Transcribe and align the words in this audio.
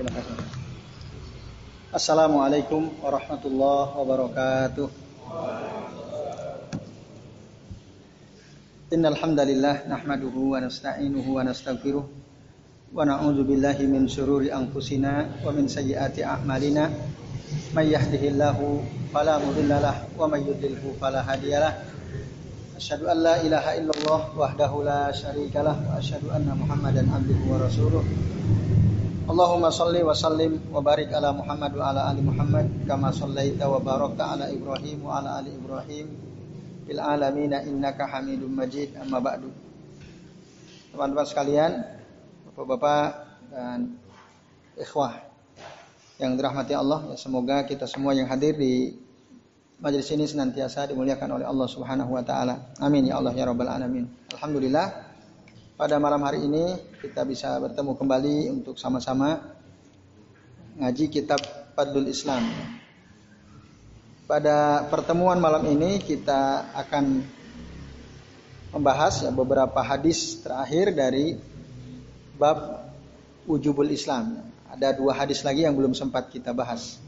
Terima 0.00 0.16
kasih. 0.16 0.32
Assalamualaikum 1.92 2.88
warahmatullahi 3.04 3.92
wabarakatuh. 4.00 4.88
Innal 8.96 9.12
hamdalillah 9.20 9.84
nahmaduhu 9.92 10.56
wa 10.56 10.64
nasta'inuhu 10.64 11.36
wa 11.36 11.44
nastaghfiruh 11.44 12.00
wa 12.00 13.04
na'udzu 13.04 13.44
billahi 13.44 13.84
min 13.92 14.08
syururi 14.08 14.48
anfusina 14.48 15.36
wa 15.44 15.52
min 15.52 15.68
sayyiati 15.68 16.24
a'malina 16.24 16.88
may 17.76 17.92
yahdihillahu 17.92 18.80
fala 19.12 19.36
mudhillalah 19.36 20.16
wa 20.16 20.24
may 20.32 20.40
yudlilhu 20.48 20.96
fala 20.96 21.20
hadiyalah 21.28 21.76
asyhadu 22.72 23.04
an 23.04 23.20
la 23.20 23.36
ilaha 23.44 23.76
illallah 23.76 24.32
wahdahu 24.32 24.80
la 24.80 25.12
syarikalah 25.12 25.76
wa 25.76 26.00
asyhadu 26.00 26.32
anna 26.32 26.56
muhammadan 26.56 27.04
abduhu 27.04 27.52
wa 27.52 27.60
rasuluh 27.68 28.00
Allahumma 29.30 29.70
salli 29.70 30.02
wa 30.02 30.10
sallim 30.10 30.58
wa 30.74 30.82
barik 30.82 31.14
ala 31.14 31.30
Muhammad 31.30 31.70
wa 31.78 31.94
ala 31.94 32.10
ali 32.10 32.18
Muhammad 32.18 32.66
kama 32.82 33.14
sallaita 33.14 33.70
wa 33.70 33.78
barakta 33.78 34.34
ala 34.34 34.50
Ibrahim 34.50 35.06
wa 35.06 35.22
ala 35.22 35.38
ali 35.38 35.54
Ibrahim 35.54 36.06
fil 36.82 36.98
alamin 36.98 37.54
innaka 37.62 38.10
Hamidum 38.10 38.50
Majid 38.50 38.90
amma 38.98 39.22
ba'du. 39.22 39.54
Teman-teman 40.90 41.22
sekalian, 41.30 41.78
Bapak-bapak 42.50 43.06
dan 43.54 43.94
ikhwah 44.74 45.22
yang 46.18 46.34
dirahmati 46.34 46.74
Allah, 46.74 47.14
ya 47.14 47.16
semoga 47.16 47.62
kita 47.70 47.86
semua 47.86 48.10
yang 48.18 48.26
hadir 48.26 48.58
di 48.58 48.98
majelis 49.78 50.10
ini 50.10 50.26
senantiasa 50.26 50.90
dimuliakan 50.90 51.38
oleh 51.38 51.46
Allah 51.46 51.70
Subhanahu 51.70 52.18
wa 52.18 52.22
taala. 52.26 52.74
Amin 52.82 53.06
ya 53.06 53.22
Allah 53.22 53.30
ya 53.38 53.46
rabbal 53.46 53.70
alamin. 53.70 54.10
Alhamdulillah 54.34 55.09
pada 55.80 55.96
malam 55.96 56.20
hari 56.20 56.44
ini 56.44 56.76
kita 57.00 57.24
bisa 57.24 57.56
bertemu 57.56 57.96
kembali 57.96 58.52
untuk 58.52 58.76
sama-sama 58.76 59.40
ngaji 60.76 61.08
kitab 61.08 61.40
Fadlul 61.72 62.04
Islam. 62.04 62.44
Pada 64.28 64.84
pertemuan 64.92 65.40
malam 65.40 65.64
ini 65.64 65.96
kita 66.04 66.68
akan 66.76 67.24
membahas 68.76 69.24
ya 69.24 69.32
beberapa 69.32 69.80
hadis 69.80 70.44
terakhir 70.44 70.92
dari 70.92 71.40
bab 72.36 72.84
wujubul 73.48 73.88
Islam. 73.88 74.52
Ada 74.68 74.92
dua 74.92 75.16
hadis 75.16 75.40
lagi 75.48 75.64
yang 75.64 75.72
belum 75.80 75.96
sempat 75.96 76.28
kita 76.28 76.52
bahas. 76.52 77.00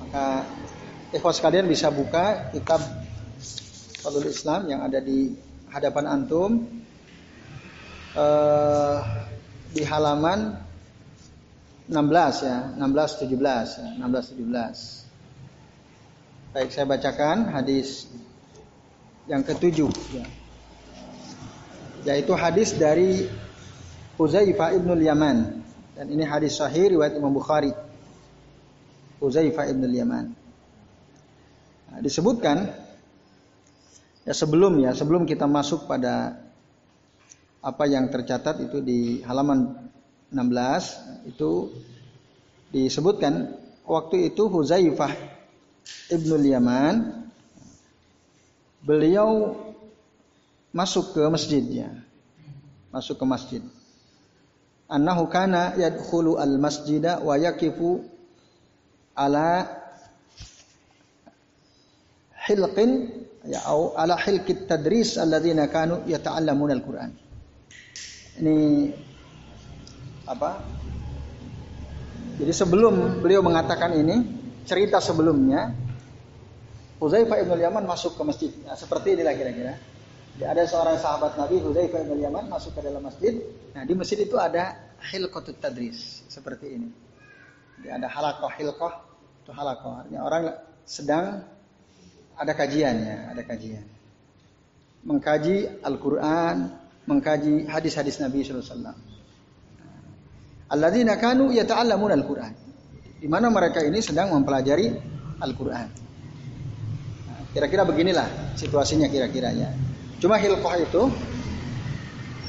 Maka 0.00 0.48
ikhwas 1.12 1.36
sekalian 1.36 1.68
bisa 1.68 1.92
buka 1.92 2.48
kitab 2.48 2.80
Fadlul 4.00 4.32
Islam 4.32 4.72
yang 4.72 4.80
ada 4.88 5.04
di 5.04 5.36
hadapan 5.68 6.16
antum 6.16 6.80
eh, 8.16 8.96
di 9.72 9.82
halaman 9.84 10.56
16 11.88 12.46
ya, 12.46 12.58
16 12.78 13.28
17 13.28 13.80
ya, 13.80 13.88
16 14.00 14.38
17. 14.38 15.02
Baik, 16.52 16.68
saya 16.68 16.84
bacakan 16.84 17.48
hadis 17.48 18.12
yang 19.24 19.40
ketujuh 19.40 19.88
ya. 20.12 20.24
Yaitu 22.02 22.34
hadis 22.34 22.74
dari 22.74 23.30
Huzaifah 24.18 24.74
ibnul 24.76 25.00
Yaman 25.00 25.62
dan 25.96 26.06
ini 26.12 26.26
hadis 26.26 26.58
sahih 26.58 26.92
riwayat 26.92 27.16
Imam 27.16 27.32
Bukhari. 27.32 27.72
Huzaifah 29.22 29.70
ibnul 29.70 29.94
Yaman. 29.94 30.34
Nah, 31.92 32.00
disebutkan 32.02 32.68
ya 34.26 34.34
sebelum 34.34 34.82
ya 34.82 34.90
sebelum 34.92 35.24
kita 35.24 35.46
masuk 35.46 35.86
pada 35.86 36.42
apa 37.62 37.84
yang 37.86 38.10
tercatat 38.10 38.58
itu 38.58 38.82
di 38.82 39.22
halaman 39.22 39.70
16 40.34 41.30
itu 41.30 41.70
disebutkan 42.74 43.54
waktu 43.86 44.34
itu 44.34 44.50
Huzaifah 44.50 45.14
Ibnul 46.10 46.46
Yaman 46.50 47.22
beliau 48.82 49.54
masuk 50.74 51.14
ke 51.14 51.22
masjidnya 51.30 52.02
masuk 52.92 53.16
ke 53.16 53.24
masjid. 53.24 53.62
Annahu 54.92 55.24
kana 55.32 55.72
yadkhulu 55.80 56.36
al 56.36 56.60
masjida 56.60 57.24
wa 57.24 57.40
yaqifu 57.40 58.04
ala 59.16 59.64
hilqin 62.44 63.08
ya 63.48 63.64
au 63.72 63.96
ala 63.96 64.20
hilqit 64.20 64.68
tadris 64.68 65.16
alladzina 65.16 65.72
kanu 65.72 66.04
yata'allamuna 66.04 66.76
al-Qur'an 66.76 67.21
ini 68.40 68.88
apa 70.24 70.62
jadi 72.40 72.52
sebelum 72.54 73.20
beliau 73.20 73.44
mengatakan 73.44 73.92
ini 73.92 74.24
cerita 74.64 75.02
sebelumnya 75.02 75.74
Huzaifah 77.02 77.42
ibn 77.42 77.58
Yaman 77.58 77.82
masuk 77.82 78.14
ke 78.14 78.22
masjid. 78.22 78.50
Nah, 78.62 78.78
seperti 78.78 79.18
inilah 79.18 79.34
kira-kira. 79.34 79.74
Ada 80.38 80.70
seorang 80.70 80.96
sahabat 81.02 81.34
Nabi 81.34 81.58
Huzaifah 81.58 81.98
ibn 82.06 82.14
Yaman 82.22 82.46
masuk 82.46 82.78
ke 82.78 82.80
dalam 82.82 83.02
masjid. 83.02 83.42
Nah, 83.74 83.82
di 83.82 83.94
masjid 83.98 84.22
itu 84.22 84.38
ada 84.38 84.94
hilqatut 85.02 85.58
tadris 85.58 86.22
seperti 86.30 86.78
ini. 86.78 86.90
Jadi 87.82 87.88
ada 87.90 88.06
halakoh 88.06 88.50
hilqah 88.54 89.02
itu 89.42 89.50
halakoh. 89.50 89.98
Artinya 89.98 90.20
orang 90.22 90.42
sedang 90.86 91.42
ada 92.38 92.52
kajiannya, 92.54 93.34
ada 93.34 93.42
kajian. 93.46 93.86
Mengkaji 95.02 95.82
Al-Qur'an, 95.82 96.70
mengkaji 97.06 97.66
hadis-hadis 97.66 98.22
Nabi 98.22 98.46
sallallahu 98.46 98.62
alaihi 98.62 98.74
wasallam. 98.74 98.96
Alladzina 100.72 101.14
kanu 101.20 101.52
yata'allamuna 101.52 102.14
Al-Qur'an 102.16 102.54
di 103.22 103.30
mana 103.30 103.46
mereka 103.54 103.78
ini 103.86 104.02
sedang 104.02 104.34
mempelajari 104.34 104.90
Al-Quran. 105.38 105.86
Nah, 107.30 107.40
kira-kira 107.54 107.86
beginilah 107.86 108.58
situasinya 108.58 109.06
kira-kiranya. 109.06 109.70
Cuma 110.18 110.42
hilkoh 110.42 110.74
itu, 110.74 111.02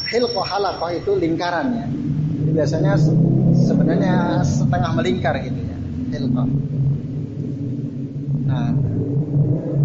hilkoh 0.10 0.42
halakoh 0.42 0.90
itu 0.90 1.14
lingkarannya. 1.14 1.86
Jadi 2.42 2.52
biasanya 2.58 2.98
sebenarnya 3.54 4.42
setengah 4.42 4.92
melingkar 4.98 5.38
gitu 5.46 5.62
ya, 5.62 5.78
hilkoh. 6.18 6.50
Nah, 8.50 8.74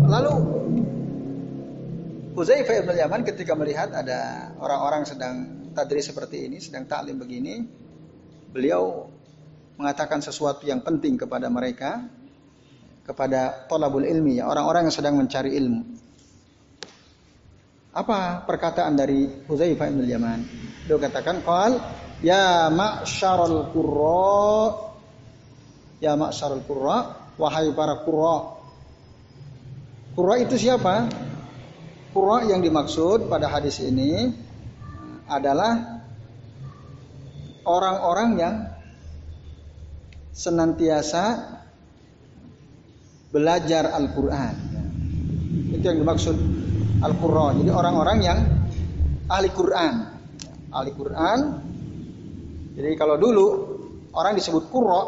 lalu 0.08 0.57
Uzaifah 2.38 2.86
ibn 2.86 2.94
Yaman 2.94 3.26
ketika 3.26 3.58
melihat 3.58 3.90
ada 3.90 4.54
orang-orang 4.62 5.02
sedang 5.02 5.66
tadri 5.74 5.98
seperti 5.98 6.46
ini, 6.46 6.62
sedang 6.62 6.86
taklim 6.86 7.18
begini, 7.18 7.66
beliau 8.54 9.10
mengatakan 9.74 10.22
sesuatu 10.22 10.62
yang 10.62 10.78
penting 10.86 11.18
kepada 11.18 11.50
mereka 11.50 12.06
kepada 13.02 13.66
tolabul 13.66 14.06
ilmi 14.06 14.38
orang-orang 14.38 14.86
yang 14.86 14.94
sedang 14.94 15.18
mencari 15.18 15.50
ilmu. 15.58 15.82
Apa 17.90 18.46
perkataan 18.46 18.94
dari 18.94 19.26
Huzaifah 19.50 19.90
bin 19.90 20.06
Yaman 20.06 20.40
dia 20.86 20.94
katakan 20.94 21.42
qal 21.42 21.74
ya 22.22 22.70
ma'syarul 22.70 23.74
qurra 23.74 24.62
ya 25.98 26.14
ma'syarul 26.14 26.62
qurra 26.62 26.98
wahai 27.34 27.74
para 27.74 27.98
qurra. 28.06 28.62
Qurra 30.14 30.34
itu 30.38 30.54
siapa 30.54 31.10
qurra 32.18 32.50
yang 32.50 32.58
dimaksud 32.58 33.30
pada 33.30 33.46
hadis 33.46 33.78
ini 33.78 34.26
adalah 35.30 36.02
orang-orang 37.62 38.30
yang 38.34 38.54
senantiasa 40.34 41.46
belajar 43.30 43.94
Al-Quran. 43.94 44.54
Itu 45.78 45.84
yang 45.86 46.02
dimaksud 46.02 46.34
Al-Quran. 47.06 47.62
Jadi 47.62 47.70
orang-orang 47.70 48.18
yang 48.18 48.38
ahli 49.30 49.54
Quran. 49.54 49.94
Ahli 50.74 50.90
Quran. 50.98 51.38
Jadi 52.74 52.98
kalau 52.98 53.14
dulu 53.14 53.46
orang 54.10 54.34
disebut 54.34 54.66
Qurra 54.74 55.02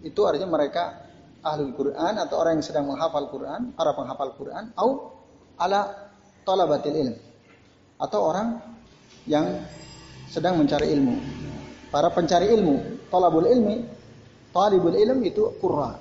itu 0.00 0.24
artinya 0.24 0.48
mereka 0.48 1.04
ahli 1.44 1.68
Quran 1.76 2.16
atau 2.16 2.40
orang 2.40 2.56
yang 2.56 2.64
sedang 2.64 2.88
menghafal 2.88 3.28
Quran, 3.28 3.76
para 3.76 3.92
penghafal 3.92 4.32
Quran, 4.40 4.72
atau 4.72 5.12
ala 5.60 6.03
talabatil 6.44 6.94
ilm 6.94 7.16
atau 7.98 8.20
orang 8.20 8.60
yang 9.24 9.64
sedang 10.28 10.60
mencari 10.60 10.92
ilmu. 10.92 11.16
Para 11.88 12.10
pencari 12.12 12.52
ilmu, 12.52 13.08
talabul 13.08 13.48
ilmi 13.48 13.94
talibul 14.54 14.94
ilm 14.94 15.18
itu 15.26 15.50
qurra. 15.58 15.98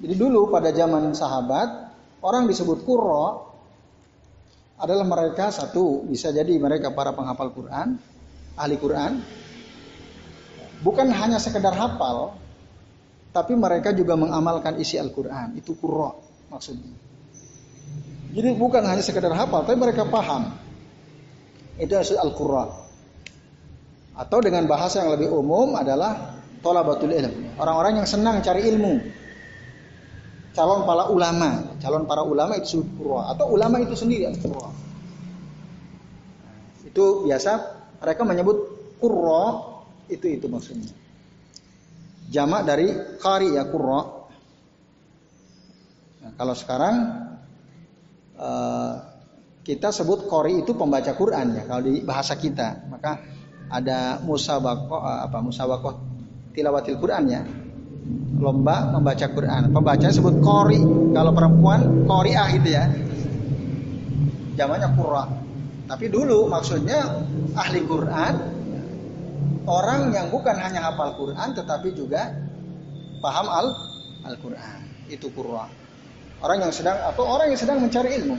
Jadi 0.00 0.14
dulu 0.16 0.48
pada 0.48 0.72
zaman 0.72 1.12
sahabat, 1.12 1.68
orang 2.24 2.48
disebut 2.48 2.88
qurra 2.88 3.44
adalah 4.80 5.04
mereka 5.04 5.52
satu, 5.52 6.08
bisa 6.08 6.32
jadi 6.32 6.56
mereka 6.56 6.96
para 6.96 7.12
penghafal 7.12 7.52
Quran, 7.52 8.00
ahli 8.56 8.76
Quran. 8.80 9.12
Bukan 10.78 11.10
hanya 11.10 11.42
sekedar 11.42 11.74
hafal, 11.74 12.38
tapi 13.34 13.58
mereka 13.58 13.90
juga 13.90 14.14
mengamalkan 14.14 14.78
isi 14.78 14.94
Al-Quran. 14.94 15.58
Itu 15.58 15.74
qurra 15.74 16.14
maksudnya. 16.54 16.94
Jadi 18.28 18.48
bukan 18.56 18.84
hanya 18.84 19.00
sekedar 19.00 19.32
hafal, 19.32 19.64
tapi 19.64 19.78
mereka 19.80 20.04
paham. 20.04 20.52
Itu 21.80 21.96
maksud 21.96 22.18
Al-Qurra. 22.20 22.66
Atau 24.18 24.42
dengan 24.42 24.66
bahasa 24.66 25.00
yang 25.06 25.14
lebih 25.14 25.30
umum 25.30 25.78
adalah 25.78 26.38
tolabatul 26.60 27.14
ilm. 27.14 27.54
Orang-orang 27.56 28.02
yang 28.02 28.08
senang 28.08 28.42
cari 28.42 28.66
ilmu. 28.66 28.98
Calon 30.58 30.82
para 30.82 31.06
ulama, 31.06 31.78
calon 31.78 32.02
para 32.02 32.26
ulama 32.26 32.58
itu 32.58 32.82
qurra 32.98 33.30
atau 33.30 33.46
ulama 33.54 33.78
itu 33.78 33.94
sendiri 33.94 34.26
yang 34.26 34.34
qurra. 34.42 34.74
Itu 36.82 37.22
biasa 37.30 37.78
mereka 38.02 38.26
menyebut 38.26 38.58
qurra 38.98 39.44
itu 40.10 40.26
itu 40.26 40.50
maksudnya. 40.50 40.90
Jamak 42.26 42.66
dari 42.66 42.90
qari 43.22 43.54
ya 43.54 43.70
qurra. 43.70 44.02
Nah, 46.26 46.32
kalau 46.34 46.58
sekarang 46.58 46.94
uh, 48.38 48.92
kita 49.66 49.92
sebut 49.92 50.30
qari 50.30 50.64
itu 50.64 50.72
pembaca 50.72 51.12
Quran 51.12 51.58
ya 51.58 51.62
kalau 51.68 51.82
di 51.84 52.00
bahasa 52.00 52.38
kita. 52.38 52.88
Maka 52.88 53.20
ada 53.68 54.16
musabakoh 54.24 55.04
eh, 55.04 55.20
apa 55.28 55.38
musabakoh 55.44 55.94
tilawatil 56.56 56.96
Quran 56.96 57.24
ya. 57.28 57.42
Lomba 58.40 58.88
membaca 58.88 59.28
Quran. 59.28 59.68
Pembaca 59.74 60.08
sebut 60.08 60.40
kori. 60.40 60.80
Kalau 61.12 61.36
perempuan 61.36 62.08
koriah 62.08 62.48
itu 62.48 62.72
ya. 62.72 62.88
Zamannya 64.56 64.88
kurra 64.96 65.48
tapi 65.88 66.12
dulu 66.12 66.52
maksudnya 66.52 67.24
ahli 67.56 67.80
Quran 67.88 68.34
orang 69.64 70.12
yang 70.12 70.28
bukan 70.28 70.52
hanya 70.60 70.84
hafal 70.84 71.16
Quran 71.16 71.56
tetapi 71.56 71.96
juga 71.96 72.28
paham 73.24 73.48
al 73.48 73.66
al 74.28 74.36
Quran 74.36 74.78
itu 75.08 75.32
kurra 75.32 75.72
orang 76.44 76.58
yang 76.66 76.72
sedang 76.74 76.96
atau 77.02 77.24
orang 77.26 77.50
yang 77.50 77.60
sedang 77.60 77.78
mencari 77.82 78.14
ilmu 78.18 78.36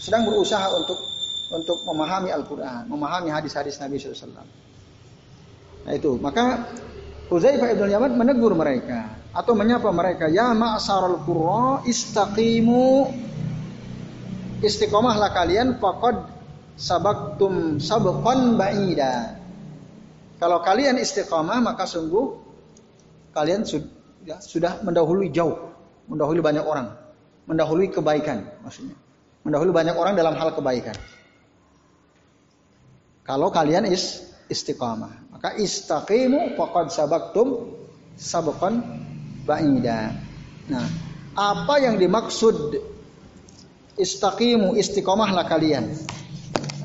sedang 0.00 0.24
berusaha 0.24 0.64
untuk 0.72 0.96
untuk 1.50 1.82
memahami 1.82 2.30
Al-Quran, 2.30 2.86
memahami 2.86 3.28
hadis-hadis 3.34 3.76
Nabi 3.82 3.98
SAW. 3.98 4.46
Nah 5.82 5.92
itu, 5.92 6.14
maka 6.22 6.70
Uzaifah 7.30 7.74
ibn 7.74 7.90
Yaman 7.90 8.14
menegur 8.14 8.54
mereka 8.54 9.18
atau 9.30 9.54
menyapa 9.54 9.90
mereka, 9.94 10.26
ya 10.26 10.50
al 10.50 11.18
qurra 11.22 11.82
istaqimu 11.86 13.06
istiqomahlah 14.62 15.30
kalian 15.30 15.78
faqad 15.78 16.26
sabaktum 16.74 17.78
sabqan 17.78 18.58
ba'ida. 18.58 19.38
Kalau 20.42 20.58
kalian 20.62 20.98
istiqomah 20.98 21.62
maka 21.62 21.86
sungguh 21.86 22.34
kalian 23.30 23.62
sudah, 23.62 23.90
ya, 24.26 24.36
sudah 24.42 24.82
mendahului 24.82 25.30
jauh, 25.30 25.70
mendahului 26.10 26.42
banyak 26.42 26.66
orang, 26.66 26.98
mendahului 27.50 27.90
kebaikan 27.90 28.46
maksudnya. 28.62 28.94
Mendahului 29.42 29.74
banyak 29.74 29.98
orang 29.98 30.14
dalam 30.14 30.38
hal 30.38 30.54
kebaikan. 30.54 30.94
Kalau 33.26 33.50
kalian 33.50 33.90
is 33.90 34.22
istiqamah, 34.46 35.34
maka 35.34 35.58
istaqimu 35.58 36.54
faqad 36.54 36.94
sabaktum 36.94 37.74
sabqan 38.14 38.82
ba'ida. 39.42 40.14
Nah, 40.70 40.86
apa 41.34 41.74
yang 41.82 41.98
dimaksud 41.98 42.78
istaqimu 43.98 44.78
istiqamahlah 44.78 45.46
kalian. 45.46 45.90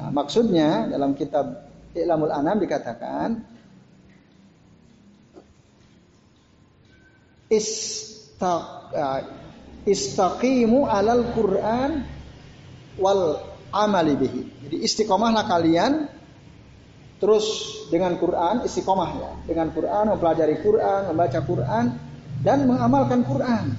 Nah, 0.02 0.10
maksudnya 0.10 0.90
dalam 0.90 1.14
kitab 1.14 1.66
Ilamul 1.96 2.34
Anam 2.34 2.60
dikatakan 2.60 3.42
istaq 7.50 8.64
uh, 8.94 9.45
istaqimu 9.86 10.90
alal 10.90 11.24
Quran 11.34 12.04
wal 13.00 13.42
amali 13.72 14.14
bihi. 14.18 14.42
Jadi 14.66 14.78
istiqomahlah 14.84 15.46
kalian 15.46 16.10
Terus 17.16 17.46
dengan 17.88 18.20
Quran 18.20 18.68
istiqomah 18.68 19.10
ya, 19.16 19.32
dengan 19.48 19.72
Quran 19.72 20.14
mempelajari 20.14 20.60
Quran, 20.60 21.16
membaca 21.16 21.40
Quran 21.48 21.96
dan 22.44 22.68
mengamalkan 22.68 23.24
Quran. 23.24 23.72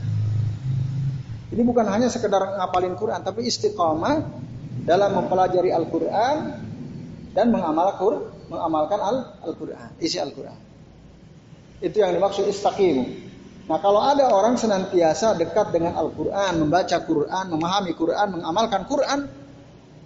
Ini 1.52 1.62
bukan 1.62 1.86
hanya 1.86 2.08
sekedar 2.08 2.42
ngapalin 2.56 2.96
Quran, 2.96 3.20
tapi 3.20 3.44
istiqomah 3.44 4.24
dalam 4.88 5.10
mempelajari 5.20 5.68
Al-Quran 5.70 6.36
dan 7.36 7.46
mengamalkan 7.52 8.34
mengamalkan 8.48 8.98
Al-Quran, 9.44 9.94
isi 10.00 10.16
Al-Quran. 10.16 10.56
Itu 11.84 12.00
yang 12.00 12.16
dimaksud 12.16 12.48
istaqimu. 12.48 13.25
Nah 13.66 13.78
kalau 13.82 13.98
ada 13.98 14.30
orang 14.30 14.54
senantiasa 14.54 15.34
dekat 15.34 15.74
dengan 15.74 15.98
Al-Quran, 15.98 16.62
membaca 16.62 16.96
Quran, 17.02 17.44
memahami 17.50 17.92
Quran, 17.98 18.38
mengamalkan 18.38 18.86
Quran, 18.86 19.26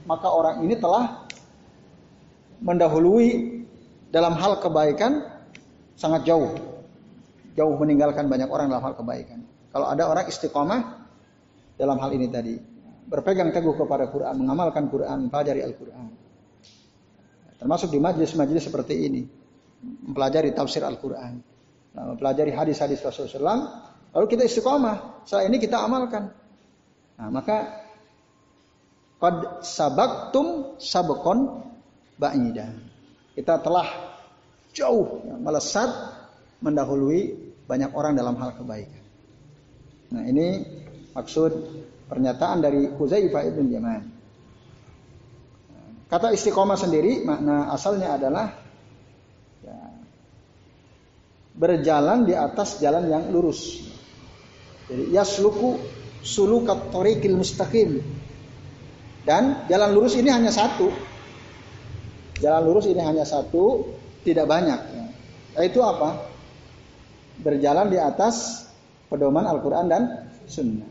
maka 0.08 0.28
orang 0.32 0.64
ini 0.64 0.80
telah 0.80 1.28
mendahului 2.64 3.60
dalam 4.08 4.32
hal 4.32 4.64
kebaikan 4.64 5.28
sangat 5.92 6.24
jauh. 6.24 6.56
Jauh 7.52 7.74
meninggalkan 7.76 8.32
banyak 8.32 8.48
orang 8.48 8.72
dalam 8.72 8.80
hal 8.80 8.96
kebaikan. 8.96 9.44
Kalau 9.70 9.86
ada 9.92 10.08
orang 10.08 10.24
istiqomah 10.24 10.80
dalam 11.76 12.00
hal 12.00 12.10
ini 12.16 12.26
tadi. 12.32 12.56
Berpegang 13.10 13.52
teguh 13.52 13.76
kepada 13.76 14.08
Quran, 14.08 14.40
mengamalkan 14.40 14.88
Quran, 14.88 15.28
pelajari 15.28 15.60
Al-Quran. 15.66 16.08
Termasuk 17.60 17.92
di 17.92 17.98
majlis-majlis 18.00 18.72
seperti 18.72 18.94
ini. 19.04 19.22
Mempelajari 20.08 20.56
tafsir 20.56 20.80
Al-Quran. 20.80 21.42
Nah, 21.90 22.14
mempelajari 22.14 22.54
hadis-hadis 22.54 23.02
Rasulullah 23.02 23.58
SAW. 23.58 23.66
Lalu 24.14 24.26
kita 24.30 24.42
istiqomah. 24.46 25.26
Setelah 25.26 25.44
ini 25.50 25.56
kita 25.58 25.82
amalkan. 25.82 26.30
Nah, 27.18 27.28
maka 27.30 27.80
Qad 29.20 29.60
sabaktum 29.60 30.80
sabakon 30.80 31.60
ba'ida. 32.16 32.72
Kita 33.36 33.60
telah 33.60 33.84
jauh 34.72 35.20
ya, 35.28 35.36
melesat 35.36 35.92
mendahului 36.64 37.36
banyak 37.68 37.92
orang 37.92 38.16
dalam 38.16 38.32
hal 38.40 38.56
kebaikan. 38.56 39.04
Nah, 40.16 40.24
ini 40.24 40.64
maksud 41.12 41.52
pernyataan 42.08 42.64
dari 42.64 42.88
Huzaifah 42.88 43.42
ibn 43.44 43.68
Yaman. 43.68 44.02
Kata 46.10 46.32
istiqomah 46.34 46.74
sendiri 46.74 47.22
makna 47.22 47.70
asalnya 47.70 48.18
adalah 48.18 48.50
berjalan 51.56 52.26
di 52.26 52.34
atas 52.36 52.78
jalan 52.78 53.06
yang 53.10 53.30
lurus. 53.30 53.86
Jadi 54.90 55.14
yasluku 55.14 55.78
sulukat 56.22 56.90
tariqil 56.90 57.36
mustaqim. 57.38 58.02
Dan 59.20 59.68
jalan 59.68 59.90
lurus 59.92 60.16
ini 60.16 60.32
hanya 60.32 60.48
satu, 60.48 60.88
Jalan 62.40 62.62
lurus 62.64 62.88
ini 62.88 63.04
hanya 63.04 63.28
satu, 63.28 63.84
tidak 64.24 64.48
banyak. 64.48 64.80
Itu 65.60 65.84
apa? 65.84 66.24
Berjalan 67.36 67.92
di 67.92 68.00
atas 68.00 68.64
pedoman 69.12 69.44
Al-Quran 69.44 69.86
dan 69.92 70.02
Sunnah. 70.48 70.88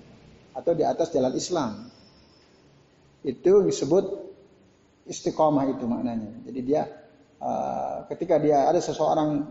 Atau 0.53 0.77
di 0.77 0.85
atas 0.85 1.09
jalan 1.09 1.33
Islam. 1.33 1.89
Itu 3.25 3.65
disebut 3.65 4.05
istiqomah 5.09 5.73
itu 5.73 5.89
maknanya. 5.89 6.45
Jadi 6.45 6.59
dia 6.61 6.85
uh, 7.41 8.05
ketika 8.13 8.37
dia 8.37 8.69
ada 8.69 8.77
seseorang, 8.77 9.49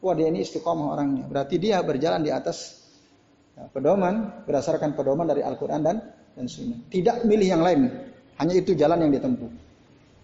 wah 0.00 0.14
dia 0.16 0.28
ini 0.28 0.42
istiqomah 0.42 0.96
orangnya. 0.96 1.24
Berarti 1.28 1.60
dia 1.60 1.80
berjalan 1.84 2.24
di 2.24 2.32
atas 2.32 2.80
uh, 3.56 3.68
pedoman 3.70 4.44
berdasarkan 4.48 4.96
pedoman 4.96 5.28
dari 5.28 5.44
Al-Quran 5.44 5.80
dan 5.84 5.96
dan 6.34 6.46
Sunnah. 6.48 6.80
Tidak 6.88 7.28
milih 7.28 7.48
yang 7.48 7.62
lain. 7.62 7.88
Hanya 8.40 8.54
itu 8.56 8.72
jalan 8.72 9.04
yang 9.04 9.12
ditempuh. 9.12 9.50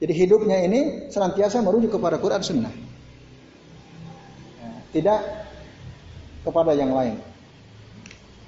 Jadi 0.00 0.12
hidupnya 0.12 0.60
ini 0.64 1.08
senantiasa 1.12 1.60
merujuk 1.64 1.96
kepada 1.96 2.20
Quran 2.20 2.40
Sunnah. 2.44 2.72
Nah, 4.60 4.78
tidak 4.92 5.20
kepada 6.44 6.72
yang 6.76 6.92
lain. 6.92 7.16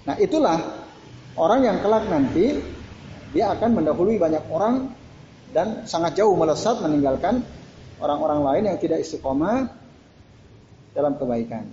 Nah 0.08 0.16
itulah 0.16 0.56
orang 1.37 1.61
yang 1.68 1.76
kelak 1.85 2.08
nanti 2.08 2.56
dia 3.37 3.52
akan 3.52 3.76
mendahului 3.76 4.16
banyak 4.16 4.44
orang 4.49 4.88
dan 5.52 5.85
sangat 5.85 6.16
jauh 6.16 6.32
melesat 6.32 6.80
meninggalkan 6.80 7.44
orang-orang 8.00 8.40
lain 8.44 8.62
yang 8.73 8.78
tidak 8.80 9.04
istiqomah 9.04 9.68
dalam 10.92 11.16
kebaikan. 11.16 11.64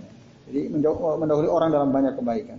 Jadi 0.46 0.70
mendahului 0.72 1.50
orang 1.50 1.70
dalam 1.74 1.90
banyak 1.90 2.14
kebaikan. 2.14 2.58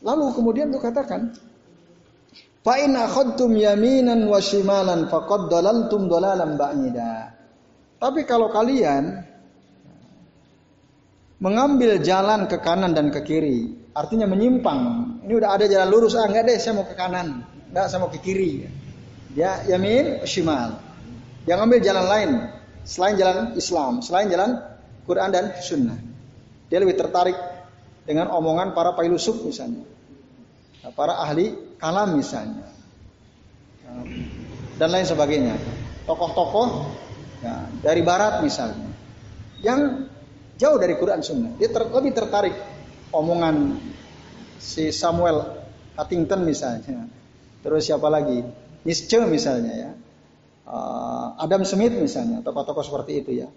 Lalu 0.00 0.24
kemudian 0.34 0.72
dia 0.72 0.80
katakan, 0.80 1.30
Fa 2.60 2.76
in 2.76 2.92
akhadtum 2.92 3.56
yaminan 3.56 4.28
wa 4.28 4.36
shimalan 4.36 5.08
faqad 5.08 5.48
dalaltum 5.48 6.12
dalalan 6.12 6.60
ba'ida. 6.60 7.32
Tapi 7.96 8.24
kalau 8.28 8.52
kalian 8.52 9.24
mengambil 11.40 12.00
jalan 12.04 12.44
ke 12.48 12.60
kanan 12.60 12.92
dan 12.92 13.08
ke 13.08 13.24
kiri, 13.24 13.88
artinya 13.96 14.28
menyimpang. 14.28 14.80
Ini 15.24 15.32
udah 15.36 15.56
ada 15.56 15.64
jalan 15.68 15.88
lurus, 15.88 16.12
ah 16.16 16.28
enggak 16.28 16.52
deh 16.52 16.56
saya 16.60 16.76
mau 16.76 16.84
ke 16.84 16.92
kanan, 16.96 17.44
enggak 17.72 17.86
saya 17.88 18.00
mau 18.04 18.12
ke 18.12 18.20
kiri. 18.20 18.68
Ya 19.32 19.64
yamin 19.64 20.24
shimal. 20.28 20.76
Dia 21.48 21.56
ngambil 21.56 21.80
jalan 21.80 22.06
lain 22.08 22.30
selain 22.84 23.16
jalan 23.16 23.56
Islam, 23.56 24.00
selain 24.00 24.28
jalan 24.28 24.60
Quran 25.04 25.30
dan 25.32 25.44
Sunnah. 25.60 25.98
Dia 26.70 26.78
lebih 26.78 26.96
tertarik 26.96 27.34
dengan 28.06 28.30
omongan 28.30 28.72
para 28.72 28.94
filosof 28.94 29.42
misalnya. 29.42 29.84
Para 30.94 31.20
ahli 31.20 31.76
kalam 31.76 32.16
misalnya. 32.16 32.66
Dan 34.80 34.88
lain 34.88 35.06
sebagainya. 35.06 35.54
Tokoh-tokoh 36.08 36.68
ya, 37.44 37.68
dari 37.84 38.00
barat 38.00 38.40
misalnya 38.40 38.88
yang 39.60 40.08
jauh 40.56 40.78
dari 40.80 40.96
Quran 40.96 41.20
Sunnah. 41.20 41.52
Dia 41.60 41.68
ter, 41.68 41.84
lebih 41.86 42.12
tertarik 42.16 42.56
omongan 43.12 43.76
si 44.56 44.88
Samuel 44.90 45.60
Huntington 46.00 46.40
misalnya. 46.48 47.06
Terus 47.60 47.84
siapa 47.84 48.08
lagi? 48.08 48.40
Nietzsche 48.80 49.20
misalnya 49.28 49.72
ya 49.76 49.90
uh, 50.70 51.34
Adam 51.42 51.66
Smith 51.66 51.92
misalnya 51.98 52.40
tokoh-tokoh 52.46 52.86
seperti 52.86 53.12
itu 53.26 53.30
ya 53.42 53.48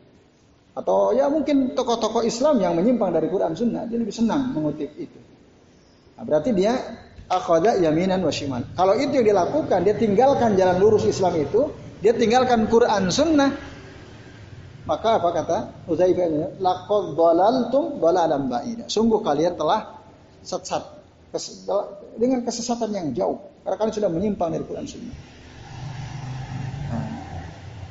atau 0.73 1.13
ya 1.13 1.29
mungkin 1.29 1.77
tokoh-tokoh 1.77 2.25
Islam 2.25 2.57
yang 2.57 2.73
menyimpang 2.73 3.13
dari 3.13 3.29
Quran 3.29 3.53
Sunnah 3.53 3.85
dia 3.85 4.01
lebih 4.01 4.13
senang 4.13 4.57
mengutip 4.57 4.89
itu 4.97 5.19
nah, 6.17 6.25
berarti 6.25 6.49
dia 6.57 6.73
akhada 7.29 7.77
yaminan 7.77 8.25
wasiman 8.25 8.73
kalau 8.73 8.97
itu 8.97 9.21
yang 9.21 9.27
dilakukan 9.29 9.85
dia 9.85 9.93
tinggalkan 9.93 10.57
jalan 10.57 10.81
lurus 10.81 11.05
Islam 11.05 11.37
itu 11.37 11.69
dia 12.01 12.17
tinggalkan 12.17 12.65
Quran 12.65 13.13
Sunnah 13.13 13.73
maka 14.83 15.15
apa 15.19 15.29
kata 15.31 15.57
Uzaifah? 15.87 16.59
Laqad 16.59 17.15
dhalaltum 17.15 18.03
dhalalan 18.03 18.51
ba'ida. 18.51 18.91
Sungguh 18.91 19.23
kalian 19.23 19.55
telah 19.55 20.03
sesat 20.43 20.83
dengan 22.19 22.43
kesesatan 22.43 22.91
yang 22.91 23.07
jauh. 23.15 23.39
Karena 23.63 23.79
kalian 23.79 23.95
sudah 23.95 24.11
menyimpang 24.11 24.51
dari 24.51 24.67
Quran 24.67 24.83
Sunnah. 24.83 25.15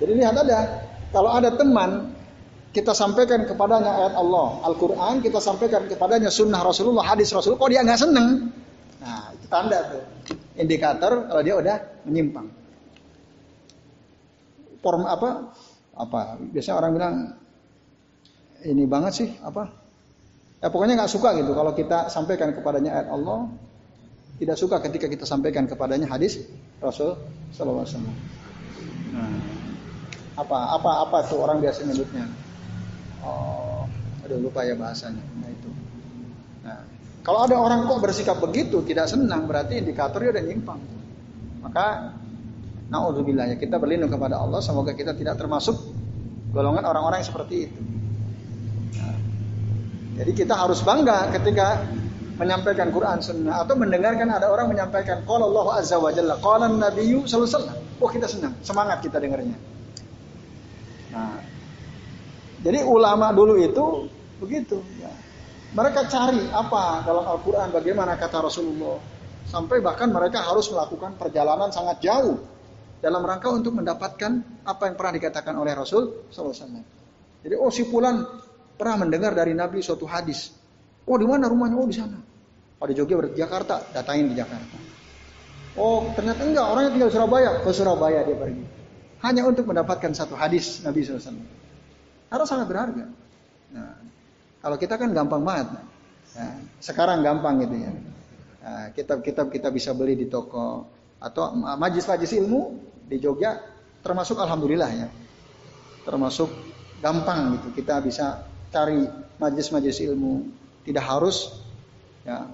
Jadi 0.02 0.12
lihat 0.18 0.34
ada, 0.34 0.82
kalau 1.14 1.30
ada 1.30 1.54
teman 1.54 2.10
kita 2.74 2.90
sampaikan 2.90 3.46
kepadanya 3.46 3.90
ayat 3.94 4.14
Allah, 4.18 4.58
Al-Quran, 4.66 5.22
kita 5.22 5.38
sampaikan 5.38 5.86
kepadanya 5.86 6.32
sunnah 6.32 6.66
Rasulullah, 6.66 7.06
hadis 7.06 7.30
Rasulullah, 7.30 7.62
kok 7.62 7.70
dia 7.70 7.80
nggak 7.86 8.00
seneng? 8.00 8.50
Nah, 8.98 9.30
itu 9.30 9.46
tanda 9.46 9.78
tuh, 9.92 10.02
indikator 10.58 11.30
kalau 11.30 11.42
dia 11.44 11.54
udah 11.54 11.76
menyimpang. 12.08 12.50
Form 14.82 15.06
apa? 15.06 15.54
apa 15.92 16.40
biasanya 16.40 16.76
orang 16.80 16.92
bilang 16.96 17.14
ini 18.64 18.84
banget 18.88 19.12
sih 19.12 19.28
apa 19.44 19.68
ya 20.64 20.72
pokoknya 20.72 20.96
nggak 20.96 21.12
suka 21.12 21.36
gitu 21.36 21.52
kalau 21.52 21.76
kita 21.76 22.08
sampaikan 22.08 22.56
kepadanya 22.56 22.96
ayat 22.96 23.08
Allah 23.12 23.52
tidak 24.40 24.56
suka 24.56 24.80
ketika 24.80 25.06
kita 25.06 25.28
sampaikan 25.28 25.68
kepadanya 25.68 26.08
hadis 26.08 26.40
Rasul 26.80 27.14
Sallallahu 27.52 27.84
Alaihi 27.84 27.94
Wasallam. 27.94 28.16
Nah, 29.12 29.38
apa 30.32 30.58
apa 30.80 30.90
apa 31.08 31.16
tuh 31.28 31.44
orang 31.44 31.60
biasa 31.60 31.84
nyebutnya? 31.84 32.24
Oh, 33.22 33.84
aduh 34.24 34.38
lupa 34.40 34.64
ya 34.64 34.74
bahasanya. 34.74 35.20
Nah 35.20 35.48
itu. 35.52 35.70
Nah, 36.64 36.80
kalau 37.22 37.44
ada 37.44 37.56
orang 37.60 37.84
kok 37.84 38.00
bersikap 38.00 38.36
begitu 38.40 38.80
tidak 38.84 39.12
senang 39.12 39.44
berarti 39.44 39.78
indikatornya 39.78 40.38
udah 40.38 40.44
nyimpang. 40.44 40.80
Maka 41.62 41.86
Nauzubillah 42.92 43.48
ya 43.48 43.56
kita 43.56 43.80
berlindung 43.80 44.12
kepada 44.12 44.36
Allah 44.36 44.60
semoga 44.60 44.92
kita 44.92 45.16
tidak 45.16 45.40
termasuk 45.40 45.80
golongan 46.52 46.84
orang-orang 46.84 47.24
yang 47.24 47.28
seperti 47.32 47.56
itu. 47.68 47.80
Nah, 49.00 49.16
jadi 50.20 50.32
kita 50.36 50.52
harus 50.52 50.84
bangga 50.84 51.32
ketika 51.32 51.80
menyampaikan 52.36 52.92
Quran 52.92 53.24
Sunnah 53.24 53.64
atau 53.64 53.80
mendengarkan 53.80 54.28
ada 54.28 54.52
orang 54.52 54.68
menyampaikan 54.72 55.24
Qala 55.24 55.48
Allah 55.48 55.66
Azza 55.80 55.96
wa 55.96 56.12
Jalla, 56.12 56.36
Qala 56.40 56.68
Nabiyyu 56.68 57.24
sallallahu 57.24 57.80
Oh 58.02 58.10
kita 58.10 58.26
senang, 58.26 58.58
semangat 58.66 58.98
kita 58.98 59.22
dengarnya. 59.22 59.54
Jadi 62.62 62.78
ulama 62.86 63.34
dulu 63.34 63.58
itu 63.58 64.06
begitu. 64.38 64.78
Ya. 65.02 65.10
Mereka 65.74 66.06
cari 66.06 66.42
apa 66.52 67.02
dalam 67.02 67.24
Al-Quran, 67.26 67.74
bagaimana 67.74 68.14
kata 68.14 68.46
Rasulullah. 68.46 69.02
Sampai 69.42 69.82
bahkan 69.82 70.08
mereka 70.14 70.46
harus 70.46 70.70
melakukan 70.70 71.18
perjalanan 71.18 71.74
sangat 71.74 71.98
jauh 71.98 72.38
dalam 73.02 73.26
rangka 73.26 73.50
untuk 73.50 73.74
mendapatkan 73.74 74.62
apa 74.62 74.82
yang 74.86 74.94
pernah 74.94 75.12
dikatakan 75.18 75.54
oleh 75.58 75.74
Rasul 75.74 76.30
SAW. 76.30 76.78
Jadi 77.42 77.54
oh 77.58 77.72
si 77.74 77.82
Pulan 77.90 78.22
pernah 78.78 79.02
mendengar 79.02 79.34
dari 79.34 79.50
Nabi 79.50 79.82
suatu 79.82 80.06
hadis. 80.06 80.54
Oh 81.02 81.18
di 81.18 81.26
mana 81.26 81.50
rumahnya? 81.50 81.74
Oh 81.74 81.88
di 81.90 81.96
sana. 81.98 82.22
Oh 82.78 82.86
di 82.86 82.94
Jogja 82.94 83.18
berarti 83.18 83.34
Jakarta, 83.34 83.82
datangin 83.90 84.30
di 84.30 84.38
Jakarta. 84.38 84.76
Oh 85.74 86.06
ternyata 86.14 86.46
enggak, 86.46 86.66
orangnya 86.70 86.90
tinggal 86.94 87.08
di 87.10 87.14
Surabaya. 87.18 87.50
Ke 87.58 87.70
Surabaya 87.74 88.20
dia 88.22 88.36
pergi. 88.38 88.64
Hanya 89.26 89.42
untuk 89.50 89.66
mendapatkan 89.66 90.14
satu 90.14 90.38
hadis 90.38 90.86
Nabi 90.86 91.02
SAW. 91.02 91.61
Harus 92.32 92.48
sangat 92.48 92.66
berharga. 92.72 93.04
Nah, 93.76 93.92
kalau 94.64 94.76
kita 94.80 94.96
kan 94.96 95.12
gampang 95.12 95.44
banget. 95.44 95.68
Nah, 96.32 96.56
sekarang 96.80 97.20
gampang 97.20 97.60
gitu 97.60 97.76
ya. 97.76 97.92
Nah, 98.62 98.84
kitab-kitab 98.96 99.52
kita 99.52 99.68
bisa 99.68 99.92
beli 99.92 100.16
di 100.16 100.32
toko 100.32 100.88
atau 101.20 101.52
majlis-majlis 101.54 102.32
ilmu 102.40 102.60
di 103.04 103.20
Jogja 103.20 103.60
termasuk 104.00 104.40
alhamdulillah 104.40 104.90
ya. 104.96 105.08
Termasuk 106.08 106.48
gampang 107.04 107.60
gitu. 107.60 107.68
Kita 107.84 108.00
bisa 108.00 108.48
cari 108.72 109.04
majlis-majlis 109.36 110.00
ilmu. 110.08 110.34
Tidak 110.88 111.04
harus 111.04 111.52
ya 112.24 112.48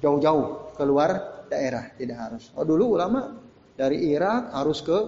jauh-jauh 0.00 0.72
keluar 0.80 1.44
daerah, 1.52 1.92
tidak 1.98 2.16
harus. 2.16 2.48
Oh 2.56 2.64
dulu 2.64 2.96
ulama 2.96 3.36
dari 3.76 4.08
Irak 4.16 4.54
harus 4.56 4.80
ke 4.80 4.98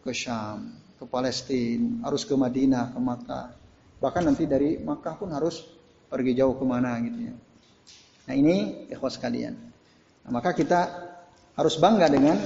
ke 0.00 0.16
Syam, 0.16 0.79
ke 1.00 1.04
Palestina, 1.08 2.04
harus 2.04 2.28
ke 2.28 2.36
Madinah, 2.36 2.92
ke 2.92 3.00
Makkah. 3.00 3.56
Bahkan 4.04 4.22
nanti 4.28 4.44
dari 4.44 4.76
Makkah 4.76 5.16
pun 5.16 5.32
harus 5.32 5.64
pergi 6.12 6.36
jauh 6.36 6.52
ke 6.60 6.64
mana 6.68 7.00
gitu 7.00 7.32
ya. 7.32 7.34
Nah 8.28 8.34
ini 8.36 8.84
ikhwas 8.92 9.16
sekalian. 9.16 9.56
Nah, 10.28 10.30
maka 10.36 10.52
kita 10.52 10.80
harus 11.56 11.80
bangga 11.80 12.12
dengan 12.12 12.36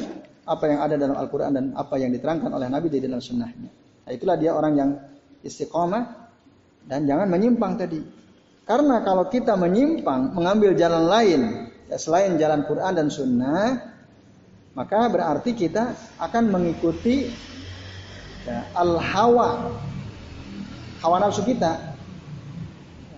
apa 0.46 0.64
yang 0.70 0.80
ada 0.86 0.94
dalam 0.94 1.18
Al-Quran 1.18 1.50
dan 1.50 1.64
apa 1.74 1.98
yang 1.98 2.14
diterangkan 2.14 2.54
oleh 2.54 2.70
Nabi 2.70 2.94
di 2.94 3.02
dalam 3.02 3.18
sunnahnya. 3.18 3.70
Nah, 4.06 4.10
itulah 4.14 4.38
dia 4.38 4.54
orang 4.54 4.74
yang 4.78 4.90
istiqomah 5.42 6.04
dan 6.86 7.10
jangan 7.10 7.26
menyimpang 7.26 7.74
tadi. 7.74 8.00
Karena 8.64 9.02
kalau 9.04 9.28
kita 9.28 9.58
menyimpang, 9.58 10.32
mengambil 10.32 10.72
jalan 10.78 11.04
lain 11.04 11.40
ya, 11.90 11.96
selain 12.00 12.40
jalan 12.40 12.64
Quran 12.64 12.92
dan 12.96 13.08
Sunnah, 13.12 13.92
maka 14.72 15.04
berarti 15.12 15.52
kita 15.52 15.92
akan 16.16 16.48
mengikuti 16.48 17.28
ya, 18.44 18.64
al 18.76 18.96
hawa, 19.00 19.72
hawa 21.00 21.16
nafsu 21.20 21.42
kita, 21.44 21.96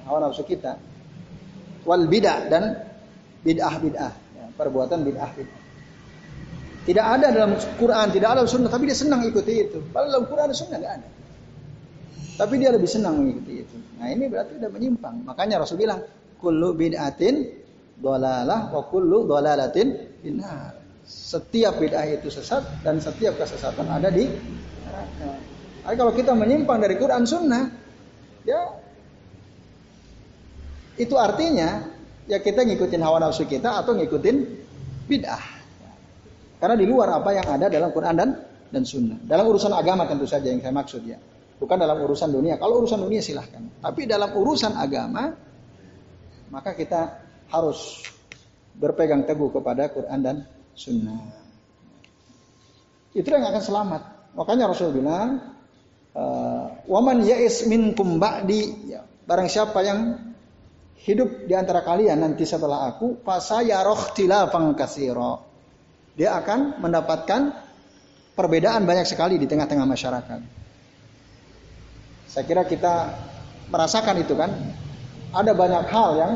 hawa 0.07 0.19
nafsu 0.27 0.43
kita, 0.47 0.79
wal 1.87 2.07
bidah 2.07 2.51
dan 2.51 2.83
bid'ah 3.47 3.75
bid'ah, 3.79 4.13
ya, 4.15 4.45
perbuatan 4.59 5.03
bid'ah 5.07 5.31
bid'ah. 5.35 5.63
Tidak 6.87 7.03
ada 7.03 7.35
dalam 7.35 7.59
Quran, 7.83 8.15
tidak 8.15 8.29
ada 8.31 8.47
dalam 8.47 8.51
Sunnah, 8.51 8.71
tapi 8.71 8.87
dia 8.87 8.95
senang 8.95 9.27
ikuti 9.27 9.59
itu. 9.59 9.83
Padahal 9.91 10.23
dalam 10.23 10.27
Quran 10.31 10.47
dan 10.47 10.55
Sunnah 10.55 10.79
nggak 10.79 10.95
ada. 11.03 11.09
Tapi 12.37 12.55
dia 12.63 12.71
lebih 12.71 12.87
senang 12.87 13.19
mengikuti 13.19 13.65
itu. 13.65 13.77
Nah 13.99 14.07
ini 14.13 14.31
berarti 14.31 14.61
sudah 14.61 14.71
menyimpang. 14.71 15.27
Makanya 15.27 15.67
Rasul 15.67 15.83
bilang, 15.83 16.05
kullu 16.39 16.79
bid'atin 16.79 17.43
dolalah 17.99 18.71
wa 18.71 18.87
kullu 18.87 19.27
dolalatin 19.27 20.21
binar. 20.23 20.79
Setiap 21.03 21.83
bid'ah 21.83 22.07
itu 22.07 22.31
sesat 22.31 22.63
dan 22.87 23.03
setiap 23.03 23.35
kesesatan 23.35 23.89
ada 23.89 24.13
di 24.13 24.31
neraka. 24.97 25.31
Tapi 25.87 25.95
kalau 25.95 26.13
kita 26.17 26.33
menyimpang 26.35 26.83
dari 26.83 26.97
Quran 26.99 27.23
Sunnah, 27.29 27.71
ya 28.43 28.61
itu 30.97 31.15
artinya 31.15 31.87
ya 32.27 32.41
kita 32.41 32.65
ngikutin 32.67 33.01
hawa 33.05 33.23
nafsu 33.23 33.47
kita 33.47 33.85
atau 33.85 33.95
ngikutin 33.95 34.37
bid'ah. 35.07 35.45
Karena 36.57 36.75
di 36.75 36.89
luar 36.89 37.21
apa 37.21 37.37
yang 37.37 37.47
ada 37.47 37.69
dalam 37.69 37.93
Quran 37.93 38.15
dan 38.17 38.31
dan 38.73 38.83
Sunnah. 38.83 39.21
Dalam 39.23 39.47
urusan 39.47 39.71
agama 39.71 40.09
tentu 40.09 40.27
saja 40.27 40.51
yang 40.51 40.59
saya 40.59 40.75
maksud 40.75 41.05
ya. 41.07 41.21
Bukan 41.57 41.77
dalam 41.79 41.97
urusan 42.03 42.33
dunia. 42.33 42.59
Kalau 42.59 42.83
urusan 42.83 43.01
dunia 43.01 43.23
silahkan. 43.23 43.63
Tapi 43.81 44.05
dalam 44.05 44.35
urusan 44.35 44.75
agama, 44.75 45.33
maka 46.51 46.75
kita 46.75 47.23
harus 47.49 48.03
berpegang 48.77 49.25
teguh 49.25 49.55
kepada 49.55 49.89
Quran 49.89 50.21
dan 50.21 50.37
Sunnah. 50.77 51.21
Itu 53.17 53.25
yang 53.33 53.49
akan 53.49 53.63
selamat. 53.63 54.03
Makanya 54.37 54.69
Rasul 54.69 54.93
bilang, 54.93 55.41
eh, 56.13 56.65
waman 56.85 57.25
ya'is 57.25 57.65
minkum 57.65 58.21
ba'di. 58.21 58.93
Ya, 58.93 59.01
barang 59.03 59.49
siapa 59.49 59.81
yang 59.81 60.21
hidup 61.01 61.49
di 61.49 61.55
antara 61.57 61.81
kalian 61.81 62.21
nanti 62.21 62.45
setelah 62.45 62.93
aku, 62.93 63.25
fasayaroh 63.25 64.13
tilafang 64.13 64.77
kasiro 64.77 65.47
dia 66.17 66.33
akan 66.41 66.81
mendapatkan 66.81 67.53
perbedaan 68.33 68.89
banyak 68.89 69.05
sekali 69.05 69.37
di 69.37 69.45
tengah-tengah 69.45 69.85
masyarakat. 69.85 70.41
Saya 72.25 72.45
kira 72.49 72.65
kita 72.65 73.13
merasakan 73.69 74.17
itu 74.25 74.33
kan. 74.33 74.51
Ada 75.37 75.53
banyak 75.53 75.85
hal 75.93 76.11
yang 76.17 76.33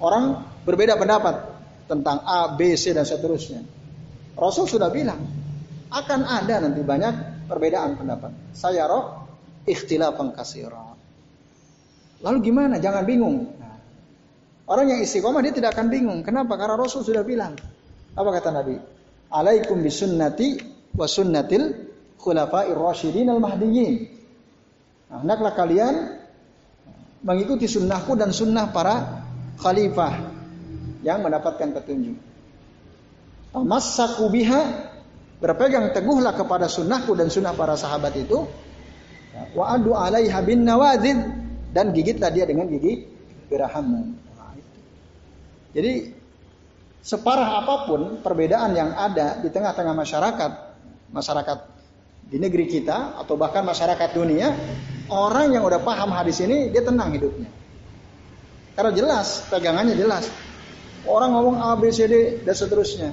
orang 0.00 0.40
berbeda 0.64 0.96
pendapat 0.96 1.44
tentang 1.84 2.24
A, 2.24 2.56
B, 2.56 2.72
C 2.80 2.96
dan 2.96 3.04
seterusnya. 3.04 3.60
Rasul 4.40 4.64
sudah 4.64 4.88
bilang 4.88 5.20
akan 5.90 6.20
ada 6.22 6.62
nanti 6.62 6.80
banyak 6.80 7.46
perbedaan 7.50 7.98
pendapat. 7.98 8.30
Saya 8.54 8.86
roh 8.86 9.26
ikhtilafan 9.66 10.32
kasira. 10.32 10.94
Lalu 12.22 12.38
gimana? 12.40 12.78
Jangan 12.78 13.02
bingung. 13.04 13.50
Nah, 13.58 13.76
orang 14.70 14.96
yang 14.96 15.00
istiqomah 15.02 15.42
dia 15.42 15.54
tidak 15.56 15.74
akan 15.74 15.88
bingung. 15.88 16.20
Kenapa? 16.22 16.54
Karena 16.54 16.76
Rasul 16.78 17.02
sudah 17.02 17.24
bilang. 17.24 17.56
Apa 18.14 18.28
kata 18.38 18.50
Nabi? 18.52 18.76
alaikum 19.30 19.78
bisunnati 19.80 20.58
wa 20.90 21.06
sunnatil 21.06 21.86
khulafa'ir 22.18 22.74
rasyidin 22.74 23.30
al 23.30 23.38
mahdiyyin. 23.38 24.10
Nah, 25.10 25.22
hendaklah 25.22 25.54
kalian 25.54 25.94
mengikuti 27.22 27.70
sunnahku 27.70 28.18
dan 28.18 28.34
sunnah 28.34 28.70
para 28.74 29.24
khalifah 29.58 30.18
yang 31.06 31.22
mendapatkan 31.22 31.70
petunjuk. 31.72 32.18
Tamassaku 33.50 34.30
berpegang 35.40 35.90
teguhlah 35.90 36.36
kepada 36.36 36.68
sunnahku 36.68 37.16
dan 37.16 37.32
sunnah 37.32 37.56
para 37.56 37.74
sahabat 37.74 38.12
itu. 38.20 38.44
Wa 39.56 39.74
adu 39.74 39.96
alaiha 39.96 40.38
bin 40.44 40.68
nawadzid 40.68 41.16
dan 41.72 41.96
gigitlah 41.96 42.28
dia 42.30 42.44
dengan 42.44 42.68
gigi 42.68 43.08
gerahammu. 43.48 44.00
Nah, 44.36 44.54
Jadi 45.72 46.12
separah 47.00 47.64
apa 47.64 47.74
pun 47.88 48.20
perbedaan 48.20 48.76
yang 48.76 48.92
ada 48.92 49.40
di 49.40 49.48
tengah-tengah 49.48 49.96
masyarakat, 49.96 50.50
masyarakat 51.10 51.58
di 52.30 52.36
negeri 52.38 52.68
kita 52.68 53.18
atau 53.18 53.34
bahkan 53.34 53.64
masyarakat 53.64 54.08
dunia, 54.14 54.54
orang 55.10 55.50
yang 55.56 55.64
udah 55.66 55.82
paham 55.82 56.12
hadis 56.14 56.38
ini 56.44 56.68
dia 56.70 56.84
tenang 56.84 57.10
hidupnya. 57.16 57.48
Karena 58.76 58.92
jelas, 58.94 59.50
pegangannya 59.50 59.98
jelas. 59.98 60.30
Orang 61.08 61.32
ngomong 61.32 61.56
A, 61.58 61.74
B, 61.80 61.88
C, 61.90 62.06
D 62.06 62.44
dan 62.44 62.54
seterusnya. 62.54 63.10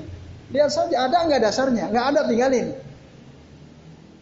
Lihat 0.47 0.71
saja 0.71 1.07
ada 1.07 1.27
nggak 1.27 1.41
dasarnya, 1.43 1.91
nggak 1.91 2.05
ada 2.15 2.21
tinggalin. 2.27 2.67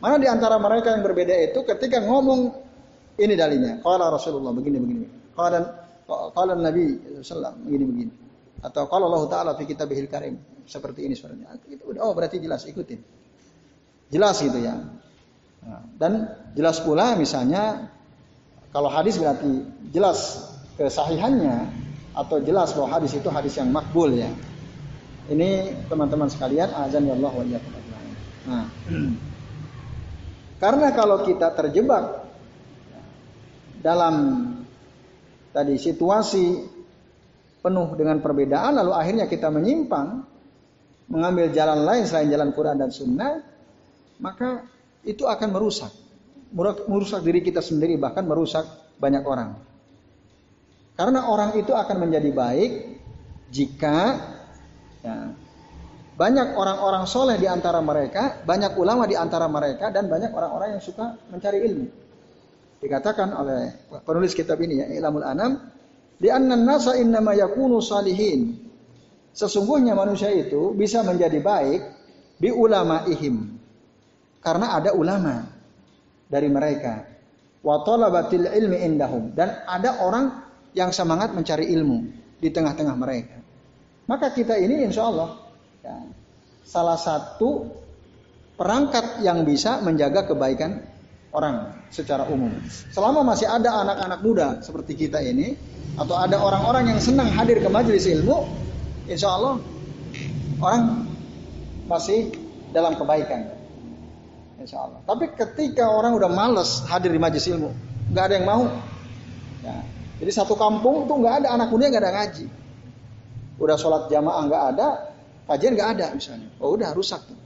Mana 0.01 0.21
di 0.21 0.27
antara 0.29 0.57
mereka 0.57 0.93
yang 0.93 1.05
berbeda 1.05 1.33
itu 1.51 1.61
ketika 1.65 2.01
ngomong 2.01 2.53
ini 3.21 3.33
dalilnya. 3.37 3.79
Kalau 3.81 4.07
Rasulullah 4.11 4.51
begini 4.51 4.77
begini. 4.81 5.05
Kalau 5.37 6.53
Nabi 6.57 6.83
Sallam 7.21 7.63
begini 7.63 7.85
begini. 7.85 8.13
Atau 8.65 8.89
kalau 8.89 9.09
Allah 9.13 9.23
Taala 9.29 9.51
fi 9.53 9.69
kitabihil 9.69 10.09
karim 10.09 10.37
seperti 10.65 11.05
ini 11.05 11.13
suaranya. 11.13 11.53
Itu 11.69 11.93
oh 11.95 12.13
berarti 12.17 12.41
jelas 12.41 12.65
ikutin. 12.65 12.99
Jelas 14.09 14.41
gitu 14.41 14.57
ya. 14.61 14.77
Nah, 15.65 15.81
dan 15.97 16.29
jelas 16.53 16.81
pula 16.81 17.17
misalnya 17.17 17.89
kalau 18.69 18.89
hadis 18.89 19.17
berarti 19.17 19.65
jelas 19.89 20.45
kesahihannya 20.77 21.85
atau 22.13 22.37
jelas 22.43 22.75
bahwa 22.77 22.99
hadis 22.99 23.17
itu 23.17 23.29
hadis 23.31 23.53
yang 23.57 23.69
makbul 23.71 24.11
ya. 24.11 24.29
Ini 25.25 25.49
teman-teman 25.89 26.29
sekalian 26.29 26.69
azan 26.69 27.09
ya 27.09 27.17
Allah 27.17 27.33
wa 27.33 27.45
Nah, 28.45 28.65
karena 30.63 30.87
kalau 30.93 31.25
kita 31.25 31.49
terjebak 31.57 32.29
dalam 33.81 34.15
tadi 35.49 35.81
situasi 35.81 36.45
penuh 37.65 37.97
dengan 37.97 38.21
perbedaan 38.21 38.77
lalu 38.77 38.93
akhirnya 38.93 39.25
kita 39.25 39.49
menyimpang 39.49 40.21
mengambil 41.09 41.49
jalan 41.49 41.81
lain 41.81 42.05
selain 42.05 42.29
jalan 42.29 42.53
Quran 42.53 42.77
dan 42.77 42.93
Sunnah 42.93 43.41
maka 44.21 44.65
itu 45.05 45.25
akan 45.25 45.49
merusak. 45.53 45.93
Merusak 46.89 47.21
diri 47.21 47.43
kita 47.45 47.59
sendiri 47.59 47.97
bahkan 47.99 48.25
merusak 48.25 48.65
banyak 48.97 49.23
orang. 49.25 49.59
Karena 50.95 51.27
orang 51.27 51.59
itu 51.59 51.75
akan 51.75 52.07
menjadi 52.07 52.31
baik 52.31 52.71
jika 53.51 53.97
ya, 55.05 55.17
banyak 56.15 56.55
orang-orang 56.55 57.03
soleh 57.03 57.35
di 57.35 57.43
antara 57.43 57.83
mereka, 57.83 58.39
banyak 58.47 58.79
ulama 58.79 59.03
di 59.03 59.19
antara 59.19 59.51
mereka, 59.51 59.91
dan 59.91 60.07
banyak 60.07 60.31
orang-orang 60.31 60.79
yang 60.79 60.83
suka 60.83 61.19
mencari 61.27 61.59
ilmu. 61.59 61.87
Dikatakan 62.79 63.35
oleh 63.35 63.91
penulis 64.07 64.31
kitab 64.31 64.55
ini 64.63 64.79
ya, 64.79 64.87
Ilamul 64.95 65.27
Anam, 65.27 65.59
di 66.15 66.31
annan 66.31 66.63
nasa 66.63 66.95
innama 66.95 67.35
yakunu 67.35 67.83
salihin. 67.83 68.63
Sesungguhnya 69.35 69.91
manusia 69.91 70.31
itu 70.31 70.71
bisa 70.71 71.03
menjadi 71.03 71.43
baik 71.43 71.81
bi 72.39 72.47
ulama 72.47 73.03
ihim. 73.11 73.59
Karena 74.39 74.79
ada 74.79 74.95
ulama 74.95 75.43
dari 76.31 76.47
mereka. 76.47 77.03
Wa 77.59 77.83
talabatil 77.83 78.47
ilmi 78.47 78.77
indahum. 78.87 79.35
Dan 79.35 79.67
ada 79.67 79.99
orang 79.99 80.25
yang 80.71 80.95
semangat 80.95 81.35
mencari 81.35 81.67
ilmu 81.75 82.07
di 82.39 82.47
tengah-tengah 82.47 82.95
mereka. 82.95 83.44
Maka 84.05 84.29
kita 84.33 84.57
ini 84.61 84.85
insya 84.85 85.09
Allah 85.09 85.33
ya, 85.81 85.97
salah 86.61 86.97
satu 86.97 87.69
perangkat 88.55 89.25
yang 89.25 89.41
bisa 89.43 89.81
menjaga 89.81 90.29
kebaikan 90.29 90.85
orang 91.35 91.73
secara 91.91 92.23
umum. 92.29 92.53
Selama 92.93 93.25
masih 93.25 93.49
ada 93.49 93.83
anak-anak 93.83 94.19
muda 94.23 94.47
seperti 94.63 94.95
kita 94.95 95.19
ini, 95.19 95.57
atau 95.99 96.15
ada 96.15 96.39
orang-orang 96.39 96.95
yang 96.95 96.99
senang 96.99 97.27
hadir 97.31 97.59
ke 97.59 97.69
majelis 97.71 98.07
ilmu, 98.07 98.47
insya 99.07 99.35
Allah 99.35 99.59
orang 100.63 101.07
masih 101.89 102.31
dalam 102.71 102.95
kebaikan. 102.95 103.51
Insya 104.59 104.87
Allah. 104.87 104.99
Tapi 105.03 105.35
ketika 105.35 105.91
orang 105.91 106.15
udah 106.15 106.31
males 106.31 106.83
hadir 106.87 107.11
di 107.11 107.19
majelis 107.19 107.47
ilmu, 107.51 107.71
nggak 108.11 108.23
ada 108.31 108.33
yang 108.39 108.47
mau. 108.47 108.63
Ya. 109.63 109.83
Jadi 110.23 110.31
satu 110.31 110.55
kampung 110.55 111.11
tuh 111.11 111.19
nggak 111.19 111.43
ada 111.43 111.47
anak 111.59 111.67
muda 111.67 111.91
nggak 111.91 112.03
ada 112.03 112.13
ngaji. 112.23 112.45
Udah 113.55 113.79
sholat 113.79 114.11
jamaah 114.11 114.41
nggak 114.47 114.63
ada, 114.75 114.87
kajian 115.47 115.73
nggak 115.79 115.89
ada 115.99 116.07
misalnya. 116.11 116.49
Oh 116.59 116.75
udah 116.75 116.91
rusak 116.91 117.23
tuh. 117.23 117.39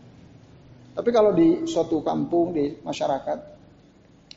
Tapi 0.98 1.10
kalau 1.16 1.32
di 1.32 1.64
suatu 1.70 2.02
kampung 2.02 2.52
di 2.52 2.76
masyarakat 2.82 3.40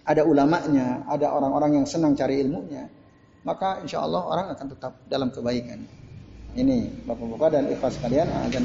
ada 0.03 0.23
ulamanya, 0.27 1.07
ada 1.07 1.33
orang-orang 1.33 1.83
yang 1.83 1.87
senang 1.87 2.15
cari 2.15 2.43
ilmunya, 2.43 2.87
maka 3.47 3.83
insya 3.83 4.03
Allah 4.03 4.23
orang 4.23 4.47
akan 4.55 4.67
tetap 4.71 4.93
dalam 5.07 5.35
kebaikan. 5.35 5.83
Ini 6.53 7.09
bapak-bapak 7.09 7.49
dan 7.49 7.65
ikhlas 7.73 7.97
kalian 7.97 8.29
akan 8.29 8.63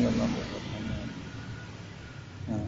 nah, 2.52 2.63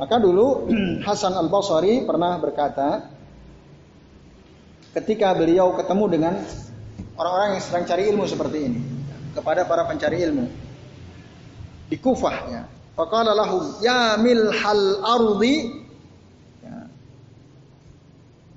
maka 0.00 0.16
dulu 0.16 0.72
Hasan 1.06 1.36
Al 1.36 1.52
Basri 1.52 2.00
pernah 2.08 2.40
berkata, 2.40 3.12
ketika 4.96 5.36
beliau 5.36 5.76
ketemu 5.76 6.04
dengan 6.08 6.34
orang-orang 7.20 7.58
yang 7.58 7.62
sedang 7.62 7.84
cari 7.84 8.02
ilmu 8.08 8.24
seperti 8.24 8.58
ini, 8.64 8.93
kepada 9.34 9.66
para 9.66 9.82
pencari 9.84 10.22
ilmu 10.22 10.46
di 11.90 11.96
Kufah 11.98 12.36
ya. 12.48 12.62
Faqala 12.94 13.34
lahum 13.34 13.82
ya 13.82 14.14
milhal 14.22 15.02
ardi 15.02 15.82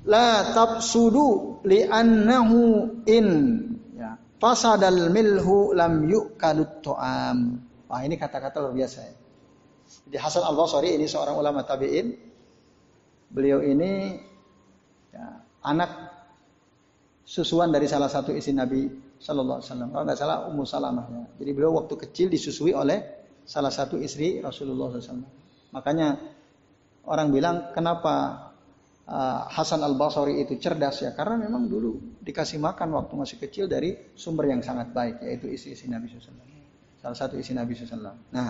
la 0.08 0.56
tabsudu 0.56 1.60
li'annahu 1.68 3.04
in 3.10 3.28
ya 3.98 4.16
fasadal 4.40 5.12
milhu 5.12 5.74
lam 5.76 6.08
yu'kalut 6.08 6.86
ta'am. 6.86 7.60
Wah 7.90 8.02
ini 8.06 8.16
kata-kata 8.16 8.62
luar 8.64 8.78
biasa 8.78 9.00
ya. 9.04 9.16
Jadi 10.08 10.18
Hasan 10.20 10.44
Al 10.44 10.56
Basri 10.56 10.96
ini 10.96 11.08
seorang 11.08 11.36
ulama 11.36 11.64
tabiin. 11.64 12.16
Beliau 13.28 13.60
ini 13.60 14.16
ya, 15.12 15.44
anak 15.68 15.92
susuan 17.28 17.76
dari 17.76 17.92
salah 17.92 18.08
satu 18.08 18.32
istri 18.32 18.56
Nabi 18.56 18.88
Shallallahu 19.18 19.58
Alaihi 19.62 19.70
Wasallam. 19.70 19.90
Kalau 19.94 20.04
nggak 20.06 20.20
salah 20.20 20.38
Ummu 20.50 20.64
Salamah 20.64 21.06
ya. 21.10 21.24
Jadi 21.42 21.52
beliau 21.54 21.74
waktu 21.78 21.96
kecil 21.98 22.28
disusui 22.30 22.74
oleh 22.74 23.02
salah 23.48 23.72
satu 23.72 23.98
istri 23.98 24.44
Rasulullah 24.44 24.92
SAW. 24.94 25.26
Makanya 25.74 26.20
orang 27.08 27.28
bilang 27.32 27.56
kenapa 27.72 28.48
uh, 29.08 29.48
Hasan 29.48 29.82
Al 29.82 29.96
Basri 29.96 30.44
itu 30.44 30.60
cerdas 30.60 31.02
ya 31.02 31.16
karena 31.16 31.40
memang 31.48 31.66
dulu 31.66 32.20
dikasih 32.22 32.60
makan 32.60 32.94
waktu 33.00 33.14
masih 33.16 33.38
kecil 33.40 33.66
dari 33.66 34.14
sumber 34.14 34.52
yang 34.52 34.62
sangat 34.62 34.92
baik 34.92 35.24
yaitu 35.24 35.48
isi-isi 35.48 35.88
Nabi 35.88 36.12
SAW. 36.12 36.46
Salah 37.00 37.18
satu 37.18 37.40
isi 37.40 37.56
Nabi 37.56 37.74
SAW. 37.74 38.36
Nah, 38.36 38.50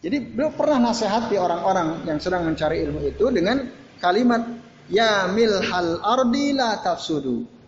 jadi 0.00 0.16
beliau 0.24 0.56
pernah 0.56 0.90
nasihati 0.90 1.36
orang-orang 1.36 2.08
yang 2.08 2.16
sedang 2.16 2.48
mencari 2.48 2.80
ilmu 2.88 3.04
itu 3.04 3.28
dengan 3.28 3.68
kalimat 4.00 4.48
ya 4.88 5.28
milhal 5.28 6.00
ardi 6.00 6.56
la 6.56 6.80
tafsudu. 6.80 7.59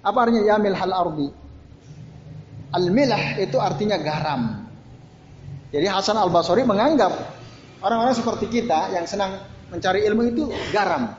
Apa 0.00 0.18
artinya 0.28 0.42
ya 0.44 0.56
milhal 0.56 0.94
ardi? 0.94 1.28
Al 2.70 2.86
milah 2.88 3.36
itu 3.36 3.58
artinya 3.58 3.98
garam. 3.98 4.64
Jadi 5.70 5.86
Hasan 5.86 6.18
Al 6.18 6.30
Basri 6.30 6.62
menganggap 6.62 7.12
orang-orang 7.82 8.14
seperti 8.14 8.46
kita 8.48 8.94
yang 8.94 9.04
senang 9.04 9.42
mencari 9.70 10.06
ilmu 10.06 10.22
itu 10.30 10.44
garam. 10.70 11.14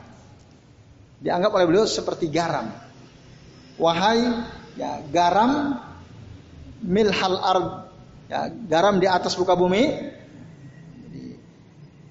Dianggap 1.22 1.50
oleh 1.54 1.66
beliau 1.68 1.86
seperti 1.86 2.26
garam. 2.32 2.72
Wahai 3.78 4.20
ya 4.76 5.00
garam 5.12 5.78
milhal 6.82 7.38
ard 7.38 7.68
ya 8.26 8.50
garam 8.66 8.98
di 8.98 9.06
atas 9.06 9.38
muka 9.38 9.54
bumi. 9.54 10.10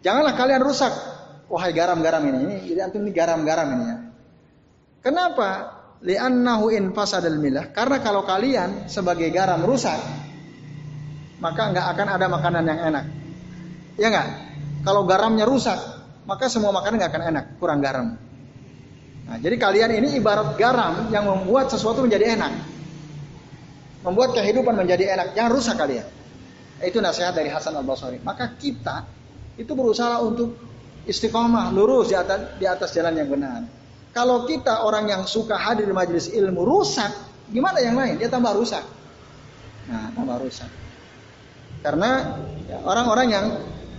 Janganlah 0.01 0.33
kalian 0.33 0.61
rusak 0.65 0.93
wahai 1.45 1.75
garam-garam 1.75 2.23
ini. 2.25 2.39
ini. 2.41 2.55
Jadi 2.73 2.79
antum 2.81 3.01
ini 3.05 3.11
garam-garam 3.13 3.67
ini 3.75 3.85
ya. 3.85 3.97
Kenapa? 5.01 5.80
Li'annahu 6.01 6.73
in 6.73 6.97
fasadal 6.97 7.37
milah. 7.37 7.69
Karena 7.69 8.01
kalau 8.01 8.25
kalian 8.25 8.89
sebagai 8.89 9.29
garam 9.29 9.61
rusak, 9.61 9.97
maka 11.37 11.61
nggak 11.69 11.87
akan 11.93 12.07
ada 12.09 12.25
makanan 12.25 12.63
yang 12.65 12.79
enak. 12.89 13.05
Ya 14.01 14.07
nggak? 14.09 14.27
Kalau 14.81 15.05
garamnya 15.05 15.45
rusak, 15.45 15.77
maka 16.25 16.49
semua 16.49 16.73
makanan 16.73 16.97
nggak 16.97 17.11
akan 17.13 17.23
enak, 17.33 17.45
kurang 17.61 17.85
garam. 17.85 18.17
Nah, 19.29 19.37
jadi 19.37 19.55
kalian 19.61 20.01
ini 20.01 20.17
ibarat 20.17 20.57
garam 20.57 21.13
yang 21.13 21.29
membuat 21.29 21.69
sesuatu 21.69 22.01
menjadi 22.01 22.33
enak. 22.33 22.53
Membuat 24.01 24.33
kehidupan 24.33 24.73
menjadi 24.73 25.13
enak. 25.13 25.37
Jangan 25.37 25.51
rusak 25.53 25.77
kalian. 25.77 26.09
Itu 26.81 26.97
nasihat 26.97 27.37
dari 27.37 27.53
Hasan 27.53 27.77
Al 27.77 27.85
Basri. 27.85 28.17
Maka 28.25 28.57
kita 28.57 29.05
itu 29.53 29.69
berusaha 29.77 30.17
untuk 30.25 30.57
istiqomah, 31.05 31.69
lurus 31.69 32.09
di 32.09 32.17
atas 32.17 32.57
di 32.57 32.65
atas 32.65 32.89
jalan 32.89 33.13
yang 33.13 33.29
benar. 33.29 33.80
Kalau 34.11 34.43
kita 34.43 34.83
orang 34.83 35.07
yang 35.07 35.23
suka 35.23 35.55
hadir 35.55 35.87
di 35.87 35.95
majelis 35.95 36.27
ilmu 36.27 36.67
rusak, 36.67 37.11
gimana 37.47 37.79
yang 37.79 37.95
lain? 37.95 38.19
Dia 38.19 38.27
tambah 38.27 38.51
rusak. 38.51 38.83
Nah, 39.87 40.11
tambah 40.11 40.35
rusak. 40.43 40.67
Karena 41.79 42.35
ya, 42.67 42.77
orang-orang 42.83 43.27
yang 43.31 43.45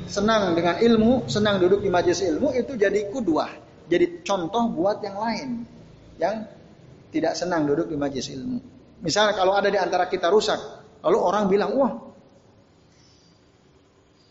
senang 0.04 0.52
dengan 0.52 0.76
ilmu, 0.76 1.32
senang 1.32 1.56
duduk 1.58 1.80
di 1.80 1.88
majelis 1.88 2.20
ilmu 2.20 2.52
itu 2.52 2.76
jadi 2.76 3.08
kudwah, 3.08 3.48
jadi 3.88 4.20
contoh 4.20 4.68
buat 4.68 5.00
yang 5.00 5.16
lain 5.16 5.48
yang 6.20 6.44
tidak 7.08 7.32
senang 7.32 7.64
duduk 7.64 7.88
di 7.88 7.96
majelis 7.96 8.28
ilmu. 8.30 8.60
Misalnya 9.02 9.32
kalau 9.34 9.56
ada 9.56 9.72
di 9.72 9.80
antara 9.80 10.06
kita 10.06 10.28
rusak, 10.28 10.60
lalu 11.02 11.18
orang 11.18 11.44
bilang, 11.48 11.72
wah 11.74 11.92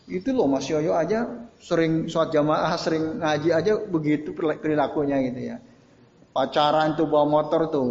itu 0.06 0.30
loh 0.30 0.46
Mas 0.46 0.70
Yoyo 0.70 0.94
aja 0.94 1.26
sering 1.58 2.06
sholat 2.06 2.30
jamaah, 2.30 2.74
sering 2.78 3.18
ngaji 3.18 3.48
aja 3.50 3.72
begitu 3.82 4.34
perilakunya 4.34 5.18
gitu 5.30 5.40
ya 5.52 5.56
pacaran 6.32 6.96
tuh 6.96 7.06
bawa 7.06 7.28
motor 7.28 7.68
tuh. 7.68 7.90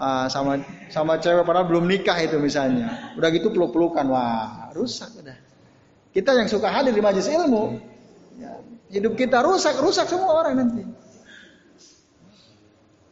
Uh, 0.00 0.24
sama 0.32 0.64
sama 0.88 1.20
cewek 1.20 1.44
padahal 1.44 1.68
belum 1.68 1.84
nikah 1.84 2.16
itu 2.20 2.40
misalnya. 2.40 3.12
Udah 3.20 3.28
gitu 3.28 3.52
peluk 3.52 3.76
pelukan 3.76 4.08
wah 4.08 4.72
rusak 4.72 5.12
udah 5.20 5.50
kita 6.10 6.34
yang 6.34 6.48
suka 6.50 6.68
hadir 6.70 6.90
di 6.90 7.02
majelis 7.02 7.30
ilmu 7.30 7.78
ya, 8.38 8.58
hidup 8.90 9.14
kita 9.14 9.46
rusak 9.46 9.78
rusak 9.78 10.10
semua 10.10 10.42
orang 10.42 10.54
nanti. 10.58 10.82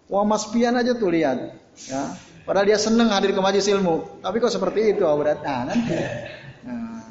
Wah 0.09 0.25
mas 0.25 0.49
pian 0.51 0.75
aja 0.75 0.97
tuh 0.97 1.13
lihat 1.13 1.55
ya. 1.87 2.03
Padahal 2.43 2.65
dia 2.65 2.81
seneng 2.81 3.13
hadir 3.13 3.37
ke 3.37 3.41
majelis 3.45 3.69
ilmu. 3.69 4.25
Tapi 4.25 4.41
kok 4.41 4.49
seperti 4.49 4.97
itu 4.97 5.05
berat 5.05 5.45
nah 5.45 5.69
nanti. 5.69 5.95
Nah, 6.65 7.05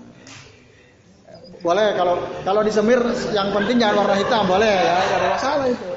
boleh 1.62 1.94
kalau 1.94 2.16
kalau 2.42 2.62
disemir 2.66 2.98
yang 3.32 3.54
penting 3.54 3.78
jangan 3.78 4.02
warna 4.02 4.16
hitam 4.18 4.44
boleh 4.50 4.66
ya. 4.74 4.98
Tidak 4.98 5.18
ada 5.22 5.30
masalah 5.38 5.66
itu 5.70 5.97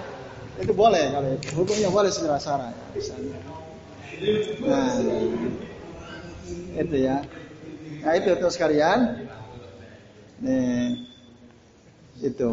itu 0.60 0.72
boleh 0.76 1.04
kalau. 1.10 1.28
Hukumnya 1.56 1.88
boleh 1.90 2.10
secara 2.12 2.38
sara 2.38 2.68
ya, 2.70 2.84
Nah, 4.60 5.00
itu 6.76 6.96
ya. 7.00 7.24
Nah 8.04 8.12
itu 8.16 8.28
tuh 8.36 8.52
sekalian. 8.52 9.28
Nih, 10.40 11.08
itu. 12.20 12.52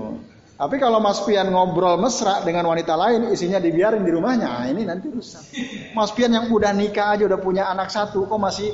Tapi 0.58 0.76
kalau 0.82 0.98
Mas 0.98 1.22
Pian 1.22 1.54
ngobrol 1.54 2.02
mesra 2.02 2.42
dengan 2.42 2.66
wanita 2.66 2.98
lain, 2.98 3.30
isinya 3.30 3.62
dibiarin 3.62 4.02
di 4.02 4.10
rumahnya, 4.10 4.50
nah 4.50 4.66
ini 4.66 4.90
nanti 4.90 5.06
rusak. 5.06 5.46
Mas 5.94 6.10
Pian 6.18 6.34
yang 6.34 6.50
udah 6.50 6.74
nikah 6.74 7.14
aja, 7.14 7.30
udah 7.30 7.38
punya 7.38 7.70
anak 7.70 7.94
satu, 7.94 8.26
kok 8.26 8.42
masih 8.42 8.74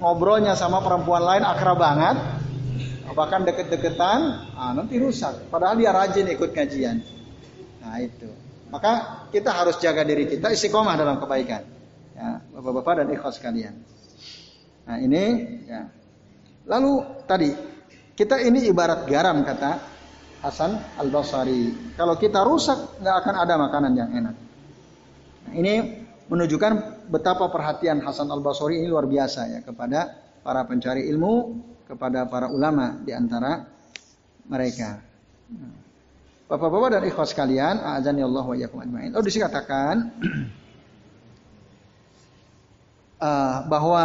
ngobrolnya 0.00 0.56
sama 0.56 0.80
perempuan 0.80 1.20
lain 1.20 1.44
akrab 1.44 1.76
banget, 1.76 2.16
bahkan 3.12 3.44
deket-deketan, 3.44 4.20
nah 4.56 4.72
nanti 4.72 4.96
rusak. 4.96 5.52
Padahal 5.52 5.76
dia 5.76 5.92
rajin 5.92 6.32
ikut 6.32 6.48
kajian. 6.54 7.04
Nah 7.84 7.98
itu. 8.00 8.37
Maka 8.68 9.24
kita 9.32 9.48
harus 9.48 9.80
jaga 9.80 10.04
diri 10.04 10.28
kita 10.28 10.52
istiqomah 10.52 10.94
dalam 10.96 11.16
kebaikan. 11.16 11.62
Ya, 12.12 12.42
Bapak-bapak 12.52 13.04
dan 13.04 13.06
ikhlas 13.14 13.40
sekalian. 13.40 13.74
Nah, 14.84 14.98
ini 15.00 15.22
ya. 15.64 15.88
Lalu 16.68 17.24
tadi 17.24 17.48
kita 18.12 18.44
ini 18.44 18.68
ibarat 18.68 19.08
garam 19.08 19.40
kata 19.40 19.80
Hasan 20.44 21.00
Al 21.00 21.08
Basri. 21.08 21.94
Kalau 21.96 22.20
kita 22.20 22.44
rusak 22.44 23.00
nggak 23.00 23.16
akan 23.24 23.34
ada 23.40 23.54
makanan 23.56 23.92
yang 23.96 24.10
enak. 24.12 24.36
Nah, 25.48 25.52
ini 25.56 25.74
menunjukkan 26.28 27.08
betapa 27.08 27.48
perhatian 27.48 28.04
Hasan 28.04 28.28
Al 28.28 28.44
Basri 28.44 28.84
ini 28.84 28.86
luar 28.90 29.08
biasa 29.08 29.40
ya 29.48 29.60
kepada 29.64 30.12
para 30.44 30.68
pencari 30.68 31.08
ilmu, 31.08 31.56
kepada 31.88 32.28
para 32.28 32.52
ulama 32.52 33.00
di 33.00 33.16
antara 33.16 33.64
mereka. 34.44 35.00
Nah, 35.56 35.87
Bapak-bapak 36.48 36.96
dan 36.96 37.04
ikhwas 37.04 37.36
sekalian, 37.36 37.76
azani 37.76 38.24
Allah 38.24 38.40
wa 38.40 38.56
iyyakum 38.56 38.80
ajmain. 38.80 39.12
Oh, 39.12 39.20
dikatakan 39.20 40.16
uh, 43.20 43.68
bahwa 43.68 44.04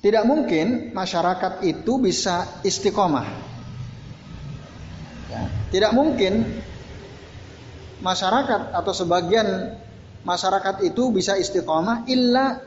tidak 0.00 0.24
mungkin 0.24 0.96
masyarakat 0.96 1.60
itu 1.60 2.00
bisa 2.00 2.64
istiqomah. 2.64 3.28
Ya, 5.28 5.44
tidak 5.68 5.92
mungkin 5.92 6.48
masyarakat 8.00 8.72
atau 8.72 8.92
sebagian 8.96 9.76
masyarakat 10.24 10.88
itu 10.88 11.12
bisa 11.12 11.36
istiqomah 11.36 12.08
illa 12.08 12.64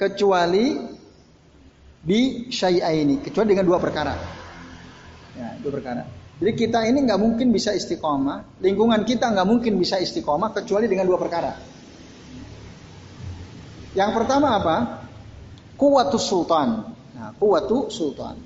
kecuali 0.00 0.96
di 2.00 2.48
syai'aini, 2.48 3.20
kecuali 3.20 3.52
dengan 3.52 3.68
dua 3.68 3.76
perkara. 3.84 4.35
Ya, 5.36 5.48
itu 5.60 5.68
perkara. 5.68 6.08
Jadi 6.36 6.52
kita 6.52 6.84
ini 6.84 7.04
nggak 7.08 7.20
mungkin 7.20 7.48
bisa 7.48 7.72
istiqomah, 7.72 8.60
lingkungan 8.60 9.04
kita 9.08 9.32
nggak 9.32 9.48
mungkin 9.48 9.80
bisa 9.80 9.96
istiqomah 9.96 10.52
kecuali 10.52 10.84
dengan 10.84 11.08
dua 11.08 11.16
perkara. 11.16 11.56
Yang 13.96 14.10
pertama 14.12 14.60
apa? 14.60 14.76
Kuwatus 15.80 16.24
sultan. 16.28 16.92
Nah, 17.16 17.32
kuwatu 17.40 17.88
sultan. 17.88 18.36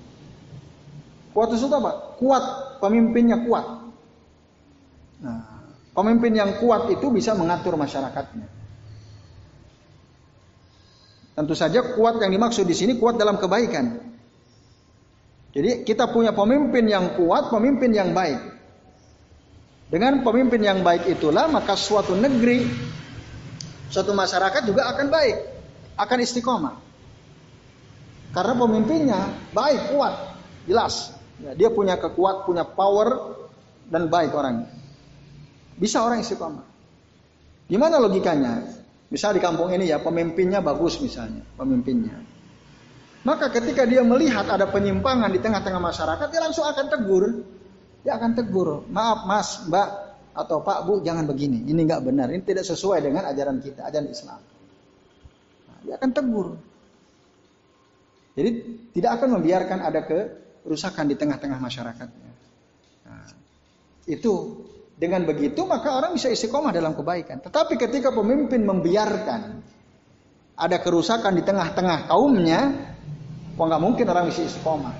Kuwatu 1.35 1.59
sultan 1.59 1.83
apa? 1.83 2.14
Kuat, 2.14 2.44
pemimpinnya 2.79 3.42
kuat. 3.42 3.66
Nah, 5.26 5.66
pemimpin 5.90 6.38
yang 6.38 6.62
kuat 6.62 6.87
itu 6.94 7.11
bisa 7.11 7.35
mengatur 7.35 7.74
masyarakatnya. 7.74 8.46
Tentu 11.35 11.55
saja 11.59 11.83
kuat 11.98 12.22
yang 12.22 12.31
dimaksud 12.31 12.62
di 12.66 12.74
sini 12.74 12.94
kuat 12.98 13.18
dalam 13.18 13.35
kebaikan. 13.38 14.10
Jadi 15.50 15.82
kita 15.82 16.06
punya 16.14 16.30
pemimpin 16.30 16.86
yang 16.86 17.18
kuat, 17.18 17.50
pemimpin 17.50 17.90
yang 17.90 18.14
baik. 18.14 18.38
Dengan 19.90 20.22
pemimpin 20.22 20.62
yang 20.62 20.86
baik 20.86 21.10
itulah 21.10 21.50
maka 21.50 21.74
suatu 21.74 22.14
negeri, 22.14 22.62
suatu 23.90 24.14
masyarakat 24.14 24.62
juga 24.62 24.86
akan 24.94 25.06
baik, 25.10 25.36
akan 25.98 26.18
istiqomah. 26.22 26.74
Karena 28.30 28.54
pemimpinnya 28.54 29.20
baik, 29.50 29.90
kuat, 29.90 30.14
jelas. 30.70 31.10
Ya, 31.42 31.58
dia 31.58 31.68
punya 31.74 31.98
kekuat, 31.98 32.46
punya 32.46 32.62
power 32.62 33.34
dan 33.90 34.06
baik 34.06 34.30
orang. 34.30 34.70
Bisa 35.74 36.06
orang 36.06 36.22
istiqomah. 36.22 36.62
Gimana 37.66 37.98
logikanya? 37.98 38.78
Misal 39.10 39.34
di 39.34 39.42
kampung 39.42 39.74
ini 39.74 39.90
ya 39.90 39.98
pemimpinnya 39.98 40.62
bagus 40.62 41.02
misalnya, 41.02 41.42
pemimpinnya. 41.58 42.29
Maka 43.20 43.52
ketika 43.52 43.85
dia 43.85 44.00
melihat 44.00 44.48
ada 44.48 44.64
penyimpangan 44.64 45.28
di 45.28 45.40
tengah-tengah 45.44 45.80
masyarakat, 45.80 46.26
dia 46.33 46.40
langsung 46.40 46.64
akan 46.64 46.87
tegur. 46.88 47.24
Dia 48.00 48.16
akan 48.16 48.33
tegur, 48.33 48.88
maaf 48.88 49.28
mas, 49.28 49.61
mbak, 49.68 49.88
atau 50.33 50.64
pak, 50.64 50.88
bu, 50.88 51.04
jangan 51.04 51.28
begini. 51.28 51.68
Ini 51.68 51.80
nggak 51.85 52.00
benar, 52.00 52.33
ini 52.33 52.40
tidak 52.40 52.64
sesuai 52.64 53.04
dengan 53.04 53.28
ajaran 53.28 53.61
kita, 53.61 53.85
ajaran 53.85 54.09
Islam. 54.09 54.40
Nah, 55.68 55.78
dia 55.85 55.94
akan 56.00 56.11
tegur. 56.16 56.48
Jadi 58.40 58.50
tidak 58.96 59.20
akan 59.20 59.28
membiarkan 59.37 59.78
ada 59.85 60.00
kerusakan 60.00 61.04
di 61.12 61.14
tengah-tengah 61.20 61.61
masyarakatnya. 61.61 62.30
Nah, 63.04 63.28
itu 64.09 64.64
dengan 64.96 65.28
begitu 65.28 65.64
maka 65.68 65.92
orang 65.92 66.16
bisa 66.16 66.33
istiqomah 66.33 66.72
dalam 66.72 66.96
kebaikan. 66.96 67.44
Tetapi 67.44 67.76
ketika 67.76 68.16
pemimpin 68.16 68.64
membiarkan 68.64 69.61
ada 70.56 70.76
kerusakan 70.80 71.37
di 71.37 71.42
tengah-tengah 71.44 72.09
kaumnya, 72.09 72.89
Wah 73.56 73.64
nggak 73.66 73.82
mungkin 73.82 74.06
orang 74.06 74.30
isi 74.30 74.46
istiqomah. 74.46 74.94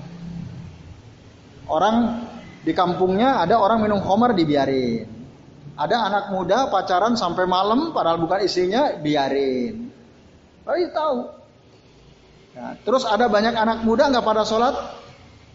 Orang 1.71 2.27
di 2.61 2.73
kampungnya 2.75 3.41
ada 3.41 3.57
orang 3.57 3.81
minum 3.81 4.03
homer 4.03 4.35
dibiarin. 4.35 5.07
Ada 5.79 5.97
anak 6.11 6.25
muda 6.35 6.67
pacaran 6.67 7.15
sampai 7.15 7.47
malam 7.47 7.95
padahal 7.95 8.19
bukan 8.21 8.43
isinya 8.43 8.99
biarin. 8.99 9.89
Tapi 10.61 10.93
tahu. 10.93 11.17
Ya, 12.51 12.75
terus 12.83 13.07
ada 13.07 13.31
banyak 13.31 13.55
anak 13.55 13.87
muda 13.87 14.11
nggak 14.11 14.27
pada 14.27 14.43
sholat 14.43 14.75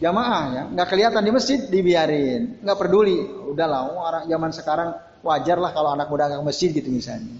jamaah 0.00 0.44
ya, 0.56 0.62
nggak 0.72 0.88
kelihatan 0.88 1.22
di 1.22 1.30
masjid 1.30 1.60
dibiarin, 1.68 2.64
nggak 2.64 2.78
peduli. 2.80 3.20
Udahlah, 3.52 3.92
orang 3.92 4.24
zaman 4.24 4.50
sekarang 4.56 4.88
wajar 5.20 5.60
lah 5.60 5.76
kalau 5.76 5.92
anak 5.92 6.08
muda 6.08 6.32
nggak 6.32 6.40
ke 6.40 6.46
masjid 6.48 6.70
gitu 6.72 6.88
misalnya. 6.88 7.36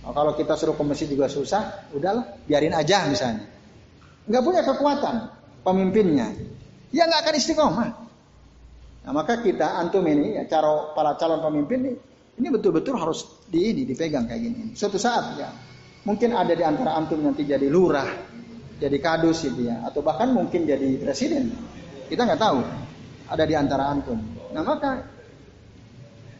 Oh, 0.00 0.16
kalau 0.16 0.32
kita 0.32 0.56
suruh 0.56 0.72
ke 0.72 0.80
masjid 0.80 1.12
juga 1.12 1.28
susah, 1.28 1.92
udahlah 1.92 2.40
biarin 2.48 2.72
aja 2.72 3.04
misalnya 3.04 3.59
nggak 4.30 4.42
punya 4.46 4.62
kekuatan 4.62 5.16
pemimpinnya, 5.66 6.30
ya 6.94 7.10
nggak 7.10 7.20
akan 7.26 7.34
istiqomah. 7.34 7.90
Nah, 9.00 9.12
maka 9.16 9.42
kita 9.42 9.80
antum 9.80 10.06
ini 10.06 10.38
ya 10.38 10.46
cara 10.46 10.94
para 10.94 11.18
calon 11.18 11.42
pemimpin 11.42 11.78
ini 11.82 11.92
ini 12.38 12.48
betul-betul 12.48 12.94
harus 12.94 13.26
di 13.50 13.74
ini 13.74 13.82
dipegang 13.82 14.30
kayak 14.30 14.40
gini. 14.40 14.62
Suatu 14.78 14.96
saat 15.02 15.34
ya 15.34 15.50
mungkin 16.06 16.32
ada 16.32 16.54
di 16.54 16.62
antara 16.62 16.94
antum 16.94 17.18
nanti 17.20 17.42
jadi 17.42 17.66
lurah, 17.66 18.08
jadi 18.78 18.96
kadus 19.02 19.44
gitu 19.44 19.66
ya, 19.66 19.82
atau 19.84 20.00
bahkan 20.00 20.30
mungkin 20.30 20.64
jadi 20.64 20.96
presiden. 21.02 21.50
Kita 22.06 22.22
nggak 22.22 22.40
tahu. 22.40 22.60
Ada 23.30 23.44
di 23.46 23.54
antara 23.54 23.86
antum. 23.86 24.18
Nah 24.50 24.62
maka 24.66 25.06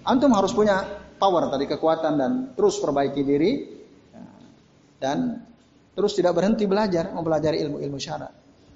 antum 0.06 0.30
harus 0.34 0.50
punya 0.50 0.82
power 1.18 1.52
tadi 1.52 1.70
kekuatan 1.70 2.12
dan 2.18 2.32
terus 2.58 2.82
perbaiki 2.82 3.22
diri 3.22 3.52
ya, 4.10 4.24
dan 4.98 5.18
terus 5.94 6.12
tidak 6.16 6.38
berhenti 6.38 6.64
belajar, 6.64 7.10
mempelajari 7.10 7.60
ilmu-ilmu 7.66 7.98
syarat. 7.98 8.32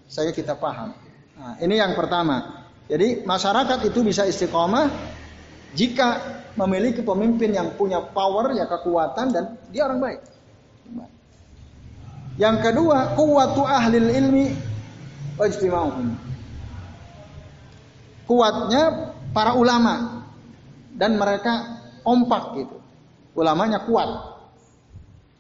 Saya 0.09 0.31
kita 0.35 0.59
paham. 0.59 0.93
Nah, 1.35 1.55
ini 1.59 1.81
yang 1.81 1.97
pertama. 1.99 2.67
Jadi 2.85 3.25
masyarakat 3.25 3.89
itu 3.89 4.05
bisa 4.05 4.29
istiqomah 4.29 4.93
Jika 5.75 6.09
memiliki 6.55 7.03
pemimpin 7.03 7.51
yang 7.51 7.75
punya 7.75 7.99
power, 7.99 8.55
ya 8.55 8.71
kekuatan 8.71 9.27
dan 9.35 9.45
dia 9.75 9.91
orang 9.91 9.99
baik. 9.99 10.21
Yang 12.39 12.57
kedua, 12.63 13.15
kuwatu 13.19 13.63
ahli 13.67 13.99
ilmi 13.99 14.55
wajtima'uhum. 15.39 16.15
Kuatnya 18.27 19.15
para 19.35 19.59
ulama 19.59 20.27
dan 20.95 21.19
mereka 21.19 21.83
kompak 22.07 22.59
gitu. 22.59 22.79
Ulamanya 23.35 23.83
kuat. 23.83 24.35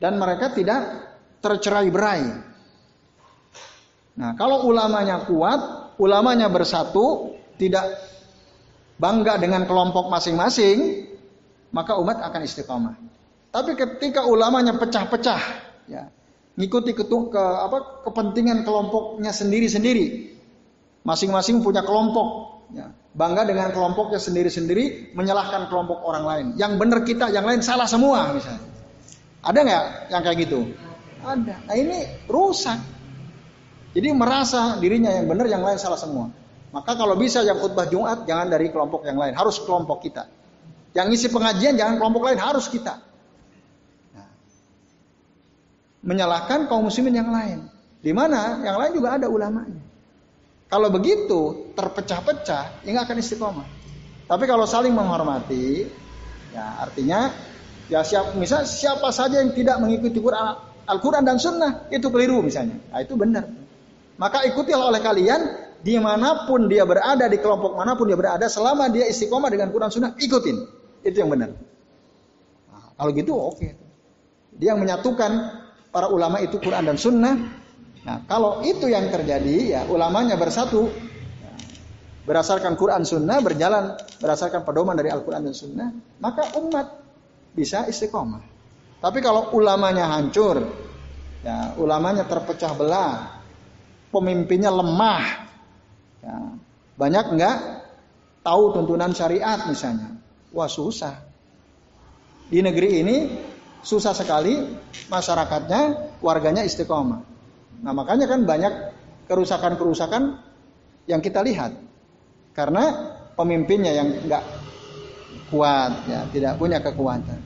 Dan 0.02 0.18
mereka 0.18 0.50
tidak 0.50 1.13
tercerai 1.44 1.92
berai. 1.92 2.24
Nah, 4.16 4.32
kalau 4.40 4.64
ulamanya 4.64 5.28
kuat, 5.28 5.60
ulamanya 6.00 6.48
bersatu, 6.48 7.36
tidak 7.60 7.84
bangga 8.96 9.36
dengan 9.36 9.68
kelompok 9.68 10.08
masing-masing, 10.08 11.04
maka 11.74 11.98
umat 12.00 12.22
akan 12.24 12.40
istiqomah. 12.46 12.94
Tapi 13.52 13.76
ketika 13.76 14.24
ulamanya 14.24 14.78
pecah-pecah, 14.78 15.42
ya, 15.90 16.08
ngikuti 16.56 16.94
ketuk 16.94 17.34
ke 17.34 17.44
apa 17.44 18.06
kepentingan 18.06 18.62
kelompoknya 18.62 19.34
sendiri-sendiri, 19.34 20.34
masing-masing 21.02 21.62
punya 21.62 21.82
kelompok, 21.82 22.62
ya, 22.74 22.90
bangga 23.14 23.46
dengan 23.46 23.70
kelompoknya 23.74 24.22
sendiri-sendiri, 24.22 25.14
menyalahkan 25.14 25.66
kelompok 25.70 26.02
orang 26.06 26.24
lain. 26.26 26.46
Yang 26.58 26.72
benar 26.78 27.00
kita, 27.02 27.26
yang 27.30 27.46
lain 27.46 27.62
salah 27.62 27.86
semua 27.86 28.34
misalnya. 28.34 28.62
Ada 29.44 29.58
nggak 29.60 29.84
yang 30.08 30.22
kayak 30.24 30.38
gitu? 30.48 30.60
Ada. 31.24 31.56
Nah 31.64 31.76
ini 31.76 32.28
rusak. 32.28 32.78
Jadi 33.94 34.08
merasa 34.12 34.76
dirinya 34.76 35.08
yang 35.08 35.26
benar, 35.30 35.46
yang 35.48 35.62
lain 35.62 35.78
salah 35.78 35.96
semua. 35.96 36.28
Maka 36.74 36.98
kalau 36.98 37.14
bisa 37.14 37.40
yang 37.46 37.62
khutbah 37.62 37.86
Jumat 37.86 38.26
jangan 38.26 38.50
dari 38.50 38.68
kelompok 38.68 39.06
yang 39.06 39.14
lain, 39.14 39.32
harus 39.38 39.62
kelompok 39.62 40.02
kita. 40.02 40.26
Yang 40.90 41.22
isi 41.22 41.26
pengajian 41.30 41.78
jangan 41.78 42.02
kelompok 42.02 42.26
lain, 42.26 42.38
harus 42.42 42.66
kita. 42.66 42.98
Nah, 44.14 44.28
menyalahkan 46.02 46.66
kaum 46.66 46.90
muslimin 46.90 47.14
yang 47.14 47.30
lain. 47.30 47.70
Di 48.02 48.10
mana 48.10 48.60
yang 48.66 48.76
lain 48.76 48.92
juga 48.98 49.14
ada 49.14 49.30
ulamanya. 49.30 49.78
Kalau 50.66 50.90
begitu 50.90 51.70
terpecah-pecah, 51.78 52.82
nggak 52.82 53.04
akan 53.06 53.16
istiqomah. 53.22 53.68
Tapi 54.26 54.44
kalau 54.50 54.66
saling 54.66 54.90
menghormati, 54.90 55.86
ya 56.50 56.82
artinya 56.82 57.30
ya 57.86 58.02
siap, 58.02 58.34
misal 58.34 58.66
siapa 58.66 59.14
saja 59.14 59.38
yang 59.38 59.54
tidak 59.54 59.78
mengikuti 59.78 60.18
Quran, 60.18 60.58
Al-Quran 60.84 61.24
dan 61.24 61.40
Sunnah 61.40 61.88
itu 61.88 62.06
keliru 62.12 62.44
misalnya. 62.44 62.76
Nah, 62.92 63.00
itu 63.00 63.16
benar. 63.16 63.48
Maka 64.20 64.44
ikutilah 64.46 64.92
oleh 64.92 65.00
kalian 65.00 65.40
di 65.84 65.96
mana 66.00 66.48
pun 66.48 66.70
dia 66.70 66.84
berada, 66.88 67.28
di 67.28 67.36
kelompok 67.40 67.76
mana 67.76 67.96
pun 67.98 68.08
dia 68.08 68.16
berada, 68.16 68.46
selama 68.48 68.88
dia 68.88 69.04
istiqomah 69.08 69.50
dengan 69.52 69.68
Quran 69.72 69.90
Sunnah, 69.90 70.12
ikutin. 70.16 70.56
Itu 71.04 71.16
yang 71.20 71.32
benar. 71.32 71.52
Nah, 72.72 72.94
kalau 72.96 73.10
gitu 73.12 73.32
oke. 73.36 73.58
Okay. 73.58 73.72
Dia 74.54 74.72
yang 74.72 74.80
menyatukan 74.80 75.30
para 75.90 76.06
ulama 76.08 76.38
itu 76.38 76.62
Quran 76.62 76.86
dan 76.86 76.96
Sunnah. 76.96 77.34
Nah, 78.04 78.16
kalau 78.28 78.62
itu 78.62 78.86
yang 78.86 79.10
terjadi, 79.10 79.56
ya 79.74 79.80
ulamanya 79.90 80.38
bersatu, 80.38 80.92
berdasarkan 82.24 82.76
Quran 82.78 83.02
Sunnah, 83.04 83.40
berjalan 83.44 83.96
berdasarkan 84.20 84.64
pedoman 84.64 84.96
dari 84.96 85.12
Al-Quran 85.12 85.44
dan 85.48 85.54
Sunnah, 85.56 85.88
maka 86.20 86.56
umat 86.60 87.02
bisa 87.52 87.84
istiqomah. 87.88 88.53
Tapi 89.04 89.20
kalau 89.20 89.52
ulamanya 89.52 90.08
hancur, 90.16 90.64
ya 91.44 91.76
ulamanya 91.76 92.24
terpecah 92.24 92.72
belah, 92.72 93.36
pemimpinnya 94.08 94.72
lemah, 94.72 95.44
Ya. 96.24 96.40
Banyak 96.96 97.24
enggak 97.36 97.56
tahu 98.40 98.72
tuntunan 98.72 99.12
syariat 99.12 99.68
misalnya. 99.68 100.16
Wah 100.56 100.70
susah. 100.70 101.20
Di 102.48 102.64
negeri 102.64 103.04
ini 103.04 103.16
susah 103.84 104.16
sekali 104.16 104.56
masyarakatnya, 105.12 105.80
warganya 106.24 106.64
istiqomah. 106.64 107.20
Nah 107.84 107.92
makanya 107.92 108.24
kan 108.24 108.48
banyak 108.48 108.72
kerusakan-kerusakan 109.28 110.40
yang 111.04 111.20
kita 111.20 111.44
lihat. 111.44 111.76
Karena 112.56 113.12
pemimpinnya 113.36 113.92
yang 113.92 114.08
enggak 114.24 114.44
kuat, 115.52 115.92
ya, 116.08 116.24
tidak 116.32 116.56
punya 116.56 116.80
kekuatan. 116.80 117.43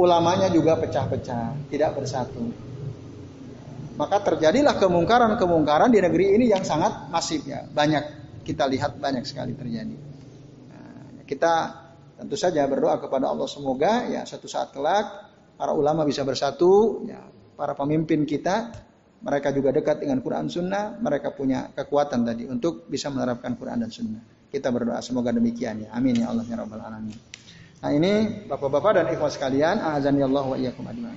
Ulamanya 0.00 0.48
juga 0.48 0.80
pecah-pecah, 0.80 1.68
tidak 1.68 1.90
bersatu. 1.92 2.40
Maka 4.00 4.16
terjadilah 4.24 4.80
kemungkaran-kemungkaran 4.80 5.92
di 5.92 6.00
negeri 6.00 6.40
ini 6.40 6.48
yang 6.48 6.64
sangat 6.64 7.12
masif 7.12 7.44
ya. 7.44 7.68
Banyak 7.68 8.04
kita 8.48 8.64
lihat 8.64 8.96
banyak 8.96 9.28
sekali 9.28 9.52
terjadi. 9.52 9.92
Nah, 10.72 11.20
kita 11.28 11.52
tentu 12.16 12.32
saja 12.40 12.64
berdoa 12.64 12.96
kepada 12.96 13.28
Allah 13.28 13.44
semoga 13.44 14.08
ya 14.08 14.24
satu 14.24 14.48
saat 14.48 14.72
kelak 14.72 15.04
para 15.60 15.76
ulama 15.76 16.08
bisa 16.08 16.24
bersatu, 16.24 17.04
ya, 17.04 17.20
para 17.52 17.76
pemimpin 17.76 18.24
kita 18.24 18.72
mereka 19.20 19.52
juga 19.52 19.68
dekat 19.68 20.00
dengan 20.00 20.24
Quran 20.24 20.48
Sunnah, 20.48 20.96
mereka 20.96 21.36
punya 21.36 21.68
kekuatan 21.76 22.24
tadi 22.24 22.48
untuk 22.48 22.88
bisa 22.88 23.12
menerapkan 23.12 23.52
Quran 23.52 23.84
dan 23.84 23.92
Sunnah. 23.92 24.48
Kita 24.48 24.72
berdoa 24.72 25.04
semoga 25.04 25.28
demikian 25.28 25.84
ya. 25.84 25.88
Amin 25.92 26.24
ya 26.24 26.32
Allah 26.32 26.48
ya 26.48 26.56
Rabbal 26.56 26.80
Alamin. 26.80 27.29
Nah 27.80 27.90
ini 27.96 28.44
bapak-bapak 28.44 28.92
dan 29.00 29.06
ikhwas 29.08 29.40
sekalian, 29.40 29.80
azani 29.80 30.20
Allah 30.20 30.44
wa 30.44 30.56
iyyakum. 30.56 30.84
Nah, 30.84 31.16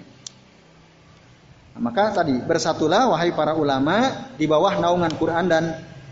maka 1.81 2.23
tadi 2.23 2.39
bersatulah 2.39 3.11
wahai 3.11 3.35
para 3.35 3.57
ulama 3.57 4.31
di 4.39 4.47
bawah 4.47 4.79
naungan 4.79 5.11
Quran 5.19 5.45
dan 5.51 5.63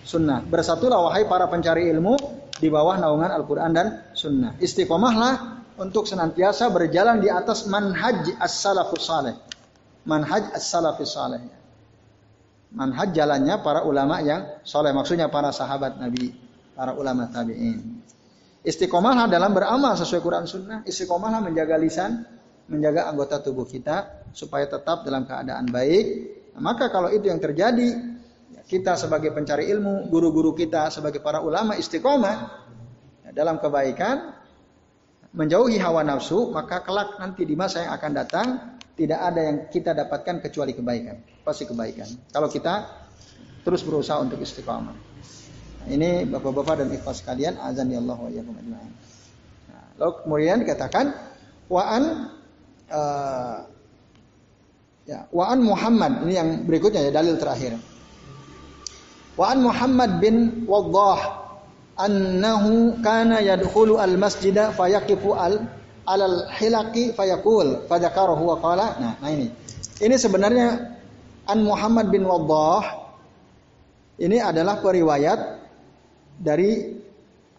Sunnah. 0.01 0.41
Bersatulah 0.43 0.99
wahai 1.07 1.29
para 1.29 1.45
pencari 1.47 1.87
ilmu 1.93 2.17
di 2.57 2.67
bawah 2.69 2.97
naungan 2.97 3.29
Al-Quran 3.29 3.71
dan 3.73 3.87
Sunnah. 4.17 4.57
Istiqomahlah 4.57 5.61
untuk 5.77 6.09
senantiasa 6.09 6.69
berjalan 6.73 7.21
di 7.21 7.29
atas 7.29 7.69
manhaj 7.69 8.33
as-salafus 8.41 9.05
saleh. 9.05 9.37
Manhaj 10.05 10.53
as-salafus 10.57 11.13
saleh. 11.13 11.41
Manhaj 12.73 13.13
jalannya 13.13 13.61
para 13.61 13.85
ulama 13.85 14.21
yang 14.25 14.61
soleh. 14.65 14.89
Maksudnya 14.93 15.29
para 15.29 15.53
sahabat 15.53 16.01
Nabi, 16.01 16.33
para 16.73 16.97
ulama 16.97 17.29
tabi'in. 17.29 18.01
Istiqomahlah 18.61 19.25
dalam 19.25 19.57
beramal 19.57 19.97
sesuai 19.97 20.21
Quran 20.21 20.45
Sunnah. 20.45 20.79
Istiqomahlah 20.85 21.41
menjaga 21.41 21.81
lisan, 21.81 22.21
menjaga 22.69 23.09
anggota 23.09 23.41
tubuh 23.41 23.65
kita 23.65 24.29
supaya 24.37 24.69
tetap 24.69 25.01
dalam 25.01 25.25
keadaan 25.25 25.65
baik. 25.73 26.05
Nah, 26.53 26.61
maka 26.61 26.93
kalau 26.93 27.09
itu 27.09 27.25
yang 27.25 27.41
terjadi, 27.41 27.89
kita 28.69 28.93
sebagai 28.95 29.33
pencari 29.33 29.65
ilmu, 29.67 30.07
guru-guru 30.13 30.53
kita 30.53 30.93
sebagai 30.93 31.19
para 31.25 31.41
ulama 31.41 31.73
istiqomah 31.73 32.37
ya, 33.25 33.29
dalam 33.33 33.57
kebaikan, 33.57 34.37
menjauhi 35.33 35.81
hawa 35.81 36.05
nafsu, 36.05 36.53
maka 36.53 36.85
kelak 36.85 37.17
nanti 37.17 37.43
di 37.43 37.57
masa 37.57 37.81
yang 37.81 37.91
akan 37.97 38.11
datang 38.13 38.47
tidak 38.93 39.19
ada 39.25 39.41
yang 39.41 39.57
kita 39.73 39.91
dapatkan 39.97 40.37
kecuali 40.37 40.77
kebaikan, 40.77 41.17
pasti 41.41 41.65
kebaikan. 41.65 42.07
Kalau 42.29 42.45
kita 42.45 42.85
terus 43.65 43.81
berusaha 43.81 44.21
untuk 44.21 44.37
istiqomah. 44.37 45.10
Ini 45.89 46.29
bapak-bapak 46.29 46.85
dan 46.85 46.87
ikhlas 46.93 47.25
sekalian, 47.25 47.57
azan 47.57 47.89
ya 47.89 47.97
Allah 47.97 48.17
wa 48.17 48.29
Nah, 48.29 48.85
lalu 49.97 50.13
kemudian 50.21 50.61
dikatakan 50.61 51.09
waan 51.71 52.29
uh, 52.91 53.65
ya, 55.09 55.25
Waan 55.33 55.65
Muhammad. 55.65 56.21
Ini 56.27 56.33
yang 56.37 56.49
berikutnya 56.69 57.01
ya 57.09 57.11
dalil 57.11 57.39
terakhir. 57.41 57.79
Waan 59.39 59.63
Muhammad 59.65 60.21
bin 60.21 60.67
Waddah 60.69 61.41
annahu 61.97 62.99
kana 63.01 63.41
yadkhulu 63.41 63.97
al 63.97 64.19
masjida 64.19 64.75
fayaqifu 64.75 65.33
al 65.33 65.65
alal 66.05 66.49
hilaqi 66.57 67.15
fayaqul 67.15 67.89
fadzakarahu 67.89 68.43
wa 68.53 68.57
qala. 68.61 69.01
Nah, 69.01 69.13
nah 69.17 69.29
ini. 69.31 69.49
Ini 70.01 70.15
sebenarnya 70.17 70.97
an 71.49 71.59
Muhammad 71.65 72.13
bin 72.13 72.25
Waddah 72.25 73.01
ini 74.21 74.37
adalah 74.37 74.77
periwayat 74.81 75.60
dari 76.37 77.01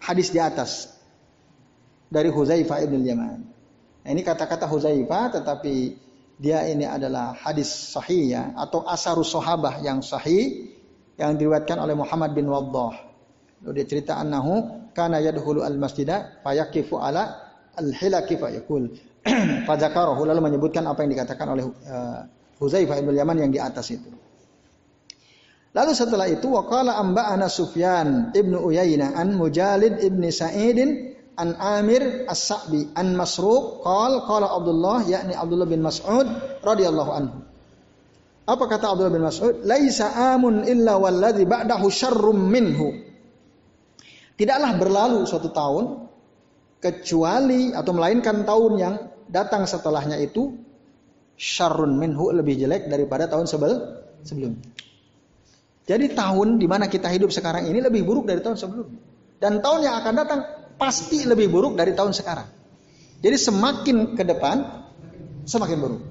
hadis 0.00 0.32
di 0.32 0.40
atas 0.40 0.92
dari 2.12 2.28
Huzaifah 2.28 2.78
ibn 2.85 3.00
Yaman 3.02 3.52
Nah, 4.02 4.11
ini 4.11 4.22
kata-kata 4.26 4.66
Huzaifah 4.66 5.38
tetapi 5.40 5.94
dia 6.42 6.66
ini 6.66 6.82
adalah 6.82 7.38
hadis 7.38 7.70
sahih 7.70 8.35
ya 8.35 8.42
atau 8.58 8.82
asarus 8.82 9.30
sahabah 9.30 9.78
yang 9.78 10.02
sahih 10.02 10.74
yang 11.14 11.38
diriwayatkan 11.38 11.78
oleh 11.78 11.94
Muhammad 11.94 12.35
bin 12.35 12.50
Waddah. 12.50 12.98
Lalu 13.62 13.72
dia 13.78 13.87
cerita 13.87 14.18
annahu 14.18 14.90
kana 14.90 15.22
yadkhulu 15.22 15.62
al 15.62 15.78
masjidah 15.78 16.42
fayaqifu 16.42 16.98
ala 16.98 17.30
al 17.78 17.94
hilaki 17.94 18.35
fayaqul. 18.35 18.90
Fadzakarahu 19.70 20.26
lalu 20.26 20.50
menyebutkan 20.50 20.82
apa 20.82 21.06
yang 21.06 21.14
dikatakan 21.14 21.46
oleh 21.46 21.62
uh, 21.87 22.26
Huzaifah 22.58 22.98
bin 23.06 23.14
Yaman 23.14 23.38
yang 23.38 23.54
di 23.54 23.62
atas 23.62 23.94
itu. 23.94 24.11
Lalu 25.72 25.92
setelah 25.96 26.28
itu 26.28 26.52
waqala 26.52 27.00
amba'ana 27.00 27.48
Sufyan 27.48 28.37
ibnu 28.37 28.61
Uyainah 28.61 29.16
an 29.16 29.32
Mujalid 29.32 30.04
ibni 30.04 30.28
Sa'idin 30.28 31.16
an 31.40 31.56
Amir 31.56 32.28
As-Sa'bi 32.28 32.92
an 32.92 33.16
Masruq 33.16 33.80
qal 33.80 34.20
qala 34.28 34.52
Abdullah 34.52 35.00
yakni 35.08 35.32
Abdullah 35.32 35.64
bin 35.64 35.80
Mas'ud 35.80 36.28
radhiyallahu 36.61 37.11
anhu. 37.16 37.38
Apa 38.44 38.64
kata 38.68 38.92
Abdullah 38.92 39.16
bin 39.16 39.24
Mas'ud? 39.24 39.64
Laisa 39.64 40.12
amun 40.37 40.68
illa 40.68 41.00
walladzi 41.00 41.48
ba'dahu 41.48 41.88
syarrum 41.88 42.37
minhu. 42.37 42.92
Tidaklah 44.37 44.76
berlalu 44.76 45.24
suatu 45.24 45.48
tahun 45.56 46.04
kecuali 46.85 47.72
atau 47.72 47.92
melainkan 47.96 48.44
tahun 48.44 48.72
yang 48.76 48.94
datang 49.30 49.64
setelahnya 49.64 50.20
itu 50.20 50.52
syarrun 51.38 51.96
minhu 51.96 52.28
lebih 52.28 52.61
jelek 52.61 52.92
daripada 52.92 53.24
tahun 53.30 53.48
sebel 53.48 53.72
sebelum. 54.20 54.58
Jadi 55.83 56.14
tahun 56.14 56.62
di 56.62 56.66
mana 56.71 56.87
kita 56.87 57.11
hidup 57.11 57.35
sekarang 57.35 57.66
ini 57.66 57.83
lebih 57.83 58.07
buruk 58.07 58.31
dari 58.31 58.38
tahun 58.38 58.55
sebelumnya. 58.55 59.03
Dan 59.42 59.59
tahun 59.59 59.81
yang 59.83 59.95
akan 59.99 60.12
datang 60.14 60.40
pasti 60.79 61.27
lebih 61.27 61.51
buruk 61.51 61.75
dari 61.75 61.90
tahun 61.90 62.14
sekarang. 62.14 62.47
Jadi 63.23 63.37
semakin 63.38 64.14
ke 64.14 64.23
depan 64.23 64.62
semakin 65.42 65.79
buruk. 65.79 66.03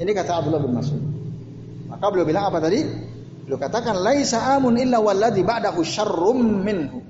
Ini 0.00 0.10
kata 0.16 0.40
Abdullah 0.40 0.62
bin 0.64 0.72
Mas'ud. 0.72 1.02
Maka 1.92 2.04
beliau 2.08 2.26
bilang 2.26 2.48
apa 2.48 2.58
tadi? 2.64 2.80
Beliau 3.44 3.60
katakan 3.60 4.00
laisa 4.00 4.56
amun 4.56 4.80
illa 4.80 4.98
walladhi 4.98 5.44
ba'dahu 5.44 5.84
syarrum 5.84 6.64
minhu. 6.64 7.04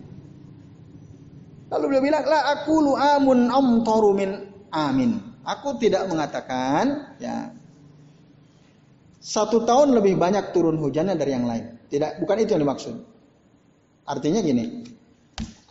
Lalu 1.70 1.84
beliau 1.90 2.02
bilang 2.02 2.22
la 2.26 2.40
aqulu 2.58 2.98
amun 2.98 3.50
amtaru 3.50 4.10
min 4.12 4.30
amin. 4.74 5.10
Aku 5.46 5.78
tidak 5.78 6.10
mengatakan 6.10 7.14
ya 7.22 7.54
satu 9.24 9.64
tahun 9.64 9.96
lebih 9.96 10.20
banyak 10.20 10.52
turun 10.52 10.76
hujannya 10.76 11.16
dari 11.16 11.32
yang 11.32 11.48
lain. 11.48 11.80
Tidak, 11.88 12.20
bukan 12.20 12.36
itu 12.44 12.52
yang 12.52 12.60
dimaksud. 12.68 12.92
Artinya 14.04 14.44
gini, 14.44 14.84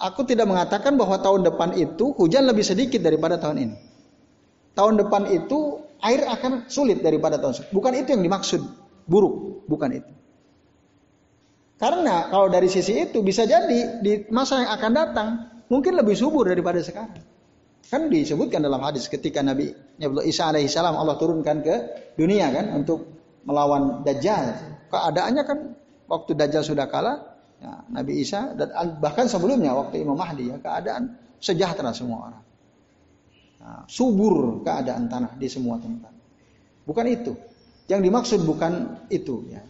aku 0.01 0.25
tidak 0.25 0.49
mengatakan 0.49 0.97
bahwa 0.97 1.21
tahun 1.21 1.45
depan 1.45 1.77
itu 1.77 2.17
hujan 2.17 2.49
lebih 2.49 2.65
sedikit 2.65 3.05
daripada 3.05 3.37
tahun 3.37 3.69
ini. 3.69 3.75
Tahun 4.73 4.97
depan 5.05 5.29
itu 5.29 5.85
air 6.01 6.25
akan 6.25 6.65
sulit 6.65 7.05
daripada 7.05 7.37
tahun 7.37 7.53
sebelumnya. 7.53 7.77
Bukan 7.77 7.91
itu 7.93 8.09
yang 8.17 8.23
dimaksud. 8.25 8.61
Buruk, 9.05 9.69
bukan 9.69 10.01
itu. 10.01 10.11
Karena 11.77 12.33
kalau 12.33 12.49
dari 12.49 12.73
sisi 12.73 13.05
itu 13.05 13.21
bisa 13.21 13.45
jadi 13.45 14.01
di 14.01 14.25
masa 14.33 14.65
yang 14.65 14.71
akan 14.73 14.91
datang 14.97 15.29
mungkin 15.69 15.93
lebih 15.93 16.17
subur 16.17 16.49
daripada 16.49 16.81
sekarang. 16.81 17.21
Kan 17.85 18.09
disebutkan 18.09 18.65
dalam 18.65 18.81
hadis 18.81 19.05
ketika 19.05 19.45
Nabi 19.45 19.75
Isa 20.25 20.49
alaihissalam 20.49 20.97
Allah 20.97 21.19
turunkan 21.21 21.61
ke 21.61 21.75
dunia 22.17 22.49
kan 22.49 22.73
untuk 22.73 23.12
melawan 23.43 24.03
Dajjal. 24.03 24.59
Keadaannya 24.89 25.43
kan 25.43 25.59
waktu 26.07 26.31
Dajjal 26.35 26.63
sudah 26.63 26.87
kalah, 26.87 27.39
ya, 27.59 27.83
Nabi 27.91 28.23
Isa 28.23 28.55
dan 28.55 28.71
bahkan 28.99 29.27
sebelumnya 29.27 29.75
waktu 29.75 30.03
Imam 30.03 30.19
Mahdi 30.19 30.51
ya 30.51 30.57
keadaan 30.59 31.15
sejahtera 31.39 31.91
semua 31.91 32.31
orang. 32.31 32.43
Nah, 33.63 33.83
subur 33.87 34.59
keadaan 34.63 35.07
tanah 35.07 35.39
di 35.39 35.47
semua 35.47 35.79
tempat. 35.79 36.11
Bukan 36.83 37.05
itu. 37.07 37.31
Yang 37.87 38.01
dimaksud 38.11 38.39
bukan 38.43 39.03
itu 39.07 39.47
ya. 39.51 39.63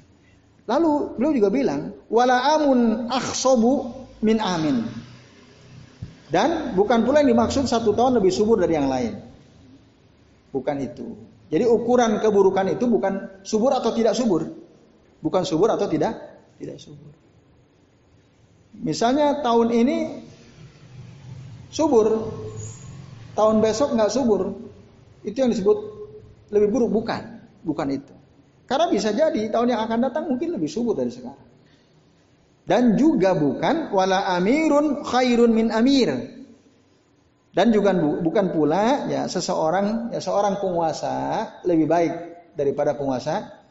Lalu 0.65 1.17
beliau 1.17 1.33
juga 1.33 1.49
bilang, 1.53 1.91
wala 2.07 2.57
amun 2.57 3.09
min 4.23 4.37
amin. 4.39 4.77
Dan 6.33 6.73
bukan 6.73 7.05
pula 7.05 7.21
yang 7.21 7.37
dimaksud 7.37 7.69
satu 7.69 7.93
tahun 7.93 8.17
lebih 8.17 8.33
subur 8.33 8.57
dari 8.57 8.73
yang 8.73 8.89
lain. 8.89 9.32
Bukan 10.53 10.77
itu. 10.79 11.17
Jadi 11.49 11.65
ukuran 11.65 12.21
keburukan 12.21 12.69
itu 12.69 12.85
bukan 12.85 13.41
subur 13.41 13.73
atau 13.73 13.89
tidak 13.91 14.13
subur. 14.13 14.45
Bukan 15.19 15.43
subur 15.43 15.73
atau 15.73 15.89
tidak 15.89 16.13
tidak 16.61 16.77
subur. 16.77 17.11
Misalnya 18.73 19.41
tahun 19.45 19.69
ini 19.69 19.97
subur, 21.69 22.33
tahun 23.37 23.61
besok 23.61 23.93
nggak 23.93 24.11
subur, 24.13 24.53
itu 25.21 25.37
yang 25.37 25.53
disebut 25.53 25.77
lebih 26.49 26.69
buruk 26.73 26.89
bukan, 26.89 27.21
bukan 27.61 27.87
itu. 27.93 28.13
Karena 28.65 28.89
bisa 28.89 29.13
jadi 29.13 29.49
tahun 29.53 29.77
yang 29.77 29.81
akan 29.85 29.99
datang 30.09 30.23
mungkin 30.29 30.57
lebih 30.57 30.69
subur 30.71 30.97
dari 30.97 31.13
sekarang. 31.13 31.51
Dan 32.63 32.95
juga 32.95 33.35
bukan 33.35 33.91
wala 33.91 34.23
amirun 34.39 35.03
khairun 35.03 35.51
min 35.51 35.67
amir. 35.69 36.09
Dan 37.53 37.69
juga 37.69 37.93
bukan 37.97 38.49
pula 38.49 39.05
ya 39.05 39.29
seseorang 39.29 40.09
ya 40.09 40.17
seorang 40.17 40.57
penguasa 40.57 41.45
lebih 41.69 41.85
baik 41.85 42.13
daripada 42.57 42.97
penguasa 42.97 43.61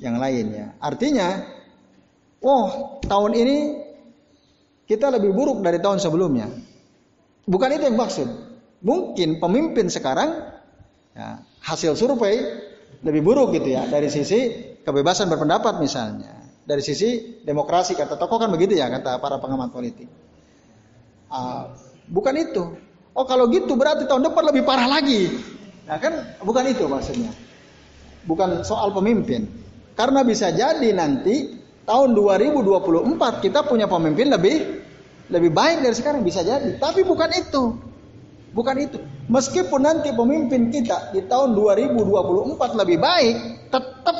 yang 0.00 0.16
lainnya. 0.16 0.72
Artinya, 0.80 1.44
oh 2.40 2.96
tahun 3.04 3.36
ini 3.36 3.56
kita 4.88 5.12
lebih 5.12 5.36
buruk 5.36 5.60
dari 5.60 5.76
tahun 5.76 6.00
sebelumnya. 6.00 6.48
Bukan 7.44 7.68
itu 7.76 7.84
yang 7.84 8.00
maksud. 8.00 8.28
Mungkin 8.80 9.42
pemimpin 9.42 9.92
sekarang 9.92 10.48
ya, 11.12 11.44
hasil 11.60 12.00
survei 12.00 12.40
lebih 13.04 13.20
buruk 13.20 13.52
gitu 13.52 13.76
ya 13.76 13.84
dari 13.90 14.08
sisi 14.08 14.72
kebebasan 14.86 15.28
berpendapat 15.28 15.82
misalnya 15.82 16.38
dari 16.68 16.84
sisi 16.84 17.40
demokrasi 17.44 17.96
kata 17.96 18.20
tokoh 18.20 18.36
kan 18.36 18.52
begitu 18.52 18.76
ya 18.76 18.92
kata 18.92 19.20
para 19.20 19.40
pengamat 19.40 19.72
politik. 19.72 20.08
Uh, 21.32 21.72
bukan 22.08 22.34
itu. 22.36 22.87
Oh 23.18 23.26
kalau 23.26 23.50
gitu 23.50 23.74
berarti 23.74 24.06
tahun 24.06 24.30
depan 24.30 24.54
lebih 24.54 24.62
parah 24.62 24.86
lagi. 24.86 25.26
Nah 25.90 25.98
kan 25.98 26.38
bukan 26.38 26.70
itu 26.70 26.86
maksudnya. 26.86 27.34
Bukan 28.30 28.62
soal 28.62 28.94
pemimpin. 28.94 29.50
Karena 29.98 30.22
bisa 30.22 30.54
jadi 30.54 30.94
nanti 30.94 31.58
tahun 31.82 32.14
2024 32.14 33.42
kita 33.42 33.66
punya 33.66 33.90
pemimpin 33.90 34.30
lebih 34.30 34.86
lebih 35.34 35.50
baik 35.50 35.82
dari 35.82 35.94
sekarang 35.98 36.22
bisa 36.22 36.46
jadi. 36.46 36.78
Tapi 36.78 37.02
bukan 37.02 37.26
itu. 37.34 37.74
Bukan 38.54 38.76
itu. 38.78 39.02
Meskipun 39.26 39.82
nanti 39.82 40.14
pemimpin 40.14 40.70
kita 40.70 41.10
di 41.10 41.26
tahun 41.26 41.58
2024 41.58 42.80
lebih 42.86 43.02
baik, 43.02 43.36
tetap 43.74 44.16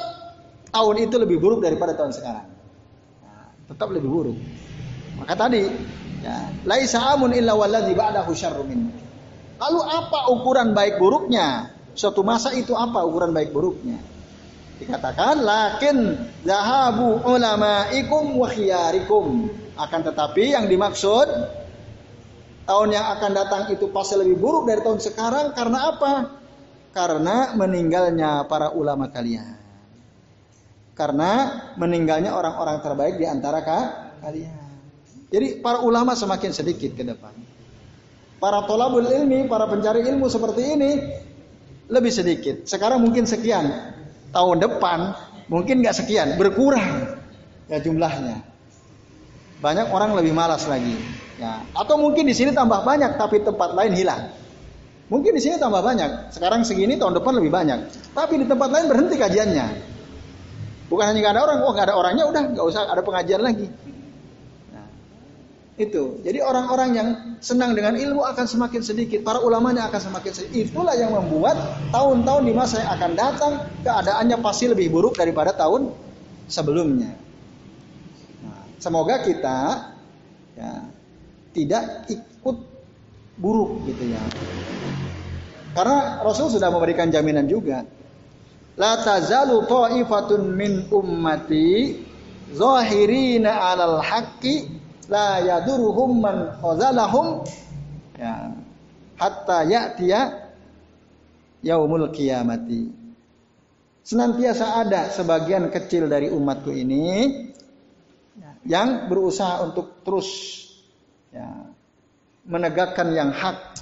tahun 0.74 0.94
itu 1.06 1.16
lebih 1.22 1.38
buruk 1.38 1.62
daripada 1.62 1.94
tahun 1.94 2.10
sekarang. 2.10 2.46
Nah, 3.22 3.46
tetap 3.70 3.88
lebih 3.94 4.10
buruk. 4.10 4.36
Maka 5.16 5.38
tadi 5.38 5.70
ya, 6.28 6.38
laisa 6.68 7.00
amun 7.16 7.32
illa 7.32 7.56
walladzi 7.56 7.96
ba'dahu 7.96 8.30
syarrumin. 8.36 8.92
Lalu 9.58 9.80
apa 9.80 10.28
ukuran 10.30 10.76
baik 10.76 11.00
buruknya? 11.00 11.72
Suatu 11.96 12.22
masa 12.22 12.54
itu 12.54 12.76
apa 12.76 13.02
ukuran 13.02 13.32
baik 13.32 13.50
buruknya? 13.50 13.98
Dikatakan 14.78 15.42
lakin 15.42 16.14
zahabu 16.46 17.24
ulamaikum 17.26 18.38
wa 18.38 18.46
khiyarikum. 18.46 19.50
Akan 19.74 20.06
tetapi 20.06 20.54
yang 20.54 20.70
dimaksud 20.70 21.26
tahun 22.68 22.88
yang 22.94 23.06
akan 23.18 23.30
datang 23.34 23.62
itu 23.74 23.90
pasti 23.90 24.14
lebih 24.14 24.38
buruk 24.38 24.70
dari 24.70 24.84
tahun 24.84 25.00
sekarang 25.02 25.56
karena 25.56 25.78
apa? 25.96 26.12
Karena 26.94 27.56
meninggalnya 27.58 28.46
para 28.46 28.70
ulama 28.70 29.10
kalian 29.10 29.58
karena 30.98 31.30
meninggalnya 31.78 32.34
orang-orang 32.34 32.82
terbaik 32.82 33.22
di 33.22 33.26
antara 33.30 33.62
kalian. 34.18 34.67
Jadi 35.28 35.60
para 35.60 35.84
ulama 35.84 36.16
semakin 36.16 36.56
sedikit 36.56 36.96
ke 36.96 37.04
depan. 37.04 37.36
Para 38.38 38.64
tolabul 38.64 39.04
ilmi, 39.04 39.44
para 39.50 39.68
pencari 39.68 40.06
ilmu 40.08 40.30
seperti 40.30 40.62
ini 40.64 40.90
lebih 41.90 42.12
sedikit. 42.12 42.64
Sekarang 42.64 43.04
mungkin 43.04 43.28
sekian. 43.28 43.68
Tahun 44.28 44.56
depan 44.60 45.16
mungkin 45.48 45.80
nggak 45.80 45.96
sekian, 46.04 46.36
berkurang 46.36 47.16
ya 47.68 47.80
jumlahnya. 47.80 48.44
Banyak 49.58 49.90
orang 49.90 50.14
lebih 50.16 50.32
malas 50.32 50.64
lagi. 50.70 50.96
Ya. 51.36 51.64
Atau 51.74 51.98
mungkin 51.98 52.24
di 52.24 52.34
sini 52.36 52.54
tambah 52.54 52.86
banyak 52.86 53.18
tapi 53.18 53.42
tempat 53.42 53.74
lain 53.74 53.92
hilang. 53.96 54.32
Mungkin 55.08 55.32
di 55.34 55.42
sini 55.42 55.56
tambah 55.56 55.80
banyak. 55.80 56.30
Sekarang 56.30 56.62
segini 56.62 57.00
tahun 57.00 57.16
depan 57.16 57.40
lebih 57.40 57.48
banyak. 57.52 57.80
Tapi 58.12 58.44
di 58.44 58.46
tempat 58.46 58.68
lain 58.68 58.86
berhenti 58.86 59.16
kajiannya. 59.16 59.66
Bukan 60.88 61.04
hanya 61.04 61.18
nggak 61.20 61.34
ada 61.36 61.42
orang, 61.44 61.58
oh 61.64 61.72
nggak 61.72 61.86
ada 61.88 61.96
orangnya 61.96 62.24
udah 62.28 62.42
nggak 62.54 62.64
usah 62.64 62.88
ada 62.88 63.02
pengajian 63.04 63.42
lagi. 63.44 63.68
Itu. 65.78 66.18
Jadi 66.26 66.42
orang-orang 66.42 66.90
yang 66.90 67.08
senang 67.38 67.78
dengan 67.78 67.94
ilmu 67.94 68.26
akan 68.26 68.50
semakin 68.50 68.82
sedikit, 68.82 69.22
para 69.22 69.38
ulamanya 69.38 69.86
akan 69.86 70.10
semakin 70.10 70.32
sedikit. 70.34 70.74
Itulah 70.74 70.98
yang 70.98 71.14
membuat 71.14 71.54
tahun-tahun 71.94 72.42
di 72.42 72.52
masa 72.52 72.82
yang 72.82 72.90
akan 72.98 73.12
datang 73.14 73.52
keadaannya 73.86 74.36
pasti 74.42 74.66
lebih 74.66 74.90
buruk 74.90 75.14
daripada 75.14 75.54
tahun 75.54 75.94
sebelumnya. 76.50 77.14
Nah, 78.42 78.62
semoga 78.82 79.22
kita 79.22 79.58
ya, 80.58 80.82
tidak 81.54 82.10
ikut 82.10 82.56
buruk 83.38 83.86
gitu 83.86 84.18
ya. 84.18 84.22
Karena 85.78 86.26
Rasul 86.26 86.50
sudah 86.50 86.74
memberikan 86.74 87.06
jaminan 87.06 87.46
juga 87.46 87.86
la 88.74 88.98
tazalu 88.98 89.62
ta'ifatun 89.62 90.42
min 90.58 90.90
ummati 90.90 92.02
zahirina 92.50 93.62
'alal 93.62 94.02
haqqi 94.02 94.87
la 95.08 95.40
yaduruhum 95.40 96.20
man 96.20 96.36
khazalahum 96.60 97.44
ya 98.14 98.52
hatta 99.16 99.64
ya'tiya 99.64 100.20
yaumul 101.64 102.12
qiyamati 102.12 102.92
senantiasa 104.04 104.84
ada 104.84 105.08
sebagian 105.10 105.72
kecil 105.72 106.06
dari 106.06 106.28
umatku 106.28 106.70
ini 106.70 107.48
yang 108.68 109.08
berusaha 109.08 109.64
untuk 109.64 110.04
terus 110.04 110.28
ya, 111.32 111.72
menegakkan 112.44 113.08
yang 113.16 113.32
hak 113.32 113.80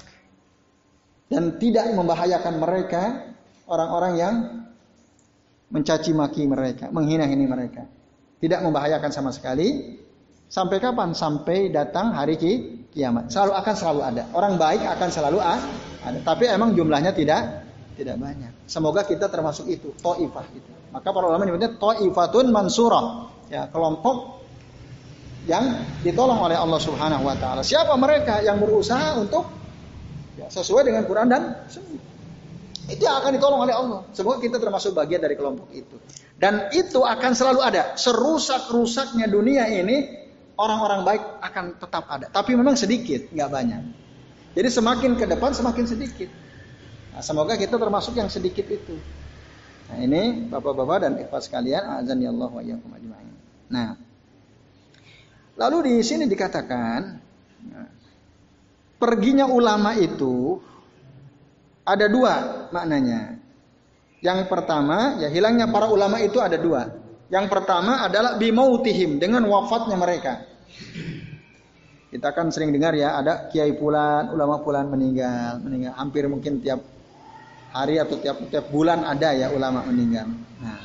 dan 1.27 1.59
tidak 1.59 1.91
membahayakan 1.91 2.55
mereka 2.55 3.35
orang-orang 3.67 4.13
yang 4.15 4.35
mencaci 5.67 6.15
maki 6.15 6.47
mereka, 6.47 6.87
menghina-hina 6.87 7.45
mereka. 7.47 7.83
Tidak 8.39 8.63
membahayakan 8.63 9.11
sama 9.11 9.35
sekali. 9.35 9.99
Sampai 10.47 10.79
kapan? 10.79 11.11
Sampai 11.11 11.67
datang 11.69 12.15
hari 12.15 12.39
kiamat. 12.91 13.27
Selalu 13.31 13.53
akan 13.55 13.73
selalu 13.75 14.01
ada. 14.03 14.23
Orang 14.31 14.55
baik 14.55 14.83
akan 14.83 15.09
selalu 15.11 15.39
ada. 15.43 16.19
Tapi 16.23 16.47
emang 16.47 16.71
jumlahnya 16.71 17.11
tidak 17.11 17.67
tidak 17.97 18.15
banyak. 18.15 18.53
Semoga 18.69 19.03
kita 19.03 19.27
termasuk 19.27 19.67
itu, 19.67 19.91
to'ifah 19.99 20.45
itu. 20.53 20.71
Maka 20.93 21.09
para 21.11 21.25
ulama 21.27 21.43
menyebutnya 21.43 21.75
to'ifatun 21.75 22.53
mansurah. 22.53 23.33
Ya, 23.51 23.67
kelompok 23.67 24.43
yang 25.47 25.83
ditolong 26.03 26.37
oleh 26.37 26.55
Allah 26.59 26.79
Subhanahu 26.79 27.23
wa 27.23 27.35
taala. 27.39 27.63
Siapa 27.63 27.95
mereka 27.95 28.43
yang 28.43 28.59
berusaha 28.59 29.15
untuk 29.19 29.47
ya, 30.35 30.51
sesuai 30.51 30.87
dengan 30.87 31.03
Quran 31.07 31.27
dan 31.31 31.43
Sunnah? 31.71 32.07
Itu 32.87 33.03
akan 33.03 33.35
ditolong 33.35 33.67
oleh 33.67 33.75
Allah. 33.75 33.99
Semoga 34.15 34.39
kita 34.39 34.63
termasuk 34.63 34.95
bagian 34.95 35.19
dari 35.19 35.35
kelompok 35.35 35.67
itu. 35.75 35.99
Dan 36.39 36.71
itu 36.71 37.03
akan 37.03 37.31
selalu 37.35 37.59
ada. 37.59 37.99
Serusak-rusaknya 37.99 39.27
dunia 39.27 39.67
ini, 39.67 40.07
orang-orang 40.57 41.05
baik 41.05 41.23
akan 41.39 41.65
tetap 41.77 42.03
ada. 42.09 42.27
Tapi 42.27 42.57
memang 42.57 42.73
sedikit, 42.73 43.29
nggak 43.29 43.49
banyak. 43.49 43.83
Jadi 44.57 44.69
semakin 44.73 45.11
ke 45.13 45.25
depan 45.29 45.53
semakin 45.53 45.85
sedikit. 45.85 46.29
Nah, 47.13 47.21
semoga 47.21 47.53
kita 47.53 47.77
termasuk 47.77 48.17
yang 48.17 48.29
sedikit 48.29 48.65
itu. 48.65 48.97
Nah 49.87 49.97
ini 50.03 50.49
bapak-bapak 50.51 50.97
dan 51.07 51.13
ikhwas 51.21 51.47
sekalian, 51.47 52.01
azan 52.01 52.19
ya 52.19 52.33
Allah 52.33 52.49
wa 52.51 52.59
ajma'in. 52.59 53.35
Nah, 53.71 53.95
lalu 55.55 55.77
di 55.87 55.95
sini 56.03 56.27
dikatakan, 56.27 56.99
nah, 57.71 57.89
perginya 58.99 59.47
ulama 59.47 59.95
itu 59.95 60.59
ada 61.87 62.05
dua 62.11 62.67
maknanya. 62.73 63.39
Yang 64.19 64.49
pertama, 64.49 65.21
ya 65.21 65.29
hilangnya 65.29 65.69
para 65.69 65.87
ulama 65.87 66.19
itu 66.19 66.41
ada 66.41 66.57
dua. 66.59 67.06
Yang 67.27 67.45
pertama 67.51 68.07
adalah 68.07 68.39
bimautihim 68.39 69.19
dengan 69.19 69.43
wafatnya 69.47 69.99
mereka. 69.99 70.47
Kita 72.07 72.31
kan 72.31 72.47
sering 72.55 72.71
dengar 72.71 72.95
ya, 72.95 73.19
ada 73.19 73.51
kiai 73.51 73.75
pulan, 73.75 74.31
ulama 74.31 74.63
pulan 74.63 74.87
meninggal, 74.87 75.59
meninggal 75.59 75.91
hampir 75.99 76.23
mungkin 76.31 76.63
tiap 76.63 76.79
hari 77.75 77.99
atau 77.99 78.15
tiap 78.15 78.47
tiap 78.47 78.71
bulan 78.71 79.03
ada 79.03 79.35
ya 79.35 79.51
ulama 79.51 79.83
meninggal. 79.83 80.23
Nah, 80.63 80.79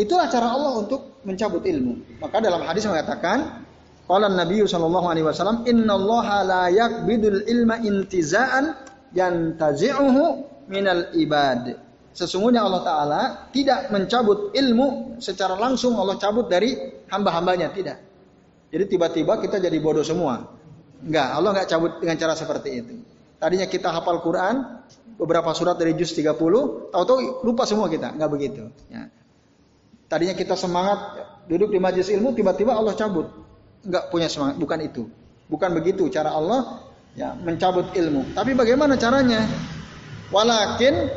itulah 0.00 0.32
cara 0.32 0.56
Allah 0.56 0.80
untuk 0.80 1.20
mencabut 1.28 1.60
ilmu. 1.68 2.18
Maka 2.24 2.40
dalam 2.40 2.64
hadis 2.64 2.88
mengatakan, 2.88 3.60
Qala 4.08 4.32
Nabi 4.32 4.64
sallallahu 4.64 5.06
alaihi 5.06 5.26
wasallam, 5.28 5.68
"Innallaha 5.68 6.36
la 6.48 6.64
yakbidul 6.72 7.44
ilma 7.44 7.76
intiza'an 7.78 8.72
yantazi'uhu 9.12 10.48
minal 10.72 11.12
ibad. 11.12 11.91
Sesungguhnya 12.12 12.60
Allah 12.60 12.82
Ta'ala 12.84 13.22
tidak 13.56 13.88
mencabut 13.88 14.52
ilmu 14.52 15.16
secara 15.16 15.56
langsung 15.56 15.96
Allah 15.96 16.20
cabut 16.20 16.44
dari 16.44 16.76
hamba-hambanya. 17.08 17.72
Tidak. 17.72 17.98
Jadi 18.72 18.84
tiba-tiba 18.88 19.40
kita 19.40 19.56
jadi 19.60 19.76
bodoh 19.80 20.04
semua. 20.04 20.44
Enggak, 21.00 21.28
Allah 21.32 21.50
enggak 21.56 21.68
cabut 21.72 21.92
dengan 22.04 22.16
cara 22.20 22.34
seperti 22.36 22.70
itu. 22.72 22.94
Tadinya 23.40 23.66
kita 23.66 23.90
hafal 23.90 24.20
Quran, 24.20 24.84
beberapa 25.16 25.50
surat 25.56 25.80
dari 25.80 25.96
juz 25.96 26.12
30, 26.12 26.36
tahu-tahu 26.92 27.42
lupa 27.42 27.64
semua 27.64 27.88
kita. 27.88 28.12
Enggak 28.12 28.30
begitu. 28.30 28.68
Ya. 28.92 29.08
Tadinya 30.06 30.36
kita 30.36 30.52
semangat 30.52 31.16
duduk 31.48 31.72
di 31.72 31.80
majlis 31.80 32.12
ilmu, 32.12 32.36
tiba-tiba 32.36 32.76
Allah 32.76 32.92
cabut. 32.92 33.28
Enggak 33.82 34.12
punya 34.12 34.28
semangat, 34.28 34.60
bukan 34.60 34.78
itu. 34.84 35.08
Bukan 35.48 35.70
begitu 35.72 36.08
cara 36.12 36.32
Allah 36.32 36.84
ya 37.12 37.36
mencabut 37.40 37.92
ilmu. 37.92 38.36
Tapi 38.36 38.52
bagaimana 38.56 38.96
caranya? 38.96 39.44
Walakin 40.32 41.12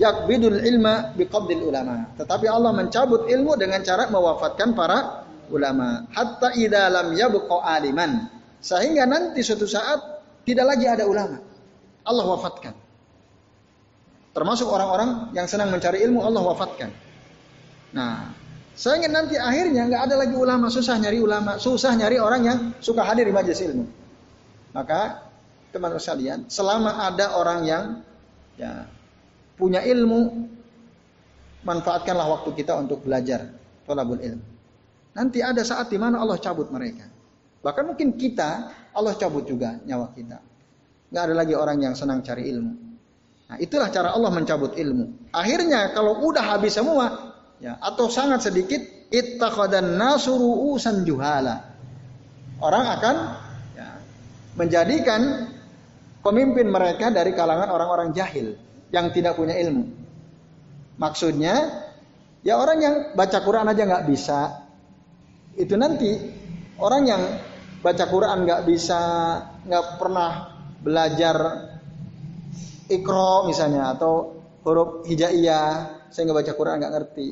yakbidul 0.00 0.60
ilma 0.62 1.12
biqabdil 1.16 1.62
ulama. 1.68 2.12
Tetapi 2.16 2.46
Allah 2.48 2.72
mencabut 2.72 3.28
ilmu 3.28 3.56
dengan 3.60 3.80
cara 3.84 4.08
mewafatkan 4.08 4.72
para 4.72 5.28
ulama. 5.52 6.08
Hatta 6.12 6.56
idza 6.56 6.88
lam 6.88 7.12
yabqa 7.12 7.56
aliman. 7.76 8.28
Sehingga 8.62 9.04
nanti 9.04 9.42
suatu 9.42 9.66
saat 9.66 10.00
tidak 10.46 10.76
lagi 10.76 10.86
ada 10.88 11.04
ulama. 11.04 11.38
Allah 12.02 12.24
wafatkan. 12.26 12.74
Termasuk 14.32 14.64
orang-orang 14.64 15.34
yang 15.36 15.44
senang 15.44 15.68
mencari 15.68 16.00
ilmu 16.08 16.24
Allah 16.24 16.40
wafatkan. 16.40 16.90
Nah, 17.92 18.32
sehingga 18.72 19.12
nanti 19.12 19.36
akhirnya 19.36 19.84
nggak 19.92 20.02
ada 20.08 20.14
lagi 20.16 20.32
ulama, 20.32 20.72
susah 20.72 20.96
nyari 20.96 21.20
ulama, 21.20 21.60
susah 21.60 21.92
nyari 21.92 22.16
orang 22.16 22.42
yang 22.42 22.58
suka 22.80 23.04
hadir 23.04 23.28
di 23.28 23.34
majelis 23.34 23.60
ilmu. 23.60 23.84
Maka 24.72 25.28
teman-teman 25.68 26.00
sekalian, 26.00 26.38
selama 26.48 27.04
ada 27.04 27.36
orang 27.36 27.60
yang 27.68 27.84
ya 28.56 28.88
punya 29.62 29.78
ilmu, 29.86 30.50
manfaatkanlah 31.62 32.26
waktu 32.26 32.50
kita 32.58 32.74
untuk 32.82 33.06
belajar 33.06 33.46
tolabul 33.86 34.18
ilmu. 34.18 34.42
Nanti 35.14 35.38
ada 35.38 35.62
saat 35.62 35.86
di 35.86 36.02
mana 36.02 36.18
Allah 36.18 36.42
cabut 36.42 36.66
mereka. 36.74 37.06
Bahkan 37.62 37.94
mungkin 37.94 38.18
kita 38.18 38.74
Allah 38.90 39.14
cabut 39.14 39.46
juga 39.46 39.78
nyawa 39.86 40.10
kita. 40.10 40.42
Nggak 41.14 41.22
ada 41.30 41.34
lagi 41.38 41.54
orang 41.54 41.78
yang 41.78 41.94
senang 41.94 42.26
cari 42.26 42.50
ilmu. 42.50 42.72
Nah, 43.46 43.56
itulah 43.62 43.92
cara 43.94 44.10
Allah 44.10 44.32
mencabut 44.34 44.74
ilmu. 44.74 45.30
Akhirnya 45.30 45.94
kalau 45.94 46.26
udah 46.26 46.42
habis 46.56 46.74
semua, 46.74 47.36
ya 47.62 47.78
atau 47.78 48.10
sangat 48.10 48.50
sedikit, 48.50 48.82
ittakhadhan 49.14 49.94
nasuru 49.94 50.74
usan 50.74 51.06
juhala. 51.06 51.70
Orang 52.58 52.88
akan 52.88 53.16
ya, 53.76 53.88
menjadikan 54.58 55.52
pemimpin 56.24 56.66
mereka 56.72 57.12
dari 57.12 57.36
kalangan 57.36 57.68
orang-orang 57.70 58.10
jahil 58.16 58.56
yang 58.92 59.10
tidak 59.10 59.34
punya 59.40 59.56
ilmu. 59.56 59.88
Maksudnya, 61.00 61.54
ya 62.44 62.60
orang 62.60 62.78
yang 62.78 62.94
baca 63.16 63.40
Quran 63.40 63.66
aja 63.66 63.82
nggak 63.88 64.06
bisa, 64.06 64.40
itu 65.56 65.74
nanti 65.74 66.12
orang 66.78 67.02
yang 67.08 67.22
baca 67.80 68.04
Quran 68.06 68.44
nggak 68.44 68.62
bisa, 68.68 69.00
nggak 69.64 69.84
pernah 69.96 70.30
belajar 70.84 71.36
ikro 72.92 73.48
misalnya 73.48 73.96
atau 73.96 74.36
huruf 74.62 75.08
hijaiyah, 75.08 76.06
saya 76.12 76.22
nggak 76.28 76.38
baca 76.44 76.52
Quran 76.52 76.76
nggak 76.78 76.94
ngerti. 76.94 77.28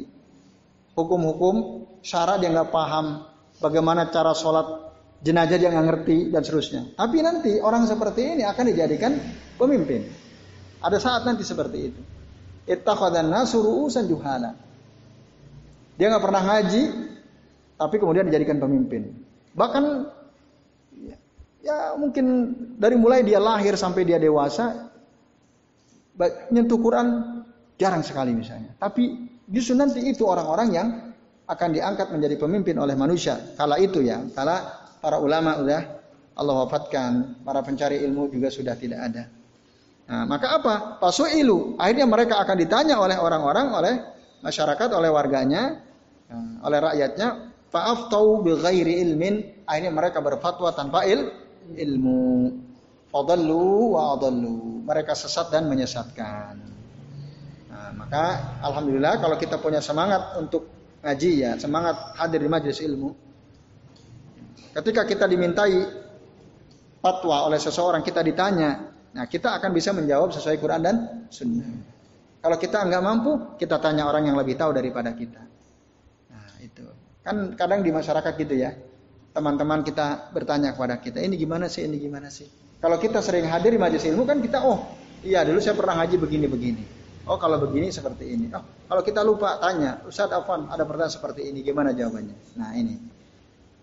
Hukum-hukum 0.96 1.86
syarat 2.00 2.40
dia 2.42 2.50
nggak 2.50 2.72
paham, 2.72 3.28
bagaimana 3.60 4.08
cara 4.08 4.32
sholat 4.32 4.90
jenazah 5.20 5.60
dia 5.60 5.68
nggak 5.68 5.86
ngerti 5.86 6.16
dan 6.32 6.40
seterusnya. 6.40 6.82
Tapi 6.96 7.20
nanti 7.20 7.52
orang 7.60 7.84
seperti 7.84 8.40
ini 8.40 8.42
akan 8.48 8.64
dijadikan 8.72 9.12
pemimpin. 9.60 10.19
Ada 10.80 10.98
saat 11.00 11.22
nanti 11.28 11.44
seperti 11.44 11.78
itu. 11.92 12.00
Ittakhadhan 12.64 13.28
nasuru 13.28 13.84
usan 13.88 14.08
juhala. 14.08 14.56
Dia 16.00 16.08
nggak 16.08 16.24
pernah 16.24 16.42
ngaji, 16.48 16.82
tapi 17.76 17.96
kemudian 18.00 18.24
dijadikan 18.28 18.56
pemimpin. 18.56 19.12
Bahkan 19.52 19.84
ya, 21.04 21.16
ya 21.60 21.76
mungkin 22.00 22.56
dari 22.80 22.96
mulai 22.96 23.20
dia 23.20 23.36
lahir 23.36 23.76
sampai 23.76 24.08
dia 24.08 24.16
dewasa 24.16 24.88
nyentuh 26.48 26.80
Quran 26.80 27.06
jarang 27.76 28.04
sekali 28.04 28.32
misalnya. 28.32 28.72
Tapi 28.76 29.28
justru 29.48 29.76
nanti 29.76 30.04
itu 30.04 30.24
orang-orang 30.24 30.68
yang 30.72 30.88
akan 31.50 31.68
diangkat 31.74 32.12
menjadi 32.14 32.36
pemimpin 32.38 32.76
oleh 32.78 32.94
manusia. 32.94 33.36
Kala 33.58 33.76
itu 33.80 34.00
ya, 34.00 34.22
kala 34.32 34.60
para 35.00 35.18
ulama 35.18 35.58
udah 35.60 35.82
Allah 36.38 36.54
wafatkan, 36.64 37.42
para 37.44 37.60
pencari 37.60 38.00
ilmu 38.06 38.30
juga 38.32 38.48
sudah 38.48 38.78
tidak 38.78 39.00
ada. 39.12 39.39
Nah, 40.10 40.26
maka 40.26 40.58
apa? 40.58 40.74
Pasuilu. 40.98 41.78
Akhirnya 41.78 42.02
mereka 42.10 42.42
akan 42.42 42.56
ditanya 42.58 42.98
oleh 42.98 43.14
orang-orang, 43.14 43.66
oleh 43.70 43.94
masyarakat, 44.42 44.90
oleh 44.90 45.06
warganya, 45.06 45.78
nah, 46.26 46.66
oleh 46.66 46.78
rakyatnya. 46.82 47.28
Fa'aftau 47.70 48.42
bi 48.42 48.58
ghairi 48.58 49.06
ilmin. 49.06 49.62
Akhirnya 49.70 49.94
mereka 49.94 50.18
berfatwa 50.18 50.74
tanpa 50.74 51.06
il, 51.06 51.30
ilmu. 51.78 52.50
Fadallu 53.14 53.94
wa 53.94 54.18
adallu. 54.18 54.82
Mereka 54.82 55.14
sesat 55.14 55.54
dan 55.54 55.70
menyesatkan. 55.70 56.58
Nah, 57.70 57.90
maka 57.94 58.58
alhamdulillah 58.66 59.22
kalau 59.22 59.38
kita 59.38 59.62
punya 59.62 59.78
semangat 59.78 60.34
untuk 60.34 60.66
ngaji 61.06 61.30
ya, 61.38 61.50
semangat 61.54 62.18
hadir 62.18 62.42
di 62.42 62.50
majelis 62.50 62.82
ilmu, 62.82 63.14
Ketika 64.70 65.02
kita 65.02 65.26
dimintai 65.26 65.82
fatwa 67.02 67.42
oleh 67.50 67.58
seseorang, 67.58 68.06
kita 68.06 68.22
ditanya, 68.22 68.99
nah 69.10 69.24
kita 69.26 69.58
akan 69.58 69.70
bisa 69.74 69.90
menjawab 69.90 70.30
sesuai 70.30 70.56
Quran 70.62 70.80
dan 70.80 70.96
Sunnah. 71.30 71.66
Kalau 72.40 72.56
kita 72.56 72.80
nggak 72.88 73.02
mampu, 73.04 73.32
kita 73.60 73.76
tanya 73.76 74.08
orang 74.08 74.24
yang 74.24 74.36
lebih 74.40 74.56
tahu 74.56 74.72
daripada 74.72 75.12
kita. 75.12 75.44
Nah 76.32 76.56
itu 76.64 76.88
kan 77.20 77.52
kadang 77.52 77.84
di 77.84 77.92
masyarakat 77.92 78.32
gitu 78.40 78.54
ya, 78.56 78.72
teman-teman 79.36 79.84
kita 79.84 80.32
bertanya 80.32 80.72
kepada 80.72 80.96
kita, 80.96 81.20
ini 81.20 81.36
gimana 81.36 81.68
sih, 81.68 81.84
ini 81.84 82.00
gimana 82.00 82.32
sih? 82.32 82.48
Kalau 82.80 82.96
kita 82.96 83.20
sering 83.20 83.44
hadir 83.44 83.76
di 83.76 83.80
majelis 83.80 84.08
ilmu 84.08 84.24
kan 84.24 84.40
kita, 84.40 84.64
oh 84.64 84.88
iya 85.20 85.44
dulu 85.44 85.60
saya 85.60 85.76
pernah 85.76 86.00
haji 86.00 86.16
begini-begini. 86.16 86.84
Oh 87.28 87.36
kalau 87.36 87.60
begini 87.60 87.92
seperti 87.92 88.32
ini. 88.32 88.48
Oh 88.56 88.64
kalau 88.88 89.04
kita 89.04 89.20
lupa 89.20 89.60
tanya, 89.60 90.00
Ustadz 90.08 90.32
Afwan 90.32 90.72
ada 90.72 90.88
pertanyaan 90.88 91.12
seperti 91.12 91.44
ini, 91.44 91.60
gimana 91.60 91.92
jawabannya? 91.92 92.56
Nah 92.56 92.72
ini. 92.72 92.96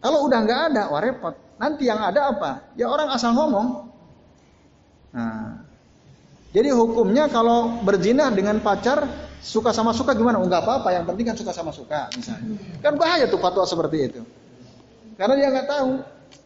Kalau 0.01 0.25
udah 0.25 0.39
nggak 0.41 0.61
ada, 0.73 0.84
wah 0.89 1.01
repot. 1.01 1.34
Nanti 1.61 1.89
yang 1.89 2.01
ada 2.01 2.34
apa? 2.34 2.73
Ya 2.73 2.89
orang 2.89 3.13
asal 3.13 3.38
ngomong. 3.38 3.97
Nah, 5.16 5.64
jadi 6.51 6.74
hukumnya 6.74 7.28
kalau 7.28 7.84
berzina 7.84 8.32
dengan 8.32 8.60
pacar 8.64 9.03
suka 9.43 9.76
sama 9.76 9.93
suka 9.93 10.18
gimana? 10.18 10.41
Enggak 10.41 10.64
oh, 10.64 10.66
apa-apa, 10.68 10.89
yang 10.95 11.05
penting 11.05 11.30
kan 11.30 11.36
suka 11.38 11.51
sama 11.53 11.72
suka 11.76 12.10
misalnya. 12.16 12.58
Kan 12.80 12.95
bahaya 12.97 13.28
tuh 13.28 13.39
fatwa 13.39 13.68
seperti 13.68 13.97
itu. 14.10 14.22
Karena 15.20 15.34
dia 15.38 15.47
nggak 15.53 15.68
tahu. 15.70 15.91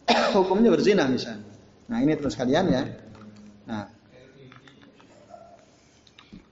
hukumnya 0.38 0.70
berzina 0.74 1.06
misalnya. 1.06 1.46
Nah 1.90 1.98
ini 2.02 2.12
terus 2.18 2.34
kalian 2.34 2.64
ya. 2.70 2.82
Nah 3.68 3.84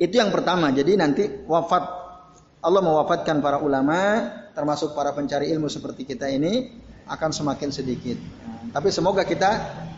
itu 0.01 0.15
yang 0.15 0.33
pertama. 0.33 0.73
Jadi 0.73 0.97
nanti 0.97 1.25
wafat 1.45 1.85
Allah 2.61 2.83
mewafatkan 2.85 3.41
para 3.41 3.61
ulama 3.61 4.29
termasuk 4.53 4.93
para 4.93 5.17
pencari 5.17 5.49
ilmu 5.53 5.69
seperti 5.69 6.05
kita 6.05 6.29
ini 6.29 6.77
akan 7.09 7.31
semakin 7.33 7.71
sedikit. 7.73 8.19
Nah, 8.21 8.77
tapi 8.77 8.93
semoga 8.93 9.25
kita 9.25 9.51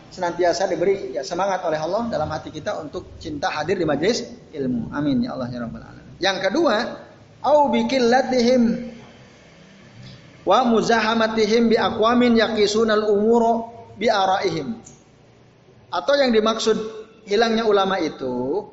senantiasa 0.09 0.67
diberi 0.67 1.15
ya, 1.15 1.21
semangat 1.21 1.63
oleh 1.63 1.79
Allah 1.79 2.09
dalam 2.09 2.27
hati 2.31 2.49
kita 2.49 2.79
untuk 2.81 3.15
cinta 3.21 3.53
hadir 3.53 3.79
di 3.79 3.85
majelis 3.85 4.25
ilmu. 4.51 4.91
Amin 4.91 5.23
ya 5.23 5.37
Allah 5.37 5.47
ya 5.49 5.59
rabbal 5.63 5.83
alamin. 5.83 6.15
Yang 6.19 6.37
kedua, 6.49 6.75
au 7.43 7.69
bikillatihim 7.71 8.93
wa 10.43 10.59
muzahamatihim 10.67 11.71
bi 11.71 11.77
aqwamin 11.79 12.35
yaqisunal 12.39 13.07
umuro 13.07 13.71
bi 13.95 14.11
araihim. 14.11 14.79
Atau 15.93 16.17
yang 16.17 16.33
dimaksud 16.33 16.77
hilangnya 17.29 17.69
ulama 17.69 18.01
itu 18.01 18.65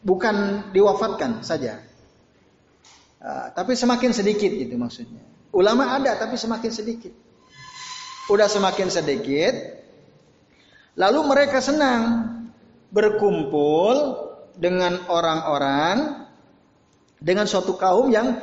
bukan 0.00 0.68
diwafatkan 0.72 1.44
saja. 1.44 1.84
Uh, 3.18 3.50
tapi 3.52 3.74
semakin 3.74 4.14
sedikit 4.14 4.48
itu 4.48 4.78
maksudnya. 4.78 5.20
Ulama 5.52 5.98
ada 5.98 6.14
tapi 6.16 6.38
semakin 6.38 6.70
sedikit. 6.70 7.12
Udah 8.28 8.48
semakin 8.48 8.92
sedikit. 8.92 9.56
Lalu 11.00 11.20
mereka 11.24 11.64
senang 11.64 12.28
berkumpul 12.92 14.20
dengan 14.58 15.00
orang-orang 15.08 16.26
dengan 17.18 17.46
suatu 17.48 17.78
kaum 17.78 18.10
yang 18.12 18.36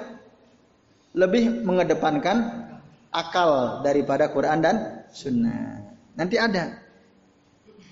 lebih 1.16 1.64
mengedepankan 1.64 2.66
akal 3.12 3.80
daripada 3.86 4.28
Quran 4.32 4.60
dan 4.60 4.76
Sunnah. 5.16 5.80
Nanti 6.16 6.36
ada. 6.36 6.84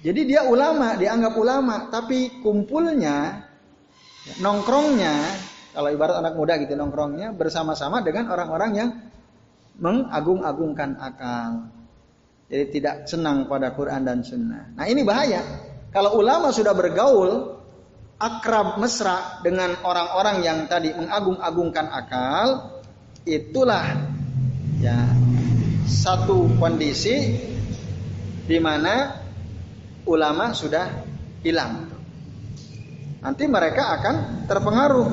Jadi 0.04 0.28
dia 0.28 0.44
ulama, 0.44 1.00
dianggap 1.00 1.32
ulama, 1.40 1.88
tapi 1.88 2.44
kumpulnya, 2.44 3.48
nongkrongnya, 4.44 5.16
kalau 5.72 5.88
ibarat 5.88 6.20
anak 6.20 6.36
muda 6.36 6.60
gitu 6.60 6.76
nongkrongnya 6.76 7.32
bersama-sama 7.32 8.04
dengan 8.04 8.28
orang-orang 8.28 8.72
yang 8.76 8.90
mengagung-agungkan 9.80 11.00
akal. 11.00 11.72
Jadi 12.54 12.70
tidak 12.70 13.10
senang 13.10 13.50
pada 13.50 13.74
Quran 13.74 14.06
dan 14.06 14.22
Sunnah. 14.22 14.78
Nah 14.78 14.86
ini 14.86 15.02
bahaya. 15.02 15.42
Kalau 15.90 16.22
ulama 16.22 16.54
sudah 16.54 16.78
bergaul, 16.78 17.58
akrab 18.22 18.78
mesra 18.78 19.42
dengan 19.42 19.74
orang-orang 19.82 20.46
yang 20.46 20.70
tadi 20.70 20.94
mengagung-agungkan 20.94 21.90
akal, 21.90 22.78
itulah 23.26 24.06
ya 24.78 25.02
satu 25.90 26.46
kondisi 26.62 27.42
di 28.46 28.58
mana 28.62 29.18
ulama 30.06 30.54
sudah 30.54 31.10
hilang. 31.42 31.90
Nanti 33.18 33.50
mereka 33.50 33.98
akan 33.98 34.46
terpengaruh. 34.46 35.10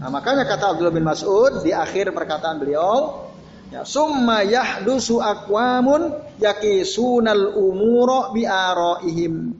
Nah, 0.00 0.08
makanya 0.08 0.48
kata 0.48 0.72
Abdullah 0.72 0.96
bin 0.96 1.04
Mas'ud 1.04 1.60
di 1.60 1.76
akhir 1.76 2.08
perkataan 2.16 2.56
beliau, 2.56 3.25
ya 3.70 3.82
summa 3.82 4.46
yahdusu 4.46 5.18
aqwamun 5.18 6.14
yakisunal 6.38 7.56
umuro 7.56 8.30
bi 8.32 8.46
araihim. 8.46 9.56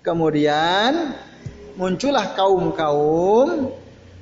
Kemudian 0.00 1.12
muncullah 1.76 2.32
kaum-kaum 2.32 3.68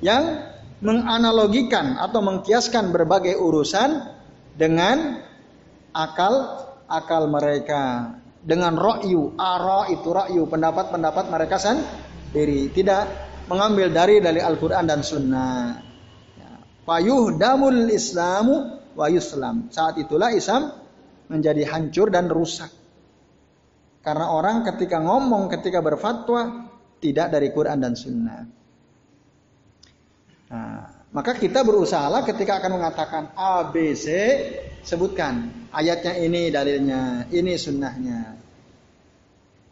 yang 0.03 0.43
menganalogikan 0.79 1.99
atau 1.99 2.19
mengkiaskan 2.23 2.91
berbagai 2.91 3.35
urusan 3.35 3.99
dengan 4.55 5.23
akal 5.91 6.67
akal 6.87 7.27
mereka 7.27 8.15
dengan 8.39 8.79
ra'yu 8.79 9.35
ara 9.35 9.91
itu 9.91 10.07
ra'yu 10.07 10.47
pendapat-pendapat 10.47 11.25
mereka 11.27 11.59
sendiri 11.59 12.71
tidak 12.71 13.07
mengambil 13.51 13.91
dari 13.91 14.23
dari 14.23 14.39
Al-Qur'an 14.39 14.87
dan 14.87 15.03
Sunnah 15.03 15.83
ya. 15.83 15.88
Payuh 16.89 17.37
damul 17.37 17.85
islamu 17.93 18.81
wa 18.97 19.05
yuslam. 19.05 19.69
Saat 19.69 20.01
itulah 20.01 20.33
Islam 20.33 20.73
menjadi 21.29 21.69
hancur 21.69 22.09
dan 22.09 22.25
rusak. 22.25 22.73
Karena 24.01 24.33
orang 24.33 24.65
ketika 24.65 24.97
ngomong 24.97 25.53
ketika 25.53 25.85
berfatwa 25.85 26.65
tidak 26.97 27.29
dari 27.29 27.53
Quran 27.53 27.77
dan 27.77 27.93
Sunnah. 27.93 28.41
Nah, 30.49 30.83
maka 31.13 31.37
kita 31.37 31.61
berusaha 31.61 32.09
ketika 32.25 32.57
akan 32.57 32.81
mengatakan 32.81 33.23
A, 33.37 33.69
B, 33.69 33.93
C, 33.93 34.07
sebutkan 34.81 35.69
ayatnya 35.69 36.17
ini 36.17 36.49
dalilnya, 36.49 37.29
ini 37.29 37.53
sunnahnya. 37.53 38.38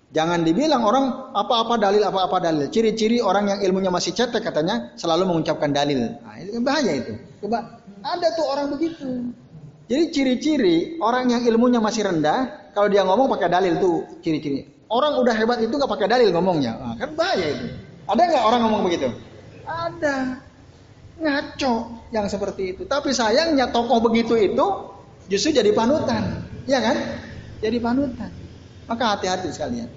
Jangan 0.07 0.47
dibilang 0.47 0.87
orang 0.87 1.35
apa-apa 1.35 1.75
dalil, 1.75 1.99
apa-apa 1.99 2.39
dalil. 2.39 2.71
Ciri-ciri 2.71 3.19
orang 3.19 3.51
yang 3.51 3.59
ilmunya 3.59 3.91
masih 3.91 4.15
cetek 4.15 4.39
katanya 4.39 4.95
selalu 4.95 5.27
mengucapkan 5.27 5.75
dalil. 5.75 6.15
Nah, 6.23 6.35
itu 6.39 6.63
bahaya 6.63 6.95
itu. 6.95 7.13
Coba 7.43 7.83
ada 7.99 8.27
tuh 8.39 8.45
orang 8.47 8.71
begitu. 8.71 9.35
Jadi 9.87 10.03
ciri-ciri 10.11 10.77
orang 11.03 11.27
yang 11.27 11.43
ilmunya 11.43 11.83
masih 11.83 12.07
rendah, 12.07 12.71
kalau 12.71 12.87
dia 12.87 13.03
ngomong 13.03 13.27
pakai 13.35 13.51
dalil 13.51 13.79
tuh 13.83 14.07
ciri-ciri. 14.23 14.87
Orang 14.87 15.19
udah 15.19 15.35
hebat 15.35 15.59
itu 15.59 15.75
nggak 15.75 15.91
pakai 15.91 16.07
dalil 16.07 16.31
ngomongnya, 16.31 16.79
nah, 16.79 16.95
kan 16.95 17.11
bahaya 17.11 17.47
itu. 17.51 17.67
Ada 18.07 18.21
nggak 18.23 18.43
orang 18.47 18.61
ngomong 18.63 18.81
begitu? 18.87 19.11
Ada. 19.67 20.39
Ngaco 21.19 21.73
yang 22.15 22.31
seperti 22.31 22.75
itu. 22.75 22.87
Tapi 22.87 23.11
sayangnya 23.11 23.67
tokoh 23.75 23.99
begitu 23.99 24.39
itu 24.39 24.65
justru 25.27 25.51
jadi 25.51 25.75
panutan. 25.75 26.47
Ya 26.63 26.79
kan? 26.79 26.95
Jadi 27.59 27.77
panutan. 27.83 28.31
Maka 28.87 29.03
hati-hati 29.15 29.51
sekalian. 29.51 29.89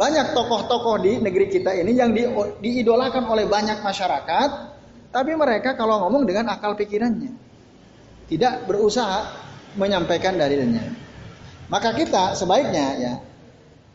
Banyak 0.00 0.32
tokoh-tokoh 0.32 0.96
di 1.04 1.20
negeri 1.20 1.52
kita 1.52 1.76
ini 1.76 1.92
yang 1.92 2.16
di, 2.16 2.24
diidolakan 2.64 3.28
oleh 3.28 3.44
banyak 3.44 3.84
masyarakat, 3.84 4.50
tapi 5.12 5.36
mereka 5.36 5.76
kalau 5.76 6.00
ngomong 6.08 6.24
dengan 6.24 6.48
akal 6.48 6.72
pikirannya. 6.72 7.36
Tidak 8.32 8.64
berusaha 8.64 9.28
menyampaikan 9.76 10.40
dalilnya. 10.40 10.88
Maka 11.68 11.92
kita 11.92 12.34
sebaiknya 12.34 12.86
ya 12.96 13.14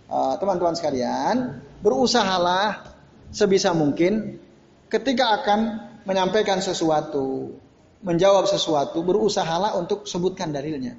eh, 0.08 0.34
teman-teman 0.38 0.78
sekalian 0.78 1.36
berusahalah 1.82 2.95
sebisa 3.34 3.74
mungkin 3.76 4.39
ketika 4.88 5.41
akan 5.41 5.60
menyampaikan 6.06 6.62
sesuatu, 6.62 7.58
menjawab 8.06 8.45
sesuatu, 8.45 9.01
berusahalah 9.01 9.76
untuk 9.76 10.06
sebutkan 10.06 10.53
dalilnya. 10.53 10.95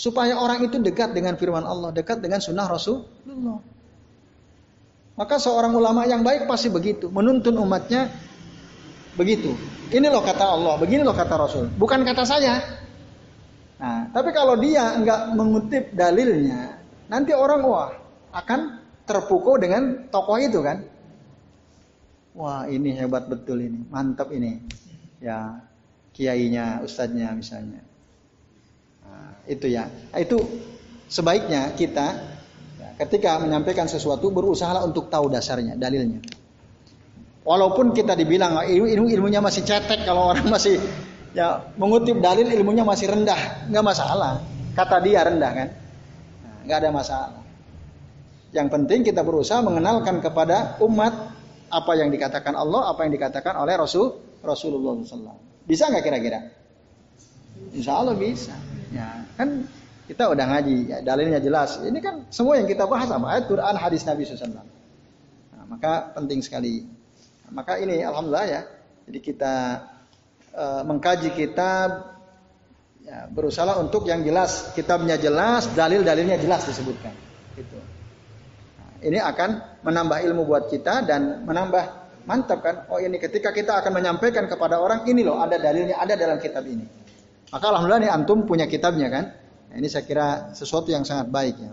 Supaya 0.00 0.40
orang 0.40 0.64
itu 0.64 0.80
dekat 0.80 1.12
dengan 1.12 1.36
firman 1.36 1.60
Allah, 1.60 1.92
dekat 1.92 2.24
dengan 2.24 2.40
sunnah 2.40 2.64
Rasulullah. 2.64 3.60
Maka 5.12 5.36
seorang 5.36 5.76
ulama 5.76 6.08
yang 6.08 6.24
baik 6.24 6.48
pasti 6.48 6.72
begitu, 6.72 7.12
menuntun 7.12 7.60
umatnya 7.60 8.08
begitu. 9.12 9.52
Ini 9.92 10.08
loh 10.08 10.24
kata 10.24 10.56
Allah, 10.56 10.80
begini 10.80 11.04
loh 11.04 11.12
kata 11.12 11.36
Rasul, 11.36 11.68
bukan 11.76 12.00
kata 12.00 12.24
saya. 12.24 12.64
Nah, 13.76 14.08
tapi 14.08 14.32
kalau 14.32 14.56
dia 14.56 14.96
enggak 14.96 15.36
mengutip 15.36 15.92
dalilnya, 15.92 16.80
nanti 17.12 17.36
orang 17.36 17.60
wah 17.60 17.92
akan 18.32 18.80
terpukul 19.04 19.60
dengan 19.60 20.08
tokoh 20.08 20.40
itu 20.40 20.64
kan. 20.64 20.80
Wah 22.32 22.64
ini 22.64 22.96
hebat 22.96 23.28
betul 23.28 23.60
ini, 23.60 23.84
mantap 23.92 24.32
ini. 24.32 24.64
Ya 25.20 25.60
kiainya, 26.16 26.80
ustadznya 26.80 27.36
misalnya. 27.36 27.89
Nah, 29.10 29.42
itu 29.50 29.66
ya. 29.66 29.90
Itu 30.14 30.38
sebaiknya 31.10 31.74
kita 31.74 32.06
ya, 32.78 32.88
ketika 33.02 33.42
menyampaikan 33.42 33.90
sesuatu 33.90 34.30
berusaha 34.30 34.86
untuk 34.86 35.10
tahu 35.10 35.26
dasarnya, 35.26 35.74
dalilnya. 35.74 36.22
Walaupun 37.42 37.90
kita 37.90 38.14
dibilang 38.14 38.62
ilmu, 38.62 38.86
ilmu 38.86 39.06
ilmunya 39.10 39.42
masih 39.42 39.66
cetek 39.66 40.06
kalau 40.06 40.30
orang 40.30 40.46
masih 40.54 40.78
ya 41.34 41.74
mengutip 41.74 42.22
dalil 42.22 42.46
ilmunya 42.46 42.86
masih 42.86 43.10
rendah, 43.10 43.66
nggak 43.66 43.84
masalah. 43.84 44.38
Kata 44.70 45.02
dia 45.02 45.26
rendah 45.26 45.50
kan, 45.50 45.68
nah, 46.46 46.58
nggak 46.62 46.78
ada 46.86 46.90
masalah. 46.94 47.40
Yang 48.54 48.68
penting 48.70 49.00
kita 49.02 49.26
berusaha 49.26 49.58
mengenalkan 49.62 50.22
kepada 50.22 50.78
umat 50.82 51.34
apa 51.70 51.92
yang 51.98 52.10
dikatakan 52.10 52.54
Allah, 52.54 52.90
apa 52.90 53.06
yang 53.06 53.14
dikatakan 53.14 53.54
oleh 53.58 53.74
Rasul 53.78 54.14
Rasulullah 54.42 54.94
SAW. 55.02 55.66
Bisa 55.66 55.86
nggak 55.86 56.02
kira-kira? 56.02 56.40
Insya 57.70 58.02
Allah 58.02 58.18
bisa. 58.18 58.54
Ya, 58.90 59.22
kan 59.38 59.64
kita 60.10 60.26
udah 60.26 60.44
ngaji, 60.50 60.76
ya, 60.90 60.98
dalilnya 61.02 61.38
jelas. 61.38 61.78
Ini 61.78 61.98
kan 62.02 62.26
semua 62.34 62.58
yang 62.58 62.66
kita 62.66 62.84
bahas 62.90 63.06
apa? 63.10 63.26
Ayat 63.30 63.44
Quran, 63.46 63.74
hadis 63.78 64.02
Nabi 64.02 64.26
SAW. 64.26 64.50
Nah, 64.50 65.64
maka 65.70 66.10
penting 66.18 66.42
sekali. 66.42 66.82
Nah, 67.46 67.50
maka 67.54 67.78
ini 67.78 68.02
alhamdulillah 68.02 68.46
ya. 68.50 68.62
Jadi 69.06 69.18
kita 69.22 69.54
uh, 70.54 70.82
mengkaji 70.82 71.30
kitab, 71.34 72.18
ya, 73.06 73.30
berusaha 73.30 73.78
untuk 73.78 74.10
yang 74.10 74.26
jelas, 74.26 74.74
kitabnya 74.74 75.14
jelas, 75.14 75.70
dalil-dalilnya 75.72 76.42
jelas 76.42 76.66
disebutkan. 76.66 77.14
Gitu 77.54 77.78
ini 79.00 79.18
akan 79.18 79.80
menambah 79.84 80.18
ilmu 80.28 80.44
buat 80.44 80.68
kita 80.68 81.08
dan 81.08 81.44
menambah 81.48 81.84
mantap 82.28 82.60
kan? 82.60 82.76
Oh 82.92 83.00
ini 83.00 83.16
ketika 83.16 83.50
kita 83.50 83.80
akan 83.80 83.96
menyampaikan 83.96 84.44
kepada 84.44 84.76
orang 84.76 85.08
ini 85.08 85.24
loh 85.24 85.40
ada 85.40 85.56
dalilnya 85.56 85.96
ada 85.96 86.14
dalam 86.16 86.36
kitab 86.36 86.64
ini. 86.68 86.84
Maka 87.50 87.64
alhamdulillah 87.74 88.02
nih 88.06 88.12
antum 88.14 88.46
punya 88.46 88.70
kitabnya 88.70 89.10
kan. 89.10 89.24
Nah, 89.70 89.74
ini 89.78 89.86
saya 89.90 90.06
kira 90.06 90.54
sesuatu 90.54 90.90
yang 90.90 91.02
sangat 91.02 91.30
baik 91.30 91.58
ya. 91.58 91.72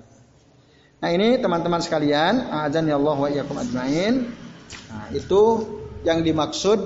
Nah 0.97 1.09
ini 1.13 1.37
teman-teman 1.37 1.77
sekalian, 1.77 2.49
azan 2.49 2.89
ya 2.89 2.97
Allah 2.97 3.17
wa 3.17 3.29
iyyakum 3.29 3.57
ajmain. 3.61 4.33
Nah, 4.89 5.05
itu 5.13 5.41
yang 6.01 6.25
dimaksud 6.25 6.79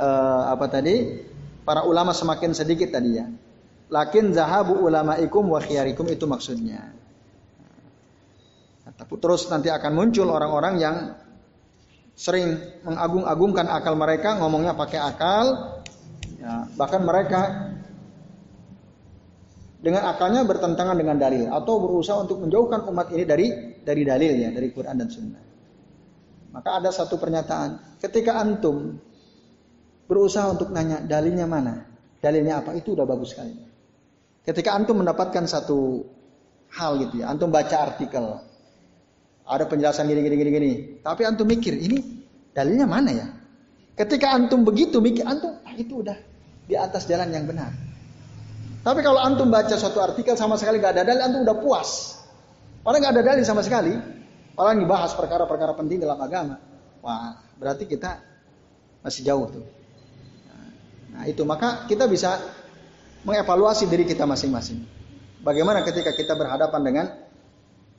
uh, 0.00 0.42
apa 0.48 0.66
tadi? 0.72 1.28
Para 1.60 1.84
ulama 1.84 2.16
semakin 2.16 2.56
sedikit 2.56 2.88
tadi 2.96 3.20
ya. 3.20 3.28
Lakin 3.92 4.32
zahabu 4.32 4.80
ulamaikum 4.80 5.44
wa 5.44 5.60
khiyarikum 5.60 6.08
itu 6.08 6.24
maksudnya. 6.24 6.88
Nah, 8.88 8.92
tapi 8.96 9.20
terus 9.20 9.44
nanti 9.52 9.68
akan 9.68 9.92
muncul 9.92 10.32
orang-orang 10.32 10.74
yang 10.80 10.96
sering 12.16 12.56
mengagung-agungkan 12.84 13.68
akal 13.68 13.92
mereka, 13.96 14.40
ngomongnya 14.40 14.72
pakai 14.72 15.00
akal, 15.04 15.44
ya, 16.40 16.66
bahkan 16.74 17.04
mereka 17.04 17.40
dengan 19.80 20.04
akalnya 20.12 20.44
bertentangan 20.44 20.96
dengan 20.96 21.16
dalil 21.16 21.48
atau 21.48 21.80
berusaha 21.80 22.20
untuk 22.20 22.44
menjauhkan 22.44 22.84
umat 22.92 23.08
ini 23.16 23.24
dari 23.24 23.46
dari 23.80 24.02
dalil 24.04 24.32
ya 24.36 24.48
dari 24.52 24.68
Quran 24.72 24.96
dan 25.00 25.08
Sunnah. 25.08 25.44
Maka 26.50 26.82
ada 26.82 26.90
satu 26.90 27.16
pernyataan, 27.16 27.98
ketika 28.02 28.36
antum 28.36 28.98
berusaha 30.10 30.50
untuk 30.50 30.74
nanya 30.74 30.98
dalilnya 31.00 31.46
mana, 31.46 31.86
dalilnya 32.18 32.60
apa, 32.60 32.74
itu 32.74 32.98
udah 32.98 33.06
bagus 33.06 33.32
sekali. 33.32 33.54
Ketika 34.42 34.74
antum 34.74 34.98
mendapatkan 34.98 35.46
satu 35.46 36.02
hal 36.74 36.98
gitu 37.06 37.22
ya, 37.22 37.30
antum 37.30 37.54
baca 37.54 37.76
artikel, 37.86 38.42
ada 39.46 39.64
penjelasan 39.70 40.10
gini 40.10 40.26
gini 40.26 40.36
gini 40.42 40.50
gini, 40.50 40.72
tapi 41.06 41.22
antum 41.22 41.46
mikir 41.46 41.70
ini 41.70 42.26
dalilnya 42.50 42.86
mana 42.90 43.10
ya? 43.14 43.26
Ketika 43.94 44.34
antum 44.34 44.66
begitu 44.66 44.98
mikir, 44.98 45.22
antum 45.22 45.54
ah, 45.62 45.74
itu 45.78 46.02
udah 46.02 46.18
di 46.70 46.78
atas 46.78 47.10
jalan 47.10 47.26
yang 47.34 47.50
benar. 47.50 47.74
Tapi 48.80 49.02
kalau 49.02 49.18
antum 49.18 49.50
baca 49.50 49.74
suatu 49.74 49.98
artikel 49.98 50.38
sama 50.38 50.54
sekali 50.54 50.78
nggak 50.78 50.94
ada 50.94 51.02
dalil, 51.02 51.22
antum 51.26 51.42
udah 51.42 51.56
puas. 51.58 52.22
Padahal 52.86 53.02
nggak 53.02 53.14
ada 53.18 53.24
dalil 53.34 53.44
sama 53.44 53.66
sekali. 53.66 53.92
Padahal 54.54 54.78
dibahas 54.78 55.12
perkara-perkara 55.18 55.74
penting 55.74 55.98
dalam 55.98 56.16
agama. 56.16 56.62
Wah, 57.02 57.42
berarti 57.58 57.90
kita 57.90 58.22
masih 59.02 59.26
jauh 59.26 59.50
tuh. 59.50 59.66
Nah 61.10 61.26
itu 61.26 61.42
maka 61.42 61.90
kita 61.90 62.06
bisa 62.06 62.38
mengevaluasi 63.26 63.90
diri 63.90 64.06
kita 64.06 64.24
masing-masing. 64.24 64.86
Bagaimana 65.42 65.82
ketika 65.82 66.14
kita 66.14 66.38
berhadapan 66.38 66.80
dengan 66.80 67.06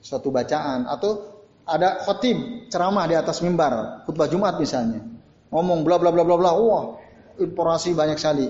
suatu 0.01 0.33
bacaan 0.33 0.89
atau 0.89 1.41
ada 1.65 2.01
khotib 2.01 2.67
ceramah 2.73 3.05
di 3.05 3.13
atas 3.13 3.45
mimbar 3.45 4.01
khutbah 4.09 4.25
Jumat 4.25 4.57
misalnya 4.57 5.05
ngomong 5.53 5.85
bla 5.85 6.01
bla 6.01 6.09
bla 6.09 6.25
bla 6.25 6.35
bla 6.41 6.51
wah 6.57 6.97
informasi 7.37 7.93
banyak 7.93 8.17
sekali 8.17 8.49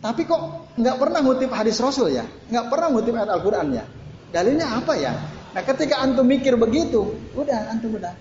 tapi 0.00 0.24
kok 0.24 0.72
nggak 0.80 0.96
pernah 0.96 1.20
ngutip 1.20 1.52
hadis 1.52 1.76
Rasul 1.76 2.08
ya, 2.16 2.24
nggak 2.24 2.72
pernah 2.72 2.88
ngutip 2.88 3.12
ayat 3.12 3.30
Al-Quran 3.36 3.66
ya. 3.76 3.84
Dalilnya 4.32 4.66
apa 4.80 4.96
ya? 4.96 5.12
Nah 5.52 5.62
ketika 5.66 6.00
antum 6.00 6.24
mikir 6.24 6.56
begitu, 6.56 7.12
udah 7.36 7.68
antum 7.68 8.00
udah. 8.00 8.16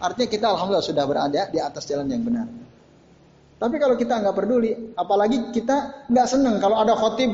Artinya 0.00 0.28
kita 0.30 0.46
alhamdulillah 0.54 0.86
sudah 0.86 1.04
berada 1.10 1.50
di 1.50 1.58
atas 1.58 1.84
jalan 1.90 2.06
yang 2.06 2.22
benar. 2.22 2.46
Tapi 3.60 3.76
kalau 3.76 3.98
kita 3.98 4.22
nggak 4.22 4.34
peduli, 4.38 4.72
apalagi 4.96 5.52
kita 5.52 6.08
nggak 6.08 6.26
senang 6.30 6.56
kalau 6.62 6.80
ada 6.80 6.96
khotib 6.96 7.28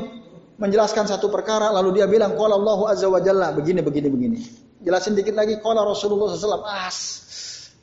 menjelaskan 0.57 1.05
satu 1.05 1.29
perkara 1.29 1.69
lalu 1.69 2.01
dia 2.01 2.09
bilang 2.09 2.33
qala 2.33 2.57
Allahu 2.57 2.89
azza 2.89 3.07
wa 3.07 3.21
jalla 3.21 3.53
begini 3.53 3.85
begini 3.85 4.07
begini. 4.09 4.37
Jelasin 4.81 5.13
dikit 5.13 5.37
lagi 5.37 5.61
qala 5.61 5.85
Rasulullah 5.85 6.33
SAW 6.33 6.65
as. 6.65 6.97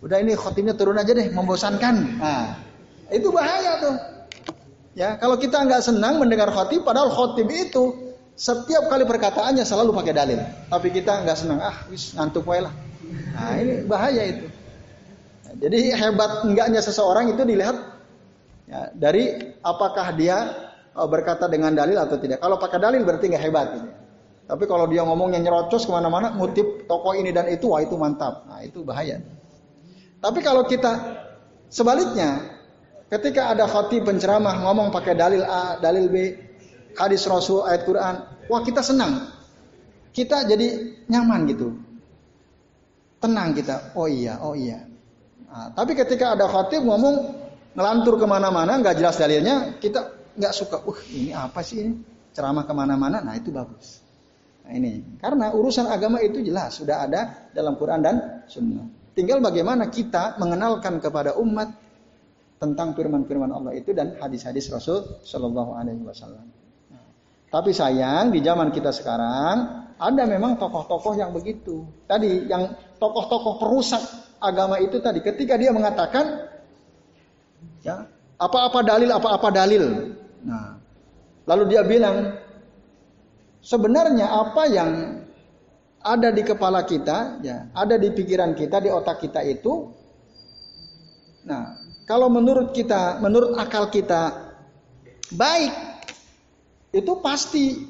Udah 0.03 0.21
ini 0.21 0.35
khotibnya 0.37 0.75
turun 0.75 0.99
aja 0.99 1.15
deh 1.17 1.33
membosankan. 1.33 1.95
Nah, 2.21 2.59
itu 3.09 3.31
bahaya 3.31 3.81
tuh. 3.81 4.14
Ya, 4.95 5.19
kalau 5.19 5.35
kita 5.35 5.59
nggak 5.59 5.83
senang 5.83 6.23
mendengar 6.23 6.55
khotib, 6.55 6.87
padahal 6.87 7.11
khotib 7.11 7.51
itu 7.51 8.15
setiap 8.39 8.87
kali 8.87 9.03
perkataannya 9.03 9.67
selalu 9.67 9.91
pakai 9.91 10.15
dalil. 10.15 10.39
Tapi 10.71 10.89
kita 10.95 11.27
nggak 11.27 11.39
senang, 11.39 11.59
ah, 11.59 11.83
wis 11.91 12.15
ngantuk 12.15 12.47
wae 12.47 12.63
lah. 12.63 12.71
Nah, 13.35 13.55
ini 13.59 13.83
bahaya 13.85 14.23
itu. 14.23 14.47
jadi 15.55 15.95
hebat 15.95 16.43
enggaknya 16.43 16.83
seseorang 16.83 17.31
itu 17.31 17.47
dilihat 17.47 17.79
ya, 18.67 18.91
dari 18.91 19.55
apakah 19.63 20.11
dia 20.19 20.51
oh, 20.99 21.07
berkata 21.07 21.47
dengan 21.47 21.75
dalil 21.75 21.95
atau 21.99 22.19
tidak. 22.19 22.43
Kalau 22.43 22.59
pakai 22.59 22.79
dalil 22.79 23.03
berarti 23.07 23.31
nggak 23.31 23.45
hebat. 23.45 23.67
Gitu. 23.79 23.89
Tapi 24.45 24.65
kalau 24.69 24.85
dia 24.91 25.01
ngomongnya 25.03 25.41
nyerocos 25.41 25.89
ke 25.89 25.93
mana-mana, 25.95 26.35
ngutip 26.37 26.85
toko 26.85 27.17
ini 27.17 27.33
dan 27.33 27.49
itu, 27.49 27.71
wah 27.73 27.81
itu 27.81 27.97
mantap. 27.97 28.45
Nah 28.45 28.61
itu 28.61 28.85
bahaya. 28.85 29.23
Tapi 30.21 30.39
kalau 30.45 30.69
kita 30.69 30.93
sebaliknya, 31.73 32.45
Ketika 33.15 33.55
ada 33.55 33.71
khatib 33.71 34.11
penceramah 34.11 34.67
ngomong 34.67 34.91
pakai 34.91 35.15
dalil 35.15 35.47
A, 35.47 35.79
dalil 35.79 36.11
B, 36.11 36.35
hadis 36.99 37.23
Rasul, 37.31 37.63
ayat 37.63 37.87
Quran, 37.87 38.15
wah 38.51 38.59
kita 38.67 38.83
senang. 38.83 39.31
Kita 40.11 40.43
jadi 40.43 40.99
nyaman 41.07 41.47
gitu. 41.47 41.79
Tenang 43.23 43.55
kita. 43.55 43.95
Oh 43.95 44.11
iya, 44.11 44.43
oh 44.43 44.59
iya. 44.59 44.83
Nah, 45.47 45.71
tapi 45.79 45.95
ketika 45.95 46.35
ada 46.35 46.51
khatib 46.51 46.83
ngomong 46.83 47.39
ngelantur 47.79 48.19
ke 48.19 48.27
mana-mana, 48.27 48.83
nggak 48.83 48.99
jelas 48.99 49.15
dalilnya, 49.15 49.79
kita 49.79 50.11
nggak 50.35 50.51
suka. 50.51 50.83
Uh, 50.83 50.99
ini 51.15 51.31
apa 51.31 51.63
sih 51.63 51.87
ini? 51.87 51.95
Ceramah 52.35 52.67
ke 52.67 52.75
mana-mana, 52.75 53.23
nah 53.23 53.39
itu 53.39 53.55
bagus. 53.55 54.03
Nah 54.67 54.75
ini, 54.75 55.23
karena 55.23 55.55
urusan 55.55 55.87
agama 55.87 56.19
itu 56.19 56.43
jelas 56.43 56.83
sudah 56.83 57.07
ada 57.07 57.47
dalam 57.55 57.79
Quran 57.79 58.03
dan 58.03 58.43
Sunnah. 58.51 59.15
Tinggal 59.15 59.39
bagaimana 59.39 59.87
kita 59.87 60.35
mengenalkan 60.43 60.99
kepada 60.99 61.39
umat 61.39 61.84
tentang 62.59 62.95
firman-firman 62.95 63.51
Allah 63.51 63.73
itu 63.75 63.91
dan 63.93 64.17
hadis-hadis 64.19 64.71
Rasul 64.71 65.23
Shallallahu 65.27 65.75
Alaihi 65.75 66.03
Wasallam. 66.03 66.47
Tapi 67.55 67.71
sayang 67.71 68.35
di 68.35 68.43
zaman 68.43 68.75
kita 68.75 68.91
sekarang 68.91 69.87
ada 69.95 70.23
memang 70.27 70.59
tokoh-tokoh 70.59 71.15
yang 71.15 71.31
begitu. 71.31 71.87
Tadi 72.11 72.51
yang 72.51 72.75
tokoh-tokoh 72.99 73.63
perusak 73.63 74.03
agama 74.43 74.83
itu 74.83 74.99
tadi 74.99 75.23
ketika 75.23 75.55
dia 75.55 75.71
mengatakan 75.71 76.51
ya 77.87 78.11
apa-apa 78.43 78.81
dalil 78.83 79.11
apa-apa 79.15 79.49
dalil. 79.55 79.85
Nah, 80.43 80.77
lalu 81.47 81.65
dia 81.71 81.87
bilang 81.87 82.43
sebenarnya 83.63 84.27
apa 84.35 84.63
yang 84.67 84.91
ada 86.05 86.29
di 86.35 86.43
kepala 86.45 86.85
kita, 86.85 87.41
ya, 87.41 87.71
ada 87.73 87.97
di 87.97 88.13
pikiran 88.13 88.53
kita, 88.53 88.77
di 88.83 88.93
otak 88.93 89.25
kita 89.25 89.41
itu, 89.41 89.89
nah 91.49 91.84
kalau 92.05 92.29
menurut 92.29 92.77
kita, 92.77 93.21
menurut 93.25 93.57
akal 93.57 93.89
kita 93.89 94.53
baik, 95.33 95.73
itu 96.93 97.13
pasti 97.25 97.81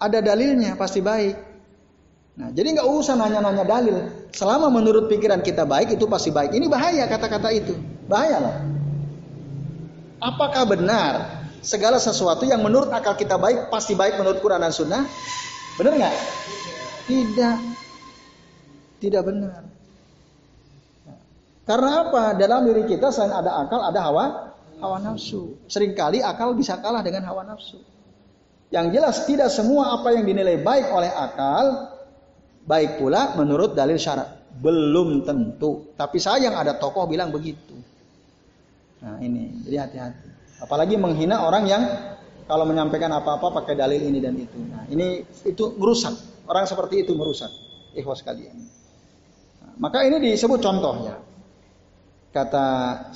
ada 0.00 0.24
dalilnya, 0.24 0.74
pasti 0.80 1.04
baik. 1.04 1.36
Nah, 2.40 2.48
jadi 2.56 2.80
nggak 2.80 2.88
usah 2.88 3.20
nanya-nanya 3.20 3.64
dalil. 3.68 3.96
Selama 4.32 4.72
menurut 4.72 5.12
pikiran 5.12 5.44
kita 5.44 5.68
baik, 5.68 5.92
itu 5.92 6.08
pasti 6.08 6.32
baik. 6.32 6.56
Ini 6.56 6.66
bahaya 6.72 7.04
kata-kata 7.04 7.52
itu, 7.52 7.76
bahaya 8.08 8.40
loh. 8.40 8.56
Apakah 10.24 10.64
benar 10.64 11.44
segala 11.60 12.00
sesuatu 12.00 12.48
yang 12.48 12.64
menurut 12.64 12.88
akal 12.88 13.12
kita 13.12 13.36
baik 13.36 13.68
pasti 13.68 13.92
baik 13.92 14.16
menurut 14.16 14.40
Quran 14.40 14.64
dan 14.64 14.72
Sunnah? 14.72 15.04
Benar 15.76 15.92
nggak? 16.00 16.16
Tidak, 17.08 17.56
tidak 19.04 19.22
benar. 19.28 19.79
Karena 21.70 22.02
apa? 22.02 22.34
Dalam 22.34 22.66
diri 22.66 22.82
kita 22.82 23.14
selain 23.14 23.30
ada 23.30 23.62
akal, 23.62 23.78
ada 23.78 24.02
hawa 24.02 24.24
hawa 24.82 24.98
nafsu. 24.98 25.54
Seringkali 25.70 26.18
akal 26.18 26.58
bisa 26.58 26.82
kalah 26.82 26.98
dengan 26.98 27.30
hawa 27.30 27.46
nafsu. 27.46 27.78
Yang 28.74 28.98
jelas 28.98 29.16
tidak 29.22 29.54
semua 29.54 29.94
apa 29.94 30.10
yang 30.18 30.26
dinilai 30.26 30.58
baik 30.58 30.90
oleh 30.90 31.14
akal 31.14 31.94
baik 32.66 32.98
pula 32.98 33.38
menurut 33.38 33.78
dalil 33.78 33.94
syarat. 33.94 34.50
Belum 34.58 35.22
tentu. 35.22 35.94
Tapi 35.94 36.18
sayang 36.18 36.58
ada 36.58 36.74
tokoh 36.74 37.06
bilang 37.06 37.30
begitu. 37.30 37.78
Nah 39.06 39.22
ini, 39.22 39.62
jadi 39.62 39.86
hati-hati. 39.86 40.28
Apalagi 40.66 40.98
menghina 40.98 41.46
orang 41.46 41.70
yang 41.70 41.82
kalau 42.50 42.66
menyampaikan 42.66 43.14
apa-apa 43.14 43.62
pakai 43.62 43.78
dalil 43.78 44.10
ini 44.10 44.18
dan 44.18 44.34
itu. 44.34 44.58
Nah 44.58 44.90
ini 44.90 45.22
itu 45.46 45.70
merusak. 45.78 46.18
Orang 46.50 46.66
seperti 46.66 47.06
itu 47.06 47.14
merusak. 47.14 47.48
Ikhwas 47.94 48.26
kalian. 48.26 48.58
Nah, 49.62 49.72
maka 49.78 50.02
ini 50.02 50.18
disebut 50.18 50.58
contohnya 50.58 51.29
kata 52.30 52.66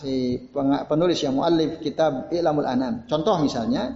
si 0.02 0.50
penulis 0.90 1.22
yang 1.22 1.38
muallif 1.38 1.78
kitab 1.78 2.34
Ilamul 2.34 2.66
Anam. 2.66 3.06
Contoh 3.06 3.38
misalnya, 3.38 3.94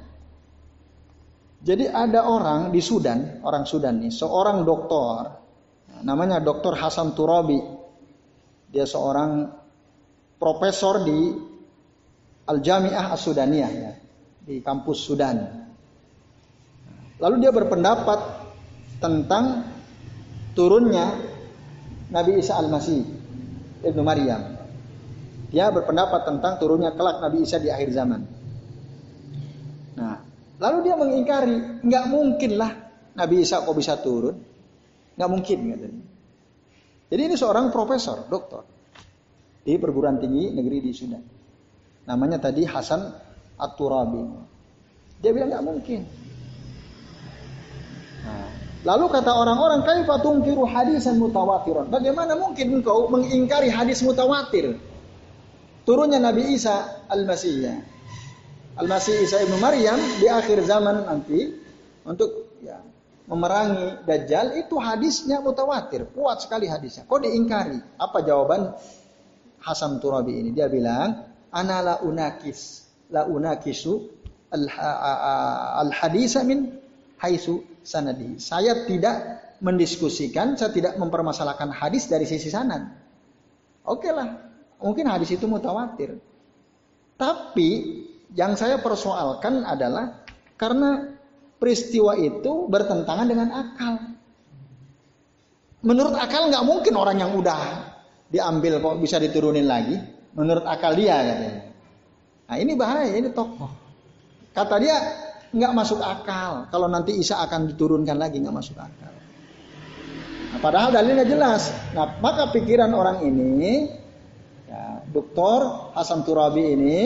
jadi 1.59 1.91
ada 1.91 2.23
orang 2.23 2.71
di 2.71 2.79
Sudan, 2.79 3.43
orang 3.43 3.67
Sudan 3.67 3.99
nih, 3.99 4.15
seorang 4.15 4.63
doktor, 4.63 5.43
namanya 6.07 6.39
Dokter 6.39 6.79
Hasan 6.79 7.19
Turabi. 7.19 7.59
Dia 8.69 8.87
seorang 8.87 9.51
profesor 10.39 11.03
di 11.03 11.35
Al 12.47 12.63
Jamiah 12.63 13.11
As 13.11 13.27
Sudaniyah 13.27 13.73
ya, 13.75 13.93
di 14.47 14.63
kampus 14.63 14.99
Sudan. 15.03 15.67
Lalu 17.19 17.43
dia 17.43 17.51
berpendapat 17.51 18.21
tentang 19.03 19.67
turunnya 20.55 21.11
Nabi 22.15 22.39
Isa 22.39 22.55
Al-Masih 22.55 23.03
Ibnu 23.83 24.03
Maryam 24.07 24.58
dia 25.49 25.73
berpendapat 25.73 26.29
tentang 26.29 26.61
turunnya 26.61 26.93
kelak 26.93 27.25
Nabi 27.25 27.45
Isa 27.45 27.57
di 27.57 27.73
akhir 27.73 27.89
zaman. 27.93 28.21
Lalu 30.59 30.79
dia 30.91 30.95
mengingkari, 30.99 31.87
nggak 31.87 32.05
mungkin 32.11 32.59
lah 32.59 32.73
Nabi 33.15 33.47
Isa 33.47 33.63
kok 33.63 33.79
bisa 33.79 33.95
turun, 34.03 34.35
nggak 35.15 35.31
mungkin 35.31 35.59
katanya. 35.71 36.05
Jadi 37.09 37.23
ini 37.25 37.35
seorang 37.39 37.71
profesor, 37.71 38.27
doktor 38.27 38.67
di 39.63 39.79
perguruan 39.79 40.19
tinggi 40.19 40.51
negeri 40.51 40.83
di 40.83 40.91
Sudan. 40.91 41.23
Namanya 42.11 42.43
tadi 42.43 42.67
Hasan 42.67 43.01
At-Turabi. 43.55 44.23
Dia 45.23 45.31
bilang 45.31 45.55
nggak 45.55 45.65
mungkin. 45.65 46.01
Nah, 48.27 48.51
lalu 48.83 49.05
kata 49.15 49.31
orang-orang, 49.31 49.87
kaifa 49.87 50.19
tungkiru 50.21 50.67
hadisan 50.67 51.23
mutawatiran? 51.23 51.87
Bagaimana 51.87 52.35
mungkin 52.35 52.83
engkau 52.83 53.07
mengingkari 53.07 53.71
hadis 53.71 54.03
mutawatir? 54.03 54.75
Turunnya 55.89 56.21
Nabi 56.21 56.53
Isa 56.53 57.09
Al-Masih 57.09 57.65
Al-Masih 58.77 59.25
Isa 59.25 59.41
Ibnu 59.41 59.57
Maryam 59.57 59.97
di 60.21 60.29
akhir 60.29 60.61
zaman 60.69 61.09
nanti 61.09 61.49
untuk 62.05 62.61
ya, 62.61 62.77
memerangi 63.25 64.05
Dajjal 64.05 64.61
itu 64.61 64.77
hadisnya 64.77 65.41
mutawatir, 65.41 66.05
kuat 66.13 66.45
sekali 66.45 66.69
hadisnya. 66.69 67.09
Kok 67.09 67.25
diingkari? 67.25 67.81
Apa 67.97 68.21
jawaban 68.21 68.77
Hasan 69.65 69.97
Turabi 69.97 70.37
ini? 70.45 70.53
Dia 70.53 70.69
bilang, 70.69 71.25
"Ana 71.49 72.05
unakis, 72.05 72.85
la 73.09 73.25
unakisu 73.25 74.13
al-hadisa 75.81 76.45
min 76.45 76.69
haisu 77.21 77.65
sanadi. 77.85 78.41
Saya 78.41 78.85
tidak 78.89 79.17
mendiskusikan, 79.61 80.57
saya 80.57 80.71
tidak 80.71 80.97
mempermasalahkan 80.97 81.73
hadis 81.75 82.07
dari 82.07 82.25
sisi 82.25 82.49
sanad. 82.49 82.89
Oke 83.85 84.13
lah, 84.13 84.48
mungkin 84.83 85.07
hadis 85.11 85.35
itu 85.35 85.45
mutawatir. 85.47 86.19
Tapi 87.19 87.69
yang 88.35 88.55
saya 88.55 88.79
persoalkan 88.79 89.67
adalah 89.67 90.23
karena 90.55 91.19
peristiwa 91.59 92.15
itu 92.15 92.71
bertentangan 92.71 93.27
dengan 93.27 93.49
akal. 93.51 93.95
Menurut 95.83 96.15
akal 96.19 96.51
nggak 96.51 96.67
mungkin 96.67 96.95
orang 96.99 97.19
yang 97.23 97.35
udah 97.35 97.59
diambil 98.31 98.83
kok 98.83 98.97
bisa 99.03 99.19
diturunin 99.19 99.67
lagi. 99.67 99.99
Menurut 100.35 100.67
akal 100.67 100.95
dia 100.95 101.19
katanya. 101.19 101.63
Nah 102.49 102.57
ini 102.57 102.73
bahaya, 102.79 103.15
ini 103.19 103.31
tokoh. 103.35 103.71
Kata 104.55 104.77
dia 104.79 104.97
nggak 105.51 105.73
masuk 105.75 105.99
akal. 106.03 106.71
Kalau 106.71 106.87
nanti 106.87 107.17
Isa 107.19 107.43
akan 107.43 107.75
diturunkan 107.75 108.17
lagi 108.19 108.39
nggak 108.39 108.57
masuk 108.57 108.79
akal. 108.79 109.13
Nah, 110.49 110.59
padahal 110.65 110.91
dalilnya 110.95 111.29
jelas. 111.29 111.69
Nah, 111.93 112.17
maka 112.25 112.49
pikiran 112.57 112.89
orang 112.97 113.21
ini, 113.21 113.85
Doktor 115.09 115.93
Hasan 115.97 116.23
Turabi 116.23 116.77
ini, 116.77 117.01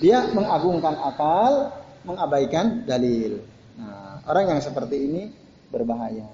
dia 0.00 0.30
mengagungkan 0.32 0.96
akal, 0.96 1.74
mengabaikan 2.06 2.86
dalil. 2.88 3.44
Nah, 3.76 4.24
orang 4.24 4.56
yang 4.56 4.60
seperti 4.64 4.96
ini 4.96 5.22
berbahaya. 5.68 6.24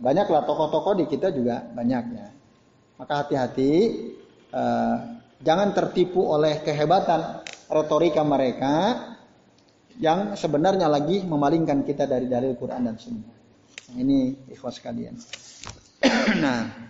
Banyaklah 0.00 0.48
tokoh-tokoh 0.48 0.96
di 0.96 1.04
kita 1.04 1.28
juga 1.28 1.60
banyaknya. 1.76 2.32
Maka 2.96 3.24
hati-hati, 3.24 3.72
eh, 4.48 4.96
jangan 5.44 5.76
tertipu 5.76 6.24
oleh 6.24 6.64
kehebatan 6.64 7.44
retorika 7.68 8.24
mereka 8.24 8.74
yang 10.00 10.32
sebenarnya 10.32 10.88
lagi 10.88 11.20
memalingkan 11.28 11.84
kita 11.84 12.08
dari 12.08 12.24
dalil 12.24 12.56
Quran 12.56 12.88
dan 12.88 12.96
Sunnah. 12.96 13.36
Ini 13.92 14.48
ikhwas 14.48 14.80
kalian. 14.80 15.20
nah, 16.44 16.89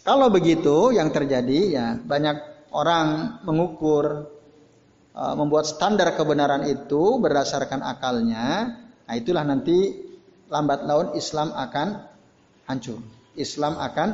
kalau 0.00 0.32
begitu 0.32 0.96
yang 0.96 1.12
terjadi 1.12 1.58
ya 1.68 1.86
banyak 2.00 2.50
orang 2.72 3.40
mengukur 3.44 4.30
uh, 5.14 5.34
membuat 5.36 5.66
standar 5.66 6.14
kebenaran 6.14 6.66
itu 6.66 7.18
berdasarkan 7.18 7.82
akalnya. 7.84 8.78
Nah, 9.04 9.14
itulah 9.18 9.42
nanti 9.42 9.98
lambat 10.46 10.86
laun 10.86 11.18
Islam 11.18 11.50
akan 11.54 11.88
hancur. 12.70 13.02
Islam 13.34 13.78
akan 13.78 14.08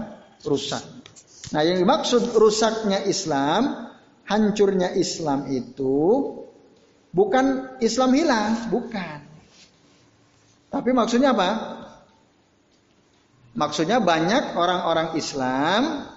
rusak. 0.45 0.83
Nah, 1.53 1.63
yang 1.63 1.79
dimaksud 1.79 2.35
rusaknya 2.35 3.05
Islam 3.07 3.93
hancurnya 4.27 4.93
Islam 4.97 5.47
itu 5.53 6.35
bukan 7.15 7.79
Islam 7.79 8.11
hilang, 8.17 8.73
bukan. 8.73 9.19
Tapi 10.67 10.91
maksudnya 10.91 11.33
apa? 11.33 11.76
Maksudnya 13.57 14.05
banyak 14.05 14.53
orang-orang 14.53 15.17
Islam 15.17 16.13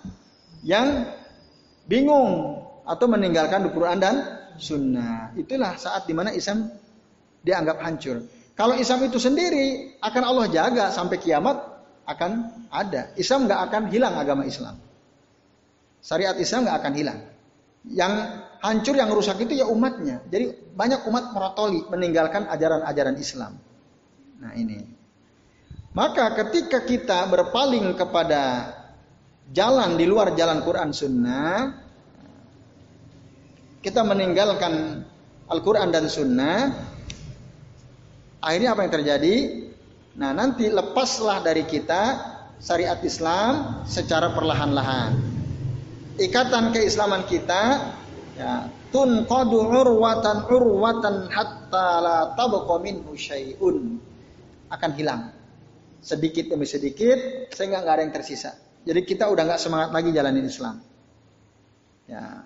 yang 0.60 1.08
bingung 1.88 2.60
atau 2.84 3.06
meninggalkan 3.08 3.64
Al-Quran 3.64 4.00
dan 4.04 4.16
Sunnah. 4.60 5.32
Itulah 5.40 5.80
saat 5.80 6.04
di 6.04 6.12
mana 6.12 6.36
Islam 6.36 6.68
dianggap 7.40 7.80
hancur. 7.80 8.28
Kalau 8.60 8.76
Islam 8.76 9.08
itu 9.08 9.16
sendiri 9.24 9.96
akan 10.04 10.24
Allah 10.28 10.46
jaga 10.52 10.86
sampai 10.92 11.16
kiamat 11.16 11.56
akan 12.04 12.32
ada. 12.68 13.16
Islam 13.16 13.48
nggak 13.48 13.62
akan 13.72 13.84
hilang 13.88 14.20
agama 14.20 14.44
Islam. 14.44 14.76
Syariat 16.04 16.36
Islam 16.36 16.68
nggak 16.68 16.78
akan 16.84 16.94
hilang. 17.00 17.20
Yang 17.88 18.14
hancur, 18.60 18.96
yang 19.00 19.08
rusak 19.16 19.40
itu 19.40 19.64
ya 19.64 19.66
umatnya. 19.72 20.20
Jadi 20.28 20.76
banyak 20.76 21.08
umat 21.08 21.32
merotoli, 21.32 21.88
meninggalkan 21.88 22.52
ajaran-ajaran 22.52 23.16
Islam. 23.16 23.56
Nah 24.44 24.52
ini. 24.60 24.99
Maka 26.00 26.32
ketika 26.40 26.80
kita 26.88 27.28
berpaling 27.28 27.92
kepada 28.00 28.72
jalan 29.52 30.00
di 30.00 30.08
luar 30.08 30.32
jalan 30.32 30.64
Quran 30.64 30.96
Sunnah, 30.96 31.76
kita 33.84 34.08
meninggalkan 34.08 35.04
Al-Quran 35.52 35.92
dan 35.92 36.08
Sunnah, 36.08 36.72
akhirnya 38.40 38.80
apa 38.80 38.88
yang 38.88 38.94
terjadi? 38.96 39.36
Nah 40.16 40.32
nanti 40.32 40.72
lepaslah 40.72 41.44
dari 41.44 41.68
kita 41.68 42.16
syariat 42.64 43.00
Islam 43.04 43.84
secara 43.84 44.32
perlahan-lahan 44.32 45.16
ikatan 46.20 46.76
keislaman 46.76 47.24
kita 47.24 47.96
ya 48.36 48.68
tun 48.92 49.24
qadu 49.24 49.64
urwatan 49.72 50.44
urwatan 50.52 51.32
hatta 51.32 51.90
la 52.04 52.18
tabqa 52.36 52.76
minhu 52.84 53.16
akan 54.70 54.92
hilang 55.00 55.39
sedikit 56.00 56.52
demi 56.52 56.66
sedikit 56.66 57.52
sehingga 57.52 57.84
nggak 57.84 57.96
ada 57.96 58.04
yang 58.04 58.16
tersisa. 58.16 58.56
Jadi 58.84 59.04
kita 59.04 59.28
udah 59.28 59.44
nggak 59.44 59.62
semangat 59.62 59.90
lagi 59.92 60.10
jalanin 60.16 60.48
Islam. 60.48 60.80
Ya. 62.08 62.44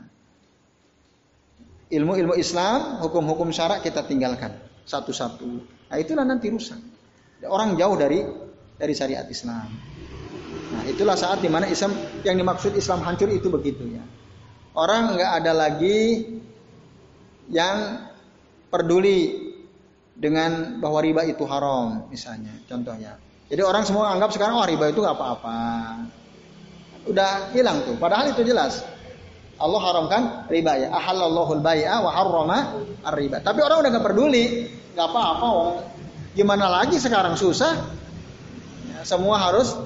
Ilmu-ilmu 1.94 2.34
Islam, 2.34 2.98
hukum-hukum 3.06 3.54
syarak 3.54 3.86
kita 3.86 4.02
tinggalkan 4.10 4.58
satu-satu. 4.84 5.50
Nah, 5.94 5.98
itulah 6.02 6.26
nanti 6.26 6.50
rusak. 6.50 6.82
Orang 7.46 7.78
jauh 7.78 7.94
dari 7.94 8.26
dari 8.76 8.94
syariat 8.98 9.30
Islam. 9.30 9.70
Nah, 10.74 10.84
itulah 10.90 11.14
saat 11.14 11.46
di 11.46 11.54
mana 11.54 11.70
Islam 11.70 11.94
yang 12.26 12.34
dimaksud 12.34 12.74
Islam 12.74 13.06
hancur 13.06 13.30
itu 13.30 13.46
begitu 13.54 13.86
ya. 13.94 14.02
Orang 14.74 15.14
nggak 15.14 15.32
ada 15.44 15.54
lagi 15.54 16.26
yang 17.54 18.10
peduli 18.74 19.54
dengan 20.18 20.82
bahwa 20.82 20.98
riba 20.98 21.22
itu 21.30 21.46
haram 21.46 22.10
misalnya 22.10 22.58
contohnya. 22.66 23.22
Jadi 23.54 23.62
orang 23.62 23.86
semua 23.86 24.10
anggap 24.10 24.34
sekarang 24.34 24.58
oh 24.58 24.66
riba 24.66 24.90
itu 24.90 24.98
nggak 24.98 25.14
apa-apa. 25.14 25.58
Udah 27.06 27.54
hilang 27.54 27.86
tuh. 27.86 27.94
Padahal 28.02 28.34
itu 28.34 28.42
jelas. 28.42 28.82
Allah 29.62 29.78
haramkan 29.78 30.50
riba 30.50 30.74
ya. 30.82 30.90
Ahallallahu 30.90 31.62
bai'a 31.62 32.02
wa 32.02 32.10
harrama 32.10 32.82
ar-riba. 33.06 33.46
Tapi 33.46 33.62
orang 33.62 33.86
udah 33.86 33.90
nggak 33.94 34.06
peduli, 34.10 34.74
nggak 34.98 35.06
apa-apa. 35.06 35.50
Gimana 36.34 36.66
lagi 36.66 36.98
sekarang 36.98 37.38
susah? 37.38 37.78
Ya, 38.90 39.06
semua 39.06 39.38
harus 39.38 39.78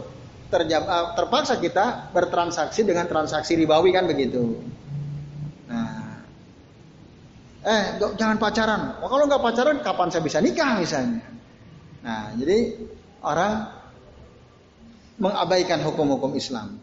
terjab, 0.48 0.88
uh, 0.88 1.12
terpaksa 1.20 1.60
kita 1.60 2.16
bertransaksi 2.16 2.88
dengan 2.88 3.04
transaksi 3.12 3.60
ribawi 3.60 3.92
kan 3.92 4.08
begitu. 4.08 4.64
Nah, 5.68 6.24
eh 7.68 8.00
jangan 8.16 8.40
pacaran. 8.40 9.04
Oh, 9.04 9.12
kalau 9.12 9.28
nggak 9.28 9.44
pacaran, 9.44 9.84
kapan 9.84 10.08
saya 10.08 10.24
bisa 10.24 10.40
nikah 10.40 10.80
misalnya? 10.80 11.20
Nah, 12.00 12.32
jadi 12.40 12.80
orang 13.24 13.74
mengabaikan 15.18 15.82
hukum-hukum 15.82 16.38
Islam. 16.38 16.78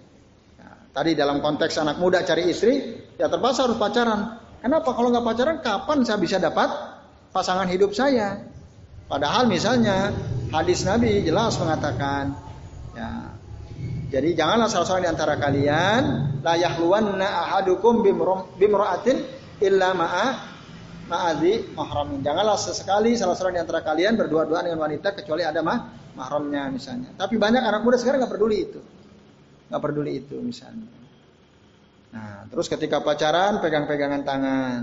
Nah, 0.59 0.91
tadi 0.91 1.14
dalam 1.14 1.39
konteks 1.39 1.78
anak 1.78 2.03
muda 2.03 2.26
cari 2.26 2.51
istri, 2.51 2.99
ya 3.14 3.30
terpaksa 3.30 3.70
harus 3.70 3.78
pacaran. 3.78 4.43
Kenapa? 4.59 4.91
Kalau 4.97 5.12
nggak 5.12 5.26
pacaran, 5.26 5.57
kapan 5.62 5.99
saya 6.03 6.18
bisa 6.18 6.43
dapat 6.43 6.70
pasangan 7.30 7.68
hidup 7.70 7.95
saya? 7.95 8.43
Padahal 9.07 9.47
misalnya 9.47 10.11
hadis 10.51 10.82
Nabi 10.82 11.20
jelas 11.22 11.61
mengatakan, 11.61 12.32
ya 12.97 13.35
jadi 14.14 14.30
janganlah 14.39 14.70
salah 14.70 14.87
seorang 14.87 15.05
di 15.05 15.11
antara 15.11 15.35
kalian 15.37 16.03
la 16.41 16.55
yahluwanna 16.55 17.51
ahadukum 17.51 18.01
bimra'atin 18.57 19.16
illa 19.59 19.91
ma'a 19.91 20.26
ma'adhi 21.11 21.74
mahramin. 21.74 22.22
Janganlah 22.22 22.55
sesekali 22.55 23.18
salah 23.18 23.35
seorang 23.35 23.59
di 23.59 23.62
antara 23.66 23.82
kalian 23.82 24.14
berdua-dua 24.14 24.62
dengan 24.64 24.87
wanita 24.87 25.18
kecuali 25.18 25.43
ada 25.43 25.61
mah 25.61 26.04
mahramnya 26.15 26.71
misalnya. 26.71 27.11
Tapi 27.15 27.37
banyak 27.37 27.62
anak 27.62 27.83
muda 27.83 27.99
sekarang 27.99 28.23
nggak 28.25 28.35
peduli 28.35 28.59
itu. 28.65 28.81
nggak 29.65 29.81
peduli 29.81 30.12
itu 30.23 30.37
misalnya. 30.39 30.87
Nah, 32.15 32.47
terus 32.47 32.71
ketika 32.71 33.03
pacaran 33.03 33.59
pegang-pegangan 33.59 34.23
tangan. 34.23 34.81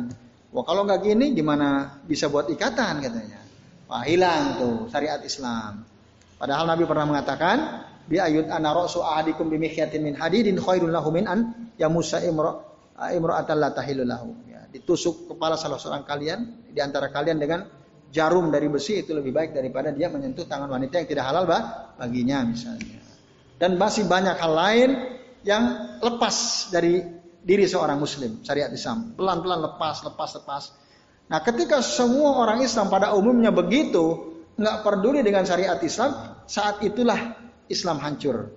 Wah 0.52 0.64
kalau 0.68 0.84
nggak 0.84 1.00
gini 1.08 1.32
gimana 1.32 2.02
bisa 2.04 2.28
buat 2.28 2.52
ikatan 2.52 3.00
katanya. 3.00 3.40
Wah 3.88 4.04
hilang 4.04 4.60
tuh 4.60 4.76
syariat 4.92 5.24
Islam. 5.24 5.88
Padahal 6.36 6.68
Nabi 6.68 6.84
pernah 6.84 7.08
mengatakan 7.08 7.88
bi 8.04 8.20
ayut 8.20 8.52
ana 8.52 8.76
ra'su 8.76 9.00
ahadikum 9.00 9.48
bi 9.48 9.56
mihyatin 9.56 10.04
min 10.04 10.20
hadidin 10.20 10.60
khairul 10.60 10.92
lahu 10.92 11.14
min 11.16 11.24
an 11.30 11.72
yamusa 11.80 12.20
imra 12.20 12.60
imra'atan 13.00 13.56
la 13.64 13.72
tahillu 13.72 14.04
lahu. 14.04 14.36
Ya, 14.52 14.68
ditusuk 14.68 15.32
kepala 15.32 15.56
salah 15.56 15.80
seorang 15.80 16.04
kalian 16.04 16.68
di 16.68 16.84
antara 16.84 17.08
kalian 17.08 17.40
dengan 17.40 17.64
jarum 18.12 18.52
dari 18.52 18.68
besi 18.68 19.02
itu 19.02 19.16
lebih 19.16 19.32
baik 19.32 19.56
daripada 19.56 19.90
dia 19.96 20.12
menyentuh 20.12 20.44
tangan 20.46 20.68
wanita 20.68 21.02
yang 21.02 21.08
tidak 21.08 21.26
halal 21.32 21.48
bah, 21.48 21.96
baginya 21.96 22.44
misalnya. 22.44 23.00
Dan 23.56 23.80
masih 23.80 24.06
banyak 24.06 24.36
hal 24.36 24.54
lain 24.54 24.90
yang 25.48 25.64
lepas 26.04 26.68
dari 26.70 27.02
diri 27.42 27.66
seorang 27.66 27.98
muslim 27.98 28.44
syariat 28.46 28.70
Islam. 28.70 29.18
Pelan-pelan 29.18 29.60
lepas, 29.64 30.06
lepas, 30.06 30.30
lepas. 30.38 30.64
Nah, 31.32 31.40
ketika 31.42 31.80
semua 31.80 32.38
orang 32.44 32.62
Islam 32.62 32.92
pada 32.92 33.16
umumnya 33.16 33.50
begitu, 33.50 34.36
nggak 34.60 34.78
peduli 34.84 35.24
dengan 35.24 35.48
syariat 35.48 35.80
Islam, 35.80 36.44
saat 36.46 36.84
itulah 36.84 37.40
Islam 37.72 37.98
hancur. 38.04 38.52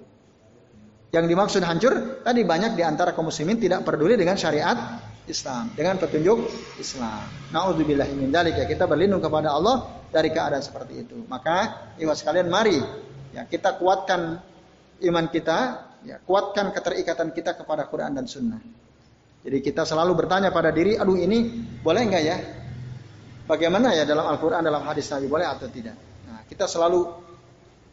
Yang 1.14 1.24
dimaksud 1.30 1.62
hancur 1.62 1.94
tadi 2.26 2.42
banyak 2.42 2.74
di 2.74 2.82
antara 2.82 3.14
kaum 3.14 3.30
muslimin 3.30 3.62
tidak 3.62 3.86
peduli 3.86 4.18
dengan 4.18 4.34
syariat 4.34 4.98
Islam, 5.24 5.72
dengan 5.72 5.96
petunjuk 5.96 6.36
Islam. 6.76 7.24
Nauzubillah 7.48 8.08
min 8.12 8.28
ya 8.28 8.68
kita 8.68 8.84
berlindung 8.84 9.24
kepada 9.24 9.56
Allah 9.56 10.04
dari 10.12 10.28
keadaan 10.28 10.60
seperti 10.60 11.08
itu. 11.08 11.16
Maka 11.24 11.90
iwas 11.96 12.20
sekalian 12.20 12.52
mari 12.52 12.76
ya 13.32 13.48
kita 13.48 13.80
kuatkan 13.80 14.36
iman 15.00 15.24
kita, 15.32 15.58
ya 16.04 16.16
kuatkan 16.20 16.76
keterikatan 16.76 17.32
kita 17.32 17.56
kepada 17.56 17.88
Quran 17.88 18.12
dan 18.12 18.28
Sunnah. 18.28 18.60
Jadi 19.44 19.58
kita 19.60 19.84
selalu 19.84 20.24
bertanya 20.24 20.48
pada 20.52 20.72
diri, 20.72 20.96
aduh 20.96 21.16
ini 21.16 21.64
boleh 21.84 22.02
nggak 22.08 22.24
ya? 22.24 22.36
Bagaimana 23.44 23.92
ya 23.92 24.08
dalam 24.08 24.24
Al-Quran, 24.24 24.64
dalam 24.64 24.80
hadis 24.88 25.04
Nabi 25.12 25.28
boleh 25.28 25.44
atau 25.44 25.68
tidak? 25.68 25.96
Nah, 26.24 26.48
kita 26.48 26.64
selalu 26.64 27.04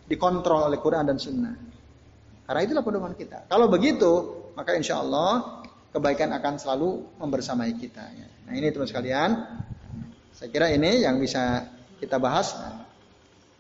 dikontrol 0.07 0.71
oleh 0.71 0.79
Quran 0.79 1.11
dan 1.11 1.19
Sunnah. 1.19 1.55
Karena 2.47 2.59
itulah 2.63 2.84
pedoman 2.84 3.11
kita. 3.19 3.51
Kalau 3.51 3.67
begitu, 3.67 4.11
maka 4.55 4.75
insya 4.79 5.03
Allah 5.03 5.61
kebaikan 5.91 6.31
akan 6.31 6.55
selalu 6.55 7.19
membersamai 7.19 7.75
kita. 7.75 8.03
Ya. 8.15 8.27
Nah 8.47 8.53
ini 8.55 8.71
teman 8.71 8.87
sekalian, 8.87 9.29
saya 10.31 10.49
kira 10.49 10.71
ini 10.71 11.03
yang 11.03 11.19
bisa 11.19 11.67
kita 11.99 12.17
bahas. 12.17 12.55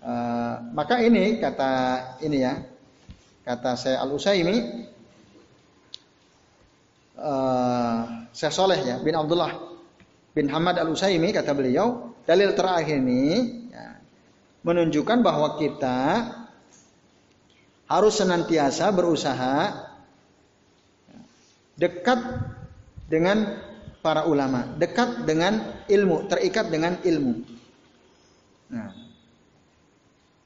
Uh, 0.01 0.73
maka 0.73 0.97
ini 1.03 1.37
kata 1.37 1.71
ini 2.25 2.41
ya, 2.41 2.57
kata 3.45 3.77
saya 3.77 4.01
Al 4.01 4.09
Usaimi, 4.09 4.57
uh, 7.21 8.25
saya 8.33 8.51
Soleh 8.51 8.81
ya 8.81 8.97
bin 8.97 9.13
Abdullah 9.13 9.53
bin 10.33 10.49
Hamad 10.49 10.81
Al 10.81 10.89
Usaimi 10.89 11.29
kata 11.29 11.53
beliau, 11.53 12.17
dalil 12.25 12.57
terakhir 12.57 12.97
ini 12.97 13.23
ya, 13.69 14.01
menunjukkan 14.65 15.21
bahwa 15.21 15.61
kita 15.61 15.99
harus 17.91 18.13
senantiasa 18.17 18.89
berusaha 18.95 19.90
dekat 21.81 22.21
dengan 23.09 23.57
para 24.05 24.29
ulama, 24.29 24.69
dekat 24.77 25.25
dengan 25.25 25.81
ilmu, 25.89 26.29
terikat 26.29 26.69
dengan 26.69 27.01
ilmu. 27.01 27.33
Nah, 28.69 28.89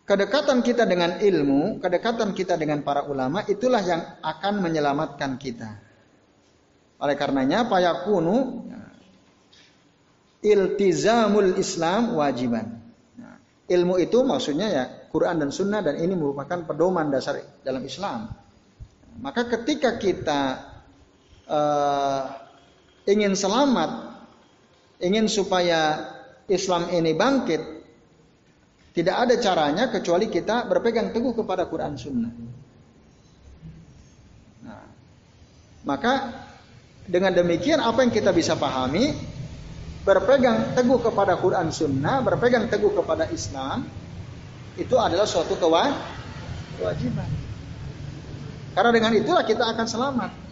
kedekatan 0.07 0.63
kita 0.63 0.87
dengan 0.87 1.19
ilmu, 1.19 1.83
kedekatan 1.83 2.31
kita 2.31 2.55
dengan 2.55 2.87
para 2.87 3.03
ulama 3.03 3.43
itulah 3.51 3.83
yang 3.83 4.01
akan 4.23 4.63
menyelamatkan 4.63 5.35
kita. 5.35 5.83
Oleh 7.03 7.19
karenanya 7.19 7.67
payakunu 7.67 8.63
iltizamul 10.39 11.59
Islam 11.59 12.15
wajiban. 12.15 12.79
Nah, 13.19 13.35
ilmu 13.67 13.99
itu 13.99 14.23
maksudnya 14.23 14.67
ya 14.71 14.83
Quran 15.11 15.43
dan 15.43 15.51
Sunnah 15.51 15.83
dan 15.83 15.99
ini 15.99 16.15
merupakan 16.15 16.63
pedoman 16.63 17.11
dasar 17.11 17.43
dalam 17.63 17.83
Islam. 17.83 18.31
Maka 19.15 19.47
ketika 19.47 19.95
kita 19.95 20.74
uh, 21.49 22.21
ingin 23.05 23.33
selamat, 23.37 23.91
ingin 25.01 25.29
supaya 25.29 26.13
Islam 26.49 26.89
ini 26.93 27.13
bangkit, 27.13 27.61
tidak 28.95 29.15
ada 29.27 29.35
caranya 29.41 29.91
kecuali 29.91 30.29
kita 30.29 30.69
berpegang 30.69 31.11
teguh 31.11 31.33
kepada 31.35 31.67
Quran 31.67 31.93
Sunnah. 31.99 32.33
Nah, 34.65 34.85
maka 35.83 36.13
dengan 37.05 37.33
demikian 37.35 37.81
apa 37.81 38.01
yang 38.01 38.13
kita 38.13 38.33
bisa 38.33 38.57
pahami, 38.57 39.13
berpegang 40.05 40.77
teguh 40.77 41.01
kepada 41.01 41.37
Quran 41.37 41.73
Sunnah, 41.73 42.21
berpegang 42.21 42.69
teguh 42.69 42.93
kepada 42.93 43.29
Islam, 43.33 43.85
itu 44.77 44.95
adalah 44.95 45.25
suatu 45.25 45.57
kewajiban. 45.57 47.29
Karena 48.75 48.91
dengan 48.91 49.11
itulah 49.15 49.43
kita 49.47 49.63
akan 49.71 49.87
selamat. 49.87 50.44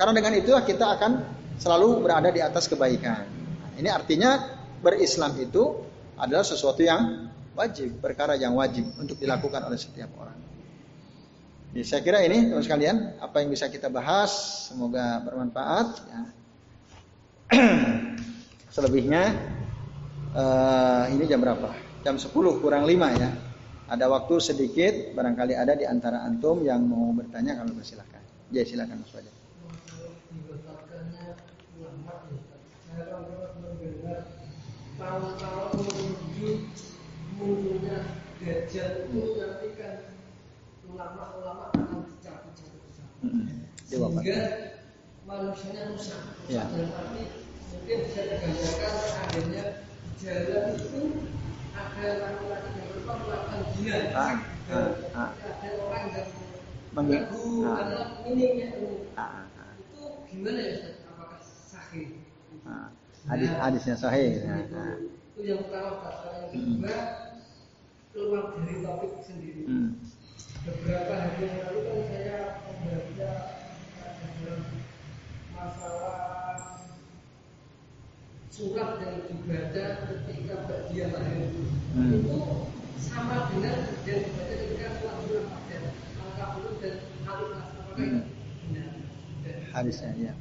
Karena 0.00 0.16
dengan 0.16 0.32
itulah 0.32 0.64
kita 0.64 0.96
akan 0.96 1.12
selalu 1.60 2.00
berada 2.00 2.32
di 2.32 2.40
atas 2.40 2.64
kebaikan. 2.72 3.28
Ini 3.76 3.92
artinya 3.92 4.40
berislam 4.80 5.36
itu 5.36 5.76
adalah 6.16 6.40
sesuatu 6.40 6.80
yang 6.80 7.28
wajib, 7.52 8.00
perkara 8.00 8.40
yang 8.40 8.56
wajib 8.56 8.88
untuk 8.96 9.20
dilakukan 9.20 9.60
oleh 9.60 9.76
setiap 9.76 10.08
orang. 10.16 10.40
Jadi 11.76 11.84
saya 11.84 12.00
kira 12.00 12.24
ini 12.24 12.48
teman 12.48 12.64
sekalian 12.64 12.96
apa 13.20 13.44
yang 13.44 13.52
bisa 13.52 13.68
kita 13.68 13.92
bahas 13.92 14.32
semoga 14.72 15.20
bermanfaat. 15.20 15.88
Ya. 16.08 16.22
Selebihnya 18.74 19.36
uh, 20.32 21.12
ini 21.12 21.28
jam 21.28 21.44
berapa? 21.44 21.90
jam 22.00 22.16
10 22.16 22.32
kurang 22.64 22.88
5 22.88 23.20
ya. 23.20 23.30
Ada 23.90 24.06
waktu 24.06 24.34
sedikit, 24.38 24.94
barangkali 25.18 25.58
ada 25.58 25.74
di 25.74 25.82
antara 25.82 26.22
antum 26.22 26.62
yang 26.62 26.80
mau 26.86 27.10
bertanya 27.10 27.58
kalau 27.58 27.74
bersilakan. 27.74 28.22
Ya 28.54 28.62
silakan 28.62 29.02
Mas 29.02 29.10
Fajar. 29.10 29.39
Kalau 35.00 35.70
munculnya 37.40 37.96
dajjal 38.36 39.08
itu 39.08 39.20
nanti 39.40 39.68
kan 39.80 39.94
ulama-ulama 40.84 41.72
akan 41.72 42.04
dicabut-cabut 42.04 42.80
sehingga 43.90 44.40
manusianya 45.26 45.82
rusak. 45.90 46.22
Ya. 46.46 46.68
Dan 46.68 46.90
arti 46.92 47.22
mungkin 47.72 47.98
bisa 48.06 48.20
tergambarkan 48.28 48.94
adanya 49.24 49.64
jalan 50.20 50.64
itu 50.76 51.02
ada 51.72 52.06
laki-laki 52.20 52.70
yang 52.76 52.88
lupa 52.92 53.12
melakukan 53.24 53.60
zina. 53.72 53.96
Ah, 54.12 54.34
ah, 54.70 54.90
ah. 55.16 55.30
Ada 55.38 55.68
orang 55.80 56.04
yang 56.12 56.28
mengganggu 56.90 57.44
ah. 57.66 58.26
ini 58.28 58.46
ah, 59.16 59.46
ah. 59.48 59.72
itu 59.78 60.02
gimana 60.28 60.60
ya? 60.60 60.99
Ah. 62.70 62.88
Hadis 63.26 63.50
hadisnya 63.58 63.96
sahih. 63.98 64.46
Nah, 64.46 64.62
nah. 64.70 64.94
Itu 65.34 65.40
yang 65.42 65.60
pertama 65.66 66.00
pasal 66.00 66.30
yang 66.38 66.48
kedua 66.54 66.94
hmm. 66.94 67.02
keluar 68.14 68.44
dari 68.54 68.74
topik 68.80 69.12
sendiri. 69.26 69.62
Hmm. 69.66 69.90
Beberapa 70.60 71.12
hari 71.18 71.40
yang 71.50 71.58
lalu 71.66 71.80
kan 71.82 71.98
saya 72.06 72.38
membaca 72.62 73.32
masalah 75.52 76.18
surat 78.48 78.90
yang 79.00 79.16
dibaca 79.24 79.84
ketika 80.04 80.54
bagian 80.68 81.08
lahir 81.16 81.48
hmm. 81.96 82.12
itu 82.20 82.36
sama 83.00 83.48
dengan 83.52 83.88
yang 84.04 84.20
dibaca 84.20 84.54
ketika 84.56 84.86
surat 85.00 85.16
surat 85.24 85.44
pada 85.48 85.78
al 86.40 86.50
dan 86.80 86.96
alif 87.24 87.50
hmm. 87.96 88.20
hadisnya 89.72 90.10
ya 90.16 90.32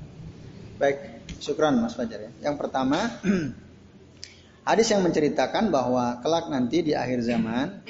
baik 0.80 1.19
syukran 1.40 1.80
Mas 1.80 1.96
Fajar 1.96 2.30
ya. 2.30 2.32
Yang 2.52 2.56
pertama 2.60 3.00
hadis 4.70 4.88
yang 4.92 5.02
menceritakan 5.02 5.74
bahwa 5.74 6.20
kelak 6.22 6.52
nanti 6.52 6.86
di 6.86 6.94
akhir 6.94 7.26
zaman 7.26 7.82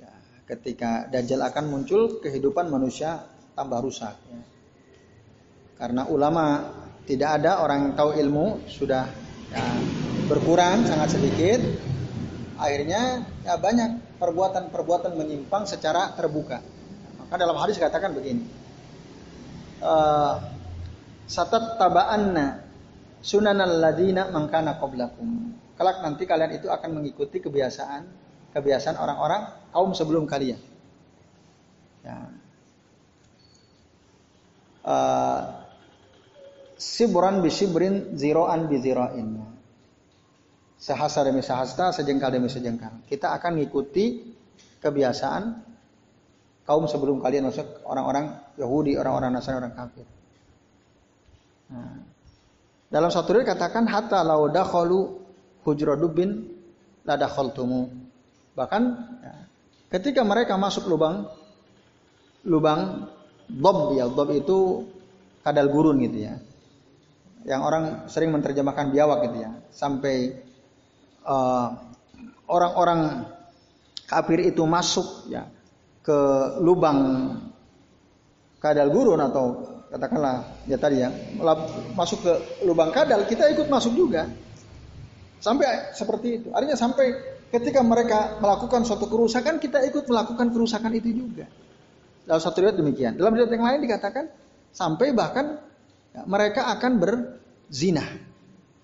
ya, 0.00 0.12
ketika 0.54 1.10
Dajjal 1.10 1.42
akan 1.44 1.64
muncul 1.68 2.22
kehidupan 2.22 2.70
manusia 2.70 3.26
tambah 3.54 3.78
rusak 3.82 4.14
ya. 4.14 4.42
karena 5.78 6.06
ulama 6.08 6.72
tidak 7.04 7.42
ada 7.42 7.60
orang 7.60 7.90
yang 7.90 7.94
tahu 7.98 8.10
ilmu 8.16 8.46
sudah 8.70 9.04
ya, 9.52 9.64
berkurang 10.30 10.88
sangat 10.88 11.20
sedikit. 11.20 11.60
Akhirnya 12.54 13.26
ya 13.42 13.58
banyak 13.58 14.16
perbuatan-perbuatan 14.22 15.18
menyimpang 15.18 15.66
secara 15.66 16.14
terbuka. 16.14 16.62
Maka 17.18 17.34
dalam 17.34 17.58
hadis 17.58 17.76
katakan 17.82 18.14
begini 18.14 18.64
uh, 19.84 20.34
satat 21.24 21.80
taba'anna 21.80 22.64
sunanal 23.24 23.80
ladina 23.80 24.28
mangkana 24.28 24.76
qablakum 24.76 25.56
kelak 25.74 26.04
nanti 26.04 26.24
kalian 26.28 26.54
itu 26.56 26.68
akan 26.68 27.00
mengikuti 27.00 27.40
kebiasaan 27.40 28.02
kebiasaan 28.54 28.96
orang-orang 29.00 29.72
kaum 29.74 29.90
sebelum 29.96 30.28
kalian 30.28 30.60
ya. 32.04 32.16
uh, 34.84 35.64
sibran 36.84 37.40
bi 37.40 37.50
sibrin 37.50 38.14
ziroan 38.18 38.68
bi 38.68 38.76
ziroin. 38.78 39.28
Sehasta 40.76 41.24
demi 41.24 41.40
sehasta, 41.40 41.96
sejengkal 41.96 42.28
demi 42.28 42.52
sejengkal. 42.52 43.08
Kita 43.08 43.32
akan 43.40 43.56
mengikuti 43.56 44.20
kebiasaan 44.84 45.64
kaum 46.68 46.84
sebelum 46.84 47.24
kalian 47.24 47.48
maksud 47.48 47.88
orang-orang 47.88 48.36
Yahudi, 48.60 49.00
orang-orang 49.00 49.32
Nasrani, 49.32 49.64
orang 49.64 49.72
kafir. 49.72 50.04
Nah, 51.74 51.98
dalam 52.86 53.10
satu 53.10 53.34
riwayat 53.34 53.58
katakan 53.58 53.90
hatta 53.90 54.22
lau 54.22 54.46
dakhalu 54.46 55.18
hujradubin 55.66 56.46
la 57.02 57.18
dakhaltumu. 57.18 57.90
Bahkan 58.54 58.82
ya, 59.18 59.34
ketika 59.98 60.22
mereka 60.22 60.54
masuk 60.54 60.86
lubang 60.86 61.26
lubang 62.46 63.10
dob 63.50 63.98
ya, 63.98 64.06
dob 64.06 64.30
itu 64.30 64.86
kadal 65.42 65.66
gurun 65.74 65.98
gitu 66.06 66.30
ya. 66.30 66.38
Yang 67.44 67.60
orang 67.60 67.84
sering 68.06 68.30
menerjemahkan 68.30 68.94
biawak 68.94 69.26
gitu 69.28 69.38
ya. 69.42 69.50
Sampai 69.74 70.38
uh, 71.26 71.68
orang-orang 72.46 73.26
kafir 74.06 74.38
itu 74.46 74.62
masuk 74.64 75.28
ya 75.32 75.50
ke 76.04 76.18
lubang 76.60 77.32
kadal 78.60 78.92
gurun 78.92 79.20
atau 79.20 79.73
katakanlah 79.94 80.66
ya 80.66 80.74
tadi 80.74 81.06
ya 81.06 81.14
masuk 81.94 82.26
ke 82.26 82.32
lubang 82.66 82.90
kadal 82.90 83.22
kita 83.30 83.46
ikut 83.54 83.70
masuk 83.70 83.94
juga. 83.94 84.26
Sampai 85.38 85.94
seperti 85.94 86.42
itu. 86.42 86.48
Artinya 86.50 86.74
sampai 86.74 87.14
ketika 87.54 87.78
mereka 87.86 88.42
melakukan 88.42 88.82
suatu 88.82 89.06
kerusakan 89.06 89.62
kita 89.62 89.86
ikut 89.86 90.10
melakukan 90.10 90.50
kerusakan 90.50 90.90
itu 90.98 91.14
juga. 91.14 91.46
Dalam 92.26 92.40
satu 92.42 92.64
riwayat 92.64 92.74
demikian. 92.74 93.12
Dalam 93.14 93.38
riwayat 93.38 93.52
yang 93.54 93.62
lain 93.62 93.80
dikatakan 93.86 94.24
sampai 94.74 95.14
bahkan 95.14 95.62
ya, 96.10 96.26
mereka 96.26 96.74
akan 96.74 96.92
berzina. 96.98 98.02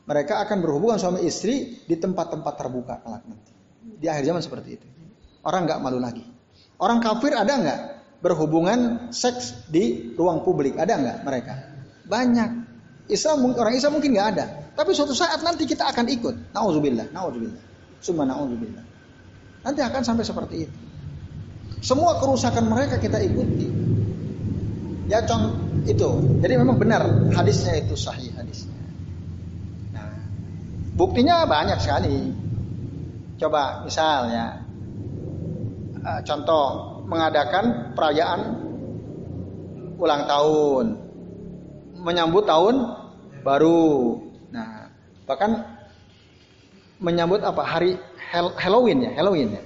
Mereka 0.06 0.46
akan 0.46 0.58
berhubungan 0.62 1.00
suami 1.00 1.26
istri 1.26 1.80
di 1.90 1.96
tempat-tempat 1.98 2.54
terbuka 2.54 3.02
kelak 3.02 3.24
nanti. 3.26 3.52
Di 3.98 4.06
akhir 4.06 4.30
zaman 4.30 4.42
seperti 4.44 4.68
itu. 4.78 4.86
Orang 5.42 5.66
nggak 5.66 5.80
malu 5.80 5.98
lagi. 5.98 6.22
Orang 6.78 7.02
kafir 7.02 7.34
ada 7.34 7.50
nggak 7.56 7.80
berhubungan 8.20 9.10
seks 9.12 9.66
di 9.68 10.14
ruang 10.14 10.44
publik? 10.44 10.76
Ada 10.76 10.94
nggak 10.96 11.18
mereka? 11.24 11.54
Banyak. 12.06 12.50
Islam 13.10 13.58
orang 13.58 13.74
Islam 13.74 13.98
mungkin 13.98 14.14
nggak 14.14 14.28
ada. 14.36 14.46
Tapi 14.76 14.94
suatu 14.94 15.12
saat 15.12 15.42
nanti 15.42 15.66
kita 15.66 15.88
akan 15.90 16.06
ikut. 16.08 16.54
Nauzubillah, 16.54 17.10
nauzubillah. 17.10 17.64
Summa 17.98 18.24
nauzubillah. 18.24 18.84
Nanti 19.66 19.80
akan 19.82 20.02
sampai 20.06 20.24
seperti 20.24 20.56
itu. 20.64 20.78
Semua 21.80 22.20
kerusakan 22.20 22.68
mereka 22.68 23.00
kita 23.00 23.18
ikuti. 23.20 23.66
Ya 25.08 25.24
contoh 25.26 25.58
itu. 25.84 26.08
Jadi 26.38 26.54
memang 26.54 26.76
benar 26.78 27.02
hadisnya 27.34 27.80
itu 27.80 27.96
sahih 27.96 28.30
hadisnya. 28.36 28.76
Nah, 29.96 30.12
buktinya 30.94 31.48
banyak 31.48 31.80
sekali. 31.80 32.30
Coba 33.40 33.82
misalnya 33.82 34.60
uh, 36.04 36.20
contoh 36.24 36.89
mengadakan 37.10 37.90
perayaan 37.98 38.40
ulang 39.98 40.22
tahun, 40.30 40.86
menyambut 41.98 42.46
tahun 42.46 42.74
baru. 43.42 44.22
Nah, 44.54 44.88
bahkan 45.26 45.66
menyambut 47.02 47.42
apa 47.42 47.66
hari 47.66 47.98
Halloween 48.56 49.10
ya, 49.10 49.12
Halloween 49.18 49.58
ya. 49.58 49.62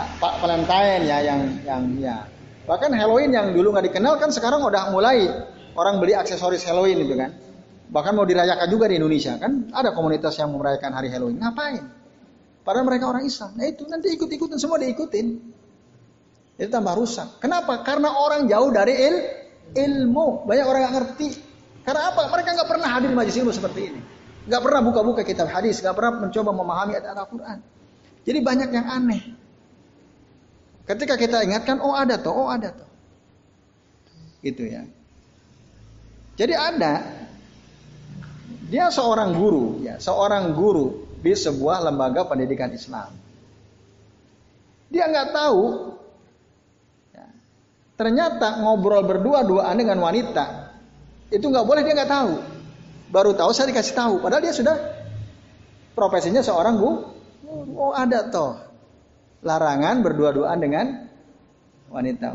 Ah, 0.00 0.08
Pak 0.16 0.40
Valentine 0.40 1.02
ya 1.04 1.18
yang 1.20 1.40
yang 1.68 1.82
ya. 2.00 2.16
Bahkan 2.64 2.94
Halloween 2.96 3.36
yang 3.36 3.52
dulu 3.52 3.76
nggak 3.76 3.92
dikenal 3.92 4.16
kan 4.16 4.32
sekarang 4.32 4.64
udah 4.64 4.88
mulai 4.94 5.28
orang 5.76 6.00
beli 6.00 6.16
aksesoris 6.16 6.64
Halloween 6.64 7.04
itu 7.04 7.14
kan. 7.20 7.36
Bahkan 7.90 8.14
mau 8.14 8.24
dirayakan 8.24 8.70
juga 8.70 8.86
di 8.86 8.96
Indonesia 8.96 9.34
kan 9.36 9.68
ada 9.74 9.92
komunitas 9.92 10.38
yang 10.40 10.54
merayakan 10.56 10.94
hari 10.94 11.10
Halloween. 11.12 11.42
Ngapain? 11.42 11.84
Padahal 12.62 12.86
mereka 12.86 13.10
orang 13.10 13.26
Islam. 13.26 13.50
Nah 13.58 13.66
itu 13.66 13.82
nanti 13.90 14.14
ikut-ikutan 14.14 14.56
semua 14.62 14.78
diikutin. 14.78 15.26
Itu 16.60 16.68
tambah 16.68 16.92
rusak. 16.92 17.40
Kenapa? 17.40 17.80
Karena 17.80 18.12
orang 18.12 18.44
jauh 18.44 18.68
dari 18.68 18.92
il, 18.92 19.16
ilmu. 19.72 20.44
Banyak 20.44 20.66
orang 20.68 20.82
yang 20.84 20.94
ngerti. 21.00 21.32
Karena 21.88 22.12
apa? 22.12 22.28
Mereka 22.28 22.52
nggak 22.52 22.68
pernah 22.68 22.88
hadir 22.92 23.10
majlis 23.16 23.40
ilmu 23.40 23.48
seperti 23.48 23.80
ini. 23.88 24.00
Nggak 24.44 24.60
pernah 24.60 24.80
buka-buka 24.84 25.24
kitab 25.24 25.48
hadis. 25.48 25.80
Nggak 25.80 25.96
pernah 25.96 26.28
mencoba 26.28 26.50
memahami 26.52 27.00
ayat 27.00 27.16
Al-Quran. 27.16 27.58
Jadi 28.28 28.38
banyak 28.44 28.68
yang 28.76 28.86
aneh. 28.92 29.22
Ketika 30.84 31.16
kita 31.16 31.40
ingatkan, 31.48 31.80
oh 31.80 31.96
ada 31.96 32.20
toh, 32.20 32.36
oh 32.36 32.48
ada 32.52 32.76
toh. 32.76 32.90
Gitu 34.44 34.68
ya. 34.68 34.84
Jadi 36.36 36.52
ada. 36.52 37.00
Dia 38.70 38.86
seorang 38.92 39.34
guru, 39.34 39.82
ya, 39.82 39.98
seorang 39.98 40.54
guru 40.54 41.08
di 41.24 41.34
sebuah 41.34 41.82
lembaga 41.90 42.22
pendidikan 42.28 42.70
Islam. 42.70 43.10
Dia 44.90 45.10
nggak 45.10 45.34
tahu, 45.34 45.60
ternyata 48.00 48.64
ngobrol 48.64 49.04
berdua-duaan 49.04 49.76
dengan 49.76 50.00
wanita 50.00 50.72
itu 51.28 51.44
nggak 51.44 51.68
boleh 51.68 51.84
dia 51.84 51.92
nggak 51.92 52.08
tahu. 52.08 52.32
Baru 53.12 53.36
tahu 53.36 53.52
saya 53.52 53.68
dikasih 53.68 53.92
tahu, 53.92 54.24
padahal 54.24 54.40
dia 54.40 54.54
sudah 54.56 54.72
profesinya 55.92 56.40
seorang 56.40 56.80
bu. 56.80 56.90
Oh 57.76 57.92
ada 57.92 58.32
toh 58.32 58.56
larangan 59.44 60.00
berdua-duaan 60.00 60.58
dengan 60.62 60.86
wanita. 61.92 62.32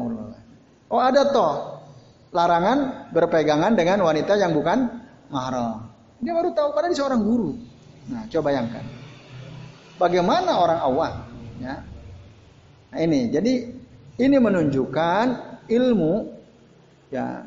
Oh 0.92 1.02
ada 1.02 1.34
toh 1.34 1.82
larangan 2.30 3.10
berpegangan 3.10 3.74
dengan 3.74 4.06
wanita 4.06 4.38
yang 4.38 4.54
bukan 4.54 5.02
mahram. 5.34 5.90
Dia 6.22 6.36
baru 6.36 6.54
tahu 6.54 6.78
padahal 6.78 6.92
dia 6.94 7.00
seorang 7.00 7.22
guru. 7.24 7.58
Nah, 8.12 8.28
coba 8.30 8.54
bayangkan. 8.54 8.86
Bagaimana 9.96 10.60
orang 10.60 10.80
awam, 10.84 11.14
ya. 11.64 11.82
Nah, 12.92 13.00
ini, 13.00 13.32
jadi 13.32 13.54
ini 14.20 14.38
menunjukkan 14.38 15.55
ilmu 15.68 16.14
ya 17.14 17.46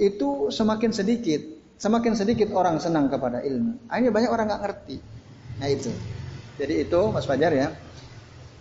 itu 0.00 0.48
semakin 0.48 0.90
sedikit, 0.90 1.40
semakin 1.76 2.16
sedikit 2.16 2.50
orang 2.56 2.80
senang 2.80 3.12
kepada 3.12 3.44
ilmu. 3.44 3.86
Ini 3.86 4.08
banyak 4.08 4.30
orang 4.32 4.46
nggak 4.48 4.62
ngerti. 4.64 4.96
Nah 5.60 5.68
itu. 5.68 5.92
Jadi 6.56 6.74
itu 6.88 7.00
Mas 7.12 7.28
Fajar 7.28 7.52
ya. 7.52 7.68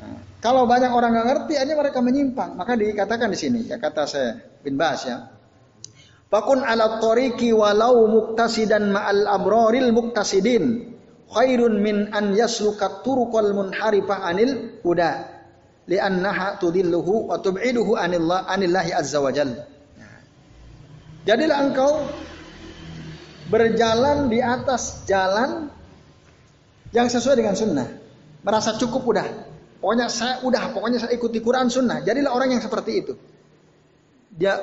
Nah, 0.01 0.19
kalau 0.41 0.65
banyak 0.65 0.91
orang 0.91 1.11
nggak 1.13 1.27
ngerti, 1.27 1.53
aja 1.57 1.73
mereka 1.77 1.99
menyimpang. 2.01 2.57
Maka 2.57 2.73
dikatakan 2.75 3.29
di 3.31 3.37
sini, 3.37 3.59
ya 3.67 3.77
kata 3.77 4.03
saya 4.09 4.41
bin 4.65 4.75
Bas 4.75 5.05
ya. 5.05 5.29
Fakun 6.31 6.63
ala 6.63 7.03
tariqi 7.03 7.51
walau 7.51 8.07
muktasidan 8.07 8.95
ma'al 8.95 9.27
abroril 9.27 9.91
muktasidin 9.91 10.95
khairun 11.27 11.83
min 11.83 12.07
an 12.15 12.31
yasluka 12.31 13.03
turuqal 13.03 13.51
munharifah 13.51 14.31
anil 14.31 14.79
huda 14.79 15.30
li'annaha 15.89 16.61
tudilluhu 16.61 17.31
wa 17.31 17.37
tub'iduhu 17.41 17.97
anillah 17.97 18.45
anillahi 18.49 18.91
azza 18.93 19.17
wa 19.21 19.31
jalla. 19.33 19.65
Jadilah 21.21 21.57
engkau 21.61 22.01
berjalan 23.53 24.29
di 24.29 24.41
atas 24.41 25.05
jalan 25.05 25.69
yang 26.91 27.07
sesuai 27.07 27.37
dengan 27.37 27.53
sunnah. 27.53 27.87
Merasa 28.41 28.73
cukup 28.81 29.05
udah. 29.05 29.27
Pokoknya 29.81 30.09
saya 30.09 30.41
udah, 30.45 30.73
pokoknya 30.73 30.97
saya 31.01 31.13
ikuti 31.13 31.41
Quran 31.41 31.69
sunnah. 31.69 32.01
Jadilah 32.01 32.33
orang 32.33 32.57
yang 32.57 32.61
seperti 32.61 32.91
itu. 33.05 33.13
Dia 34.33 34.57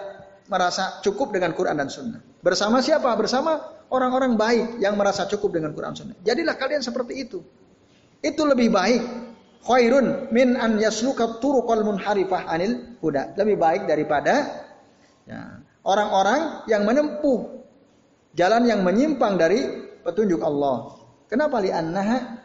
merasa 0.50 0.98
cukup 1.04 1.30
dengan 1.30 1.54
Quran 1.54 1.78
dan 1.78 1.86
sunnah. 1.92 2.18
Bersama 2.42 2.82
siapa? 2.82 3.10
Bersama 3.14 3.78
orang-orang 3.92 4.36
baik 4.36 4.68
yang 4.80 4.94
merasa 4.96 5.24
cukup 5.28 5.56
dengan 5.56 5.72
Quran 5.72 5.96
Sunnah. 5.96 6.16
Jadilah 6.24 6.54
kalian 6.56 6.84
seperti 6.84 7.28
itu. 7.28 7.40
Itu 8.20 8.42
lebih 8.44 8.72
baik. 8.72 9.02
Khairun 9.64 10.30
min 10.30 10.54
an 10.54 10.78
yasluka 10.78 11.40
turuqal 11.42 11.82
munharifah 11.82 12.46
anil 12.48 12.98
huda. 13.02 13.34
Lebih 13.34 13.56
baik 13.58 13.82
daripada 13.90 14.64
ya, 15.28 15.60
orang-orang 15.84 16.68
yang 16.70 16.86
menempuh 16.88 17.64
jalan 18.38 18.62
yang 18.64 18.80
menyimpang 18.86 19.34
dari 19.36 19.66
petunjuk 20.06 20.40
Allah. 20.40 20.96
Kenapa 21.28 21.60
li 21.60 21.68
annaha 21.68 22.38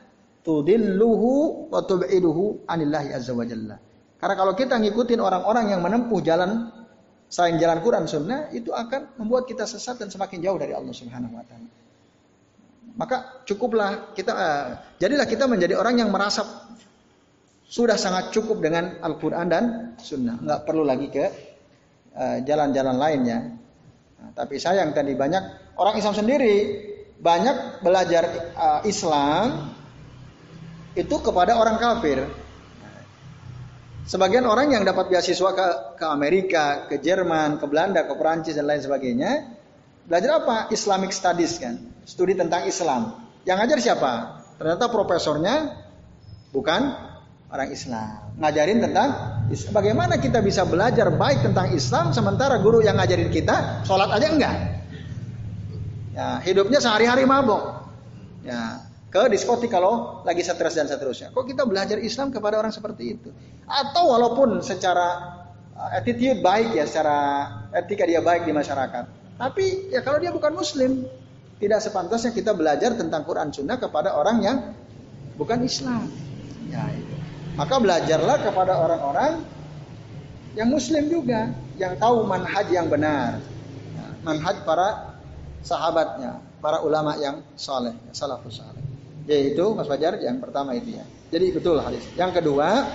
tudilluhu 0.44 1.72
wa 1.72 1.80
tub'iduhu 1.88 2.68
anillahi 2.68 3.16
azza 3.16 3.32
wa 3.32 3.48
jalla. 3.48 3.80
Karena 4.20 4.36
kalau 4.40 4.54
kita 4.56 4.80
ngikutin 4.80 5.20
orang-orang 5.20 5.72
yang 5.72 5.82
menempuh 5.84 6.20
jalan 6.24 6.72
selain 7.28 7.58
jalan 7.60 7.80
Quran 7.84 8.06
Sunnah 8.08 8.52
itu 8.52 8.72
akan 8.72 9.20
membuat 9.20 9.48
kita 9.50 9.66
sesat 9.68 10.00
dan 10.00 10.12
semakin 10.12 10.44
jauh 10.44 10.60
dari 10.60 10.76
Allah 10.76 10.94
Subhanahu 10.94 11.34
Wa 11.34 11.44
Taala. 11.48 11.70
Maka 12.94 13.18
cukuplah 13.50 14.14
kita 14.14 14.32
uh, 14.32 14.66
jadilah 15.02 15.26
kita 15.26 15.50
menjadi 15.50 15.74
orang 15.74 15.98
yang 15.98 16.14
merasa 16.14 16.46
sudah 17.68 17.98
sangat 17.98 18.36
cukup 18.36 18.62
dengan 18.62 19.02
Al-Quran 19.02 19.48
dan 19.50 19.64
Sunnah, 19.98 20.38
nggak 20.40 20.62
perlu 20.68 20.84
lagi 20.86 21.08
ke 21.10 21.26
eh, 22.14 22.38
jalan-jalan 22.46 22.96
uh, 22.96 23.02
lainnya. 23.02 23.40
Nah, 24.20 24.30
tapi 24.36 24.62
sayang 24.62 24.94
tadi 24.94 25.18
banyak 25.18 25.76
orang 25.80 25.96
Islam 25.98 26.16
sendiri 26.16 26.56
banyak 27.18 27.82
belajar 27.82 28.24
uh, 28.54 28.82
Islam 28.84 29.74
itu 30.94 31.16
kepada 31.24 31.58
orang 31.58 31.80
kafir. 31.80 32.22
Sebagian 34.04 34.44
orang 34.44 34.76
yang 34.76 34.84
dapat 34.84 35.08
beasiswa 35.08 35.56
ke, 35.56 35.68
ke 35.96 36.06
Amerika, 36.06 36.92
ke 36.92 37.00
Jerman, 37.00 37.56
ke 37.56 37.66
Belanda, 37.72 38.04
ke 38.04 38.14
Perancis 38.20 38.52
dan 38.52 38.68
lain 38.68 38.84
sebagainya, 38.84 39.32
Belajar 40.04 40.44
apa? 40.44 40.58
Islamic 40.68 41.16
Studies 41.16 41.56
kan. 41.64 41.80
Studi 42.04 42.36
tentang 42.36 42.68
Islam. 42.68 43.24
Yang 43.48 43.58
ngajar 43.64 43.80
siapa? 43.80 44.12
Ternyata 44.60 44.92
profesornya 44.92 45.56
bukan 46.52 46.92
orang 47.54 47.70
Islam. 47.70 48.34
Ngajarin 48.42 48.82
tentang 48.82 49.10
bagaimana 49.70 50.18
kita 50.18 50.42
bisa 50.42 50.66
belajar 50.66 51.14
baik 51.14 51.46
tentang 51.46 51.70
Islam 51.70 52.10
sementara 52.10 52.58
guru 52.58 52.82
yang 52.82 52.98
ngajarin 52.98 53.30
kita 53.30 53.86
sholat 53.86 54.10
aja 54.10 54.28
enggak. 54.34 54.56
Ya, 56.18 56.42
hidupnya 56.42 56.82
sehari-hari 56.82 57.30
mabok. 57.30 57.86
Ya, 58.42 58.82
ke 59.14 59.30
diskotik 59.30 59.70
kalau 59.70 60.26
lagi 60.26 60.42
stres 60.42 60.74
dan 60.74 60.90
seterusnya. 60.90 61.30
Kok 61.30 61.46
kita 61.46 61.70
belajar 61.70 62.02
Islam 62.02 62.34
kepada 62.34 62.58
orang 62.58 62.74
seperti 62.74 63.04
itu? 63.14 63.30
Atau 63.70 64.10
walaupun 64.10 64.66
secara 64.66 65.38
uh, 65.78 65.90
attitude 65.94 66.42
baik 66.42 66.74
ya, 66.74 66.90
secara 66.90 67.18
etika 67.78 68.10
dia 68.10 68.26
baik 68.26 68.50
di 68.50 68.54
masyarakat. 68.54 69.06
Tapi 69.38 69.94
ya 69.94 70.02
kalau 70.02 70.18
dia 70.18 70.34
bukan 70.34 70.58
muslim, 70.58 71.06
tidak 71.62 71.80
sepantasnya 71.86 72.34
kita 72.34 72.58
belajar 72.58 72.98
tentang 72.98 73.22
Quran 73.26 73.54
Sunnah 73.54 73.78
kepada 73.78 74.18
orang 74.18 74.38
yang 74.42 74.58
bukan 75.38 75.62
Islam. 75.62 76.10
Ya, 76.70 76.82
itu. 76.90 77.13
Maka 77.54 77.76
belajarlah 77.78 78.38
kepada 78.42 78.74
orang-orang 78.82 79.46
yang 80.58 80.70
muslim 80.70 81.06
juga, 81.10 81.54
yang 81.78 81.98
tahu 82.02 82.26
manhaj 82.26 82.66
yang 82.70 82.90
benar. 82.90 83.42
Ya, 83.94 84.06
manhaj 84.26 84.66
para 84.66 85.18
sahabatnya, 85.62 86.42
para 86.62 86.82
ulama 86.82 87.18
yang 87.22 87.46
soleh, 87.54 87.94
salafus 88.14 88.58
saleh. 88.62 88.82
Yaitu 89.30 89.64
Mas 89.78 89.88
Fajar 89.88 90.20
yang 90.20 90.42
pertama 90.42 90.74
itu 90.76 90.98
ya. 90.98 91.06
Jadi 91.34 91.54
betul 91.56 91.80
hadis. 91.80 92.04
Yang 92.14 92.42
kedua 92.42 92.86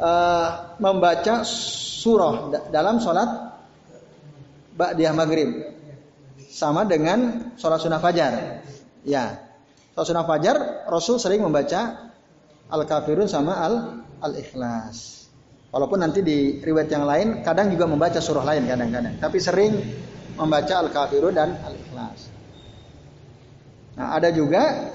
uh, 0.00 0.48
membaca 0.80 1.44
surah 1.44 2.52
dalam 2.70 3.02
sholat 3.02 3.56
ba'diyah 4.76 5.12
maghrib 5.16 5.76
sama 6.48 6.84
dengan 6.88 7.50
sholat 7.60 7.80
sunnah 7.82 8.00
fajar. 8.00 8.62
Ya, 9.02 9.42
sholat 9.92 10.06
sunnah 10.06 10.24
fajar 10.24 10.86
Rasul 10.88 11.20
sering 11.20 11.42
membaca 11.42 12.12
al 12.70 12.82
kafirun 12.86 13.28
sama 13.30 13.54
al 13.60 13.74
al 14.22 14.32
ikhlas. 14.34 15.28
Walaupun 15.70 16.00
nanti 16.00 16.24
di 16.24 16.62
riwayat 16.62 16.88
yang 16.88 17.04
lain 17.04 17.26
kadang 17.44 17.68
juga 17.68 17.84
membaca 17.84 18.18
surah 18.22 18.44
lain 18.46 18.64
kadang-kadang, 18.64 19.20
tapi 19.20 19.38
sering 19.42 19.76
membaca 20.38 20.74
al 20.80 20.88
kafirun 20.88 21.34
dan 21.36 21.58
al 21.60 21.74
ikhlas. 21.76 22.32
Nah, 23.96 24.12
ada 24.12 24.28
juga 24.28 24.92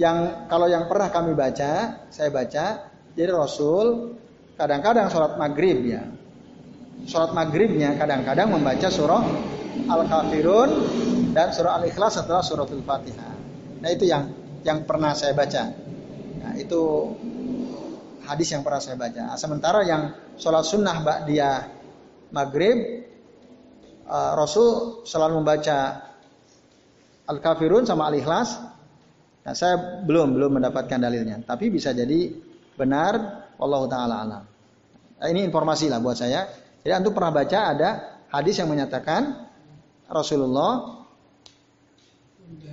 yang 0.00 0.48
kalau 0.48 0.68
yang 0.68 0.88
pernah 0.88 1.12
kami 1.12 1.36
baca, 1.36 2.04
saya 2.08 2.32
baca, 2.32 2.92
jadi 3.12 3.28
Rasul 3.28 4.16
kadang-kadang 4.56 5.12
sholat 5.12 5.36
maghrib 5.36 5.84
ya. 5.84 6.02
Sholat 7.04 7.36
maghribnya 7.36 7.98
kadang-kadang 7.98 8.54
membaca 8.54 8.88
surah 8.88 9.26
Al-Kafirun 9.90 10.70
dan 11.34 11.50
surah 11.50 11.82
Al-Ikhlas 11.82 12.22
setelah 12.22 12.40
suratul 12.44 12.84
Fatihah. 12.86 13.34
Nah 13.82 13.88
itu 13.90 14.06
yang 14.06 14.30
yang 14.62 14.86
pernah 14.86 15.10
saya 15.12 15.34
baca. 15.34 15.81
Nah 16.42 16.58
itu 16.58 16.82
hadis 18.26 18.48
yang 18.54 18.62
pernah 18.62 18.80
saya 18.82 18.96
baca. 18.98 19.34
Nah, 19.34 19.38
sementara 19.38 19.80
yang 19.82 20.14
sholat 20.38 20.64
sunnah 20.66 21.02
dia 21.26 21.70
maghrib, 22.30 23.06
uh, 24.06 24.32
Rasul 24.38 25.02
selalu 25.06 25.42
membaca 25.42 26.08
Al-Kafirun 27.26 27.86
sama 27.86 28.10
Al-Ikhlas. 28.10 28.58
Nah, 29.42 29.54
saya 29.58 30.02
belum 30.06 30.38
belum 30.38 30.62
mendapatkan 30.62 30.98
dalilnya, 31.02 31.42
tapi 31.42 31.66
bisa 31.70 31.90
jadi 31.90 32.30
benar 32.78 33.46
Allah 33.58 33.82
taala 33.90 34.14
alam. 34.22 34.42
Nah, 35.18 35.26
ini 35.30 35.42
informasi 35.46 35.90
lah 35.90 35.98
buat 35.98 36.18
saya. 36.18 36.46
Jadi 36.82 36.92
antum 36.94 37.14
pernah 37.14 37.30
baca 37.30 37.58
ada 37.74 37.90
hadis 38.30 38.58
yang 38.58 38.70
menyatakan 38.70 39.50
Rasulullah 40.10 41.02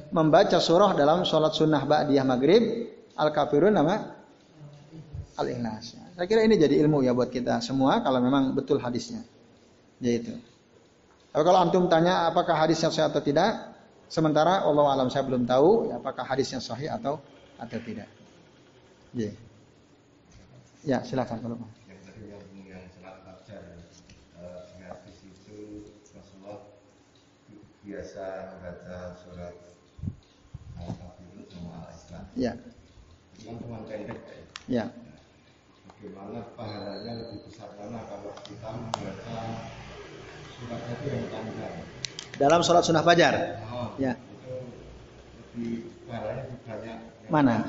membaca 0.10 0.58
surah 0.58 0.98
dalam 0.98 1.22
sholat 1.26 1.54
sunnah 1.54 1.86
ba'diyah 1.86 2.26
maghrib 2.26 2.90
Al-Kafirun 3.20 3.76
nama 3.76 4.16
Al-Ikhlas. 5.36 6.00
Saya 6.16 6.26
kira 6.28 6.44
ini 6.44 6.56
jadi 6.56 6.80
ilmu 6.84 7.04
ya 7.04 7.12
buat 7.12 7.32
kita 7.32 7.60
semua 7.60 8.00
kalau 8.00 8.24
memang 8.24 8.56
betul 8.56 8.80
hadisnya. 8.80 9.24
Yaitu. 10.00 10.36
Kalau 11.36 11.60
antum 11.60 11.92
tanya 11.92 12.32
apakah 12.32 12.56
hadisnya 12.56 12.90
sahih 12.90 13.12
atau 13.12 13.22
tidak, 13.22 13.70
Sementara 14.10 14.66
Allah 14.66 14.90
alam 14.90 15.14
saya 15.14 15.22
belum 15.22 15.46
tahu 15.46 15.94
ya, 15.94 16.02
apakah 16.02 16.26
hadisnya 16.26 16.58
sahih 16.58 16.90
atau 16.90 17.22
atau 17.62 17.78
tidak. 17.86 18.10
Ya, 19.14 19.30
ya 20.82 20.98
silakan 21.06 21.38
kalau 21.46 21.62
mau. 21.62 21.70
Rasulullah 26.10 26.58
biasa 27.86 28.26
membaca 28.50 28.98
surat 29.22 29.56
Al-Kafirun 30.82 31.46
sama 31.54 31.74
Al-Islam. 31.86 32.24
Ya. 32.34 32.54
Yang 33.50 33.58
cuma 33.66 33.82
pendek 33.90 34.20
ya. 34.22 34.38
Ya. 34.70 34.86
Bagaimana 35.90 36.40
pahalanya 36.54 37.12
lebih 37.26 37.50
besar 37.50 37.74
karena 37.74 37.98
kalau 38.06 38.30
kita 38.46 38.70
membaca 38.78 39.38
surat 40.54 40.82
itu 40.86 41.06
yang 41.10 41.26
panjang 41.34 41.76
dalam 42.40 42.64
sholat 42.64 42.84
sunnah 42.88 43.04
fajar. 43.04 43.60
Oh, 43.68 43.92
ya. 44.00 44.16
Mana? 47.28 47.68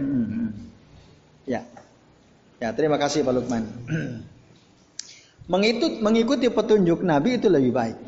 Hmm. 0.00 0.50
Ya. 1.44 1.60
Ya, 2.60 2.68
terima 2.76 2.96
kasih 2.96 3.24
Pak 3.28 3.34
Lukman. 3.36 3.64
Mengikut, 5.52 5.98
mengikuti 5.98 6.46
petunjuk 6.46 7.02
Nabi 7.02 7.36
itu 7.36 7.50
lebih 7.50 7.74
baik. 7.74 7.98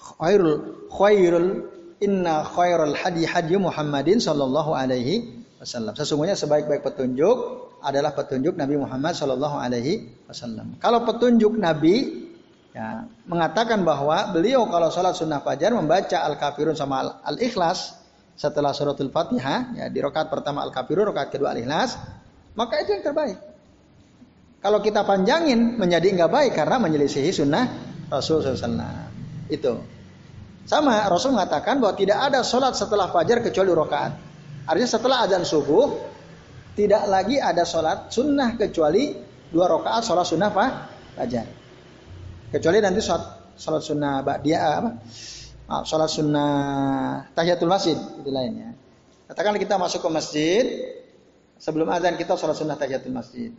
Khairul 0.00 0.88
khairul 0.88 1.68
inna 2.02 2.42
khairul 2.42 2.98
hadi 2.98 3.22
hadi 3.24 3.54
Muhammadin 3.56 4.18
sallallahu 4.18 4.74
alaihi 4.74 5.46
wasallam. 5.62 5.94
Sesungguhnya 5.94 6.34
sebaik-baik 6.34 6.82
petunjuk 6.82 7.36
adalah 7.82 8.10
petunjuk 8.14 8.58
Nabi 8.58 8.74
Muhammad 8.78 9.14
sallallahu 9.14 9.56
alaihi 9.58 10.10
wasallam. 10.26 10.76
Kalau 10.82 11.06
petunjuk 11.06 11.54
Nabi 11.54 12.26
ya, 12.74 13.06
mengatakan 13.30 13.86
bahwa 13.86 14.34
beliau 14.34 14.66
kalau 14.68 14.90
sholat 14.90 15.14
sunnah 15.14 15.40
fajar 15.40 15.70
membaca 15.70 16.18
al-kafirun 16.26 16.74
sama 16.74 17.22
al-ikhlas 17.22 18.02
setelah 18.34 18.72
suratul 18.72 19.12
fatihah 19.12 19.76
ya 19.76 19.86
di 19.92 20.00
rokat 20.00 20.32
pertama 20.32 20.64
al-kafirun 20.64 21.12
rokat 21.12 21.30
kedua 21.30 21.52
al-ikhlas 21.52 22.00
maka 22.56 22.80
itu 22.80 22.96
yang 22.96 23.04
terbaik 23.04 23.38
kalau 24.64 24.80
kita 24.80 25.04
panjangin 25.04 25.76
menjadi 25.76 26.16
enggak 26.16 26.32
baik 26.32 26.52
karena 26.56 26.80
menyelisihi 26.80 27.28
sunnah 27.28 27.64
Rasul 28.08 28.40
SAW 28.40 28.80
itu 29.52 29.72
sama 30.66 31.06
Rasul 31.10 31.34
mengatakan 31.34 31.82
bahwa 31.82 31.94
tidak 31.98 32.18
ada 32.18 32.40
sholat 32.46 32.78
setelah 32.78 33.10
fajar 33.10 33.42
kecuali 33.42 33.70
rokaat 33.74 34.12
artinya 34.66 34.90
setelah 34.90 35.26
azan 35.26 35.42
subuh 35.42 35.90
tidak 36.78 37.04
lagi 37.10 37.36
ada 37.42 37.66
sholat 37.66 38.08
sunnah 38.14 38.54
kecuali 38.56 39.16
dua 39.52 39.66
rokaat 39.68 40.06
sholat 40.06 40.24
sunnah 40.24 40.50
fajar 40.54 41.62
Kecuali 42.52 42.84
nanti 42.84 43.00
sholat, 43.00 43.56
sholat 43.56 43.80
sunnah 43.80 44.20
dia 44.44 44.60
apa? 44.60 45.00
Maaf, 45.72 45.88
sholat 45.88 46.10
sunnah 46.12 46.52
tahiyatul 47.32 47.70
masjid 47.72 47.96
itu 47.96 48.28
lainnya. 48.28 48.76
Katakan 49.24 49.56
kita 49.56 49.80
masuk 49.80 50.04
ke 50.04 50.08
masjid 50.12 50.64
sebelum 51.56 51.88
azan 51.88 52.20
kita 52.20 52.36
sholat 52.36 52.52
sunnah 52.52 52.76
tahiyatul 52.76 53.16
masjid. 53.16 53.56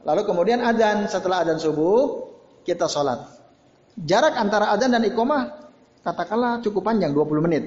Lalu 0.00 0.24
kemudian 0.24 0.64
azan 0.64 1.12
setelah 1.12 1.44
azan 1.44 1.60
subuh 1.60 2.32
kita 2.64 2.88
sholat. 2.88 3.20
Jarak 4.00 4.32
antara 4.40 4.72
azan 4.72 4.96
dan 4.96 5.04
iqomah 5.04 5.59
katakanlah 6.00 6.60
cukup 6.64 6.84
panjang 6.84 7.12
20 7.12 7.46
menit. 7.46 7.64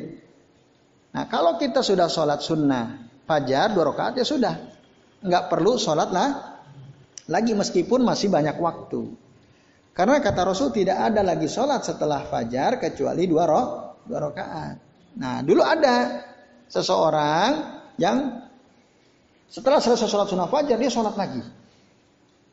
Nah 1.13 1.29
kalau 1.29 1.61
kita 1.61 1.85
sudah 1.85 2.09
sholat 2.09 2.41
sunnah 2.41 3.05
fajar 3.23 3.71
dua 3.71 3.93
rakaat 3.93 4.19
ya 4.19 4.25
sudah 4.25 4.55
nggak 5.23 5.43
perlu 5.47 5.79
sholat 5.79 6.09
lah 6.11 6.29
lagi 7.29 7.53
meskipun 7.55 8.03
masih 8.03 8.33
banyak 8.33 8.57
waktu. 8.59 9.13
Karena 9.93 10.17
kata 10.17 10.41
Rasul 10.41 10.73
tidak 10.73 10.97
ada 10.97 11.21
lagi 11.21 11.45
sholat 11.45 11.85
setelah 11.85 12.25
fajar 12.25 12.81
kecuali 12.81 13.29
dua 13.29 13.43
roh, 13.45 13.65
dua 14.09 14.19
rakaat. 14.25 14.75
Nah 15.21 15.45
dulu 15.45 15.61
ada 15.61 16.25
seseorang 16.65 17.49
yang 18.01 18.41
setelah 19.53 19.77
selesai 19.77 20.09
sholat 20.09 20.27
sunnah 20.33 20.49
fajar 20.49 20.81
dia 20.81 20.89
sholat 20.89 21.13
lagi. 21.13 21.45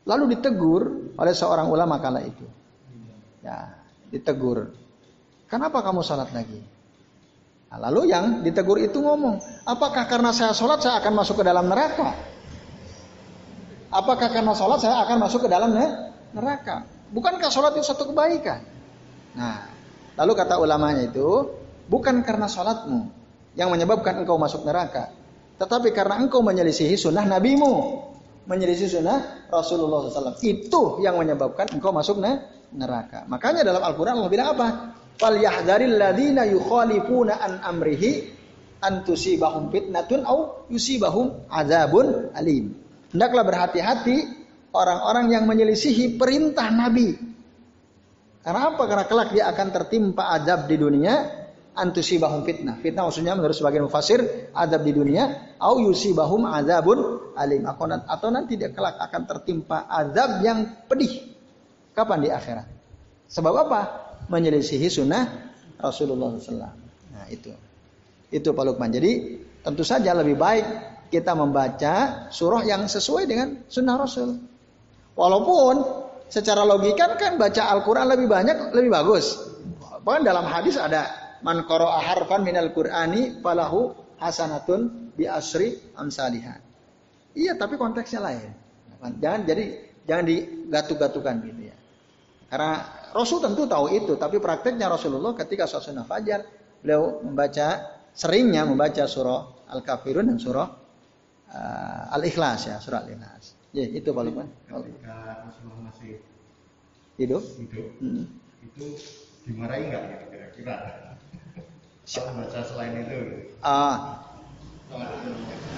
Lalu 0.05 0.37
ditegur 0.37 1.13
oleh 1.17 1.33
seorang 1.33 1.69
ulama 1.69 1.97
kala 2.01 2.21
itu. 2.25 2.45
Ya, 3.41 3.73
ditegur. 4.09 4.73
Kenapa 5.51 5.83
kamu 5.83 5.99
sholat 5.99 6.31
lagi? 6.31 6.63
Nah, 7.67 7.91
lalu 7.91 8.07
yang 8.07 8.39
ditegur 8.39 8.79
itu 8.79 9.03
ngomong, 9.03 9.43
apakah 9.67 10.07
karena 10.07 10.31
saya 10.31 10.55
sholat 10.55 10.79
saya 10.79 11.03
akan 11.03 11.11
masuk 11.11 11.39
ke 11.39 11.43
dalam 11.43 11.67
neraka? 11.67 12.15
Apakah 13.91 14.31
karena 14.31 14.55
sholat 14.55 14.79
saya 14.79 15.03
akan 15.03 15.17
masuk 15.19 15.43
ke 15.43 15.49
dalam 15.51 15.75
neraka? 16.31 16.87
Bukankah 17.11 17.51
sholat 17.51 17.75
itu 17.75 17.83
satu 17.83 18.07
kebaikan? 18.15 18.63
Nah, 19.35 19.67
lalu 20.15 20.31
kata 20.39 20.55
ulamanya 20.55 21.03
itu, 21.03 21.51
bukan 21.91 22.23
karena 22.23 22.47
sholatmu 22.47 23.11
yang 23.59 23.67
menyebabkan 23.67 24.23
engkau 24.23 24.39
masuk 24.39 24.63
neraka. 24.63 25.11
Tetapi 25.59 25.91
karena 25.91 26.15
engkau 26.23 26.39
menyelisihi 26.39 26.95
sunnah 26.95 27.27
nabimu. 27.27 28.07
Menyelisih 28.47 28.87
sunnah 28.87 29.51
Rasulullah 29.51 30.07
SAW. 30.07 30.39
Itu 30.39 31.03
yang 31.03 31.19
menyebabkan 31.19 31.75
engkau 31.75 31.91
masuk 31.91 32.23
neraka. 32.71 33.27
Makanya 33.27 33.67
dalam 33.67 33.83
Al-Quran 33.83 34.15
Allah 34.17 34.31
bilang 34.31 34.55
apa? 34.55 34.67
Fal 35.17 35.37
yahdharil 35.37 35.95
ladina 35.97 36.47
yukhalifuna 36.47 37.39
an 37.39 37.61
amrihi 37.63 38.29
an 38.81 39.05
tusibahum 39.05 39.69
fitnatun 39.69 40.25
yusibahum 40.71 41.47
azabun 41.49 42.33
alim. 42.33 42.73
Hendaklah 43.11 43.43
berhati-hati 43.43 44.17
orang-orang 44.71 45.35
yang 45.35 45.43
menyelisihi 45.45 46.15
perintah 46.15 46.71
Nabi. 46.71 47.13
Karena 48.41 48.73
apa? 48.73 48.83
Karena 48.89 49.05
kelak 49.05 49.29
dia 49.37 49.45
akan 49.53 49.67
tertimpa 49.69 50.33
azab 50.33 50.65
di 50.65 50.75
dunia 50.79 51.13
antusibahum 51.77 52.41
fitnah. 52.41 52.81
Fitnah 52.81 53.05
maksudnya 53.05 53.37
menurut 53.37 53.53
sebagian 53.53 53.85
mufasir 53.85 54.49
adab 54.51 54.81
di 54.81 54.91
dunia 54.91 55.55
au 55.61 55.77
yusibahum 55.77 56.49
azabun 56.49 57.31
alim. 57.37 57.63
Atau 57.69 58.33
nanti 58.33 58.57
dia 58.57 58.73
kelak 58.73 58.97
akan 58.97 59.21
tertimpa 59.29 59.85
azab 59.85 60.41
yang 60.41 60.87
pedih. 60.89 61.37
Kapan 61.93 62.17
di 62.23 62.29
akhirat? 62.31 62.67
Sebab 63.29 63.53
apa? 63.67 63.81
Menyelisihi 64.31 64.87
sunnah 64.87 65.51
Rasulullah 65.75 66.31
SAW. 66.39 66.71
Nah 67.11 67.25
itu. 67.27 67.51
Itu 68.31 68.55
Pak 68.55 68.63
Lukman. 68.63 68.95
Jadi 68.95 69.43
tentu 69.59 69.83
saja 69.83 70.15
lebih 70.15 70.39
baik 70.39 70.65
kita 71.11 71.35
membaca 71.35 72.27
surah 72.31 72.63
yang 72.63 72.87
sesuai 72.87 73.27
dengan 73.27 73.67
sunnah 73.67 73.99
Rasul. 73.99 74.39
Walaupun 75.19 75.75
secara 76.31 76.63
logika 76.63 77.19
kan 77.19 77.35
baca 77.35 77.67
Al-Quran 77.75 78.07
lebih 78.07 78.31
banyak, 78.31 78.71
lebih 78.71 78.95
bagus. 78.95 79.35
Bahkan 80.01 80.23
dalam 80.23 80.47
hadis 80.47 80.79
ada 80.79 81.11
man 81.43 81.67
qara'a 81.67 81.99
harfan 81.99 82.47
minal 82.47 82.71
qur'ani 82.71 83.43
falahu 83.43 83.91
hasanatun 84.17 85.11
bi 85.19 85.27
asri 85.27 85.75
amsalihah. 85.99 86.63
Iya, 87.35 87.59
tapi 87.59 87.75
konteksnya 87.75 88.23
lain. 88.23 88.49
Jangan 89.19 89.43
jadi 89.43 89.65
jangan 90.07 90.25
digatuk-gatukan 90.25 91.35
gitu 91.43 91.61
ya. 91.69 91.75
Karena 92.47 93.00
Rasul 93.11 93.43
tentu 93.43 93.67
tahu 93.67 93.91
itu, 93.91 94.15
tapi 94.15 94.39
prakteknya 94.39 94.87
Rasulullah 94.87 95.35
ketika 95.35 95.67
sholat 95.67 95.91
sunnah 95.91 96.07
fajar, 96.07 96.47
beliau 96.79 97.19
membaca 97.23 97.99
seringnya 98.11 98.63
membaca 98.67 99.03
surah 99.07 99.71
Al-Kafirun 99.71 100.27
dan 100.31 100.37
surah 100.39 100.67
uh, 101.51 102.15
Al-Ikhlas 102.15 102.67
ya, 102.67 102.77
surah 102.79 103.03
Al-Ikhlas. 103.03 103.55
Ya, 103.71 103.87
itu 103.87 104.11
Lukman. 104.11 104.51
Ketika 104.67 105.47
Rasulullah 105.47 105.79
masih 105.91 106.19
hidup, 107.15 107.43
hidup 107.55 107.87
hmm. 108.03 108.25
itu 108.67 108.85
dimarahi 109.47 109.83
nggak 109.91 110.03
kira-kira? 110.27 110.75
baca 112.11 112.59
selain 112.67 112.93
itu. 113.07 113.19
Ah. 113.63 114.19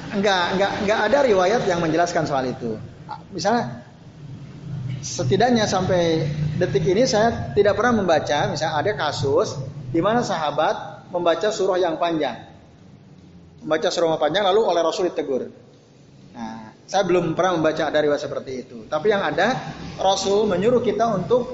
Enggak, 0.10 0.58
enggak, 0.58 0.72
enggak 0.82 1.00
ada 1.06 1.18
riwayat 1.22 1.62
yang 1.70 1.78
menjelaskan 1.78 2.26
soal 2.26 2.50
itu. 2.50 2.82
Misalnya 3.30 3.83
setidaknya 5.04 5.68
sampai 5.68 6.26
detik 6.56 6.88
ini 6.88 7.04
saya 7.04 7.52
tidak 7.52 7.76
pernah 7.76 8.00
membaca, 8.02 8.48
misalnya 8.48 8.80
ada 8.80 8.92
kasus 8.96 9.60
di 9.92 10.00
mana 10.00 10.24
sahabat 10.24 11.06
membaca 11.12 11.52
surah 11.52 11.78
yang 11.78 12.00
panjang. 12.00 12.40
Membaca 13.62 13.92
surah 13.92 14.16
yang 14.16 14.22
panjang 14.24 14.44
lalu 14.48 14.64
oleh 14.64 14.82
Rasul 14.82 15.12
ditegur. 15.12 15.52
Nah, 16.34 16.72
saya 16.88 17.04
belum 17.04 17.36
pernah 17.36 17.60
membaca 17.60 17.84
ada 17.84 18.00
riwayat 18.00 18.24
seperti 18.24 18.52
itu. 18.64 18.78
Tapi 18.88 19.12
yang 19.12 19.22
ada 19.22 19.76
Rasul 20.00 20.48
menyuruh 20.48 20.82
kita 20.82 21.12
untuk 21.14 21.54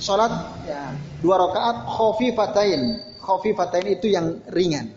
sholat 0.00 0.64
ya, 0.64 0.96
dua 1.20 1.36
rakaat 1.38 1.86
fatain 2.34 2.82
khafifatain 3.20 3.86
itu 3.92 4.08
yang 4.08 4.40
ringan. 4.48 4.96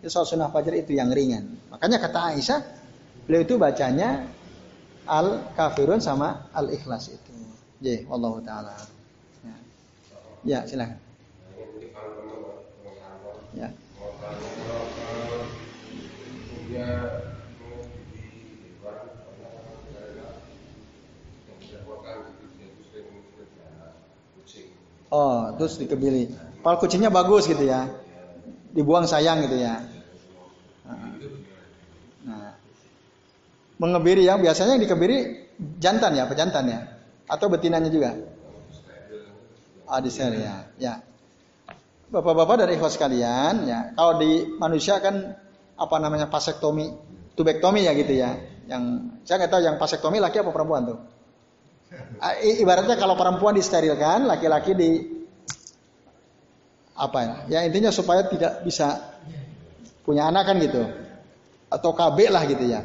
Itu 0.00 0.08
soal 0.08 0.24
sunnah 0.24 0.48
fajar 0.48 0.72
itu 0.74 0.96
yang 0.96 1.12
ringan. 1.12 1.60
Makanya 1.68 2.00
kata 2.00 2.32
Aisyah, 2.32 2.60
beliau 3.28 3.44
itu 3.44 3.54
bacanya 3.60 4.24
al 5.08 5.48
kafirun 5.56 5.98
sama 6.04 6.46
al 6.52 6.68
ikhlas 6.68 7.08
itu. 7.08 7.32
Jadi, 7.80 8.04
Allah 8.10 8.32
taala. 8.44 8.74
Ya. 9.42 9.54
ya, 10.44 10.58
silakan. 10.68 10.98
Ya. 13.56 13.68
Oh, 25.08 25.48
terus 25.56 25.80
dikebili. 25.80 26.28
Kalau 26.60 26.76
kucingnya 26.76 27.08
bagus 27.08 27.48
gitu 27.48 27.64
ya, 27.64 27.88
dibuang 28.76 29.08
sayang 29.08 29.40
gitu 29.48 29.56
ya. 29.56 29.80
Mengebiri 33.78 34.26
ya 34.26 34.34
biasanya 34.36 34.76
yang 34.76 34.84
dikebiri 34.84 35.18
jantan 35.78 36.18
ya, 36.18 36.26
pejantan 36.26 36.64
ya, 36.66 36.80
atau 37.30 37.46
betinanya 37.46 37.90
juga. 37.90 38.14
Ah, 39.88 40.04
di 40.04 40.12
ya. 40.12 40.68
ya. 40.76 40.94
Bapak-bapak 42.12 42.64
dari 42.64 42.76
ikhwas 42.76 43.00
kalian 43.00 43.64
ya, 43.64 43.96
kalau 43.96 44.20
di 44.20 44.44
manusia 44.60 45.00
kan 45.00 45.32
apa 45.78 45.96
namanya 45.96 46.28
vasektomi, 46.28 46.92
tubektomi 47.32 47.88
ya 47.88 47.96
gitu 47.96 48.12
ya. 48.12 48.36
Yang 48.68 49.16
saya 49.24 49.36
nggak 49.40 49.52
tahu 49.56 49.62
yang 49.64 49.76
vasektomi 49.80 50.20
laki 50.20 50.44
apa 50.44 50.52
perempuan 50.52 50.82
tuh. 50.92 50.98
Ah, 52.20 52.36
ibaratnya 52.36 53.00
kalau 53.00 53.16
perempuan 53.16 53.56
disterilkan, 53.56 54.28
laki-laki 54.28 54.76
di 54.76 54.90
apa 56.92 57.18
ya? 57.24 57.34
Ya 57.48 57.58
intinya 57.64 57.88
supaya 57.88 58.28
tidak 58.28 58.60
bisa 58.66 59.16
punya 60.04 60.28
anak 60.28 60.52
kan 60.52 60.56
gitu. 60.60 60.84
Atau 61.72 61.96
KB 61.96 62.28
lah 62.28 62.44
gitu 62.44 62.64
ya. 62.68 62.84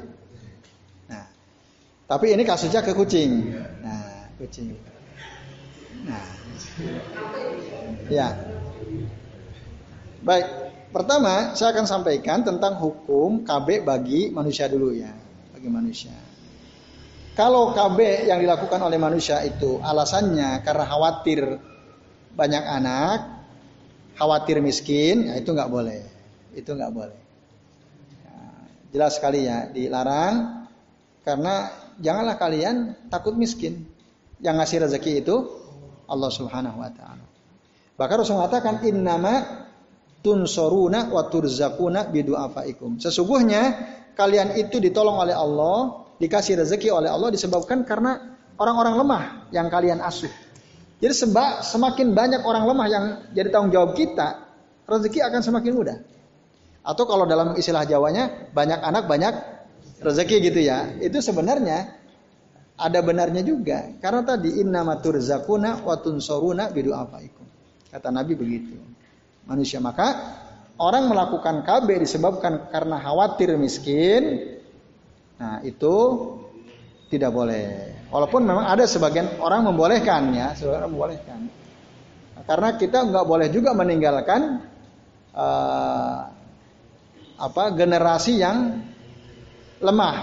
Tapi 2.13 2.29
ini 2.29 2.45
kasusnya 2.45 2.85
ke 2.85 2.93
kucing. 2.93 3.57
Nah, 3.81 4.29
kucing. 4.37 4.77
Nah, 6.05 6.21
ya. 8.05 8.37
Baik, 10.21 10.45
pertama 10.93 11.57
saya 11.57 11.73
akan 11.73 11.89
sampaikan 11.89 12.45
tentang 12.45 12.77
hukum 12.77 13.41
KB 13.41 13.81
bagi 13.81 14.29
manusia 14.29 14.69
dulu 14.69 14.93
ya, 14.93 15.09
bagi 15.57 15.73
manusia. 15.73 16.13
Kalau 17.33 17.73
KB 17.73 18.29
yang 18.29 18.37
dilakukan 18.37 18.77
oleh 18.77 19.01
manusia 19.01 19.41
itu 19.41 19.81
alasannya 19.81 20.61
karena 20.61 20.85
khawatir 20.85 21.57
banyak 22.37 22.61
anak, 22.61 23.19
khawatir 24.21 24.61
miskin, 24.61 25.33
ya 25.33 25.41
itu 25.41 25.49
nggak 25.49 25.65
boleh. 25.73 26.05
Itu 26.53 26.77
nggak 26.77 26.93
boleh. 26.93 27.19
Ya, 28.21 28.37
jelas 28.93 29.17
sekali 29.17 29.49
ya, 29.49 29.65
dilarang 29.73 30.69
karena 31.25 31.82
janganlah 31.99 32.39
kalian 32.39 32.95
takut 33.11 33.35
miskin. 33.35 33.85
Yang 34.43 34.55
ngasih 34.59 34.77
rezeki 34.87 35.11
itu 35.23 35.35
Allah 36.07 36.31
Subhanahu 36.31 36.77
wa 36.79 36.91
taala. 36.91 37.25
Bahkan 37.95 38.15
Rasul 38.19 38.35
mengatakan 38.41 38.83
innama 38.83 39.63
tunsoruna 40.25 41.13
wa 41.13 41.23
turzakuna 41.29 42.09
bidu'afaikum. 42.09 42.97
Sesungguhnya 42.97 43.61
kalian 44.17 44.57
itu 44.57 44.81
ditolong 44.81 45.19
oleh 45.21 45.35
Allah, 45.35 46.07
dikasih 46.17 46.59
rezeki 46.63 46.89
oleh 46.89 47.09
Allah 47.11 47.29
disebabkan 47.29 47.85
karena 47.85 48.35
orang-orang 48.57 48.95
lemah 48.99 49.23
yang 49.53 49.67
kalian 49.69 49.99
asuh. 50.01 50.31
Jadi 51.03 51.13
sebab 51.13 51.67
semakin 51.67 52.15
banyak 52.15 52.41
orang 52.47 52.63
lemah 52.63 52.87
yang 52.87 53.05
jadi 53.35 53.51
tanggung 53.51 53.75
jawab 53.75 53.91
kita, 53.93 54.39
rezeki 54.87 55.19
akan 55.27 55.41
semakin 55.43 55.71
mudah. 55.75 55.97
Atau 56.83 57.07
kalau 57.07 57.23
dalam 57.27 57.55
istilah 57.55 57.87
Jawanya 57.87 58.51
banyak 58.51 58.79
anak 58.79 59.07
banyak 59.07 59.33
rezeki 60.03 60.51
gitu 60.51 60.59
ya. 60.59 60.91
Itu 60.99 61.23
sebenarnya 61.23 62.03
ada 62.77 62.99
benarnya 62.99 63.41
juga. 63.41 63.95
Karena 64.03 64.21
tadi 64.27 64.59
innamatur 64.59 65.17
zakuna 65.23 65.81
wa 65.81 65.95
tunsuruna 65.97 66.69
bidu'afaikum. 66.69 67.45
Kata 67.93 68.09
Nabi 68.09 68.33
begitu. 68.35 68.75
Manusia 69.43 69.79
maka 69.83 70.39
orang 70.79 71.11
melakukan 71.11 71.61
KB 71.63 71.87
disebabkan 72.03 72.71
karena 72.71 72.99
khawatir 72.99 73.55
miskin. 73.55 74.55
Nah, 75.37 75.59
itu 75.65 75.93
tidak 77.11 77.31
boleh. 77.35 77.93
Walaupun 78.09 78.41
memang 78.45 78.65
ada 78.69 78.85
sebagian 78.89 79.37
orang 79.41 79.65
membolehkan 79.69 80.33
ya, 80.33 80.53
sebagian 80.57 80.79
orang 80.85 80.91
membolehkan. 80.93 81.39
Karena 82.43 82.69
kita 82.75 83.07
nggak 83.07 83.25
boleh 83.25 83.47
juga 83.53 83.71
meninggalkan 83.71 84.67
uh, 85.31 86.17
apa 87.39 87.63
generasi 87.73 88.39
yang 88.39 88.83
lemah. 89.83 90.15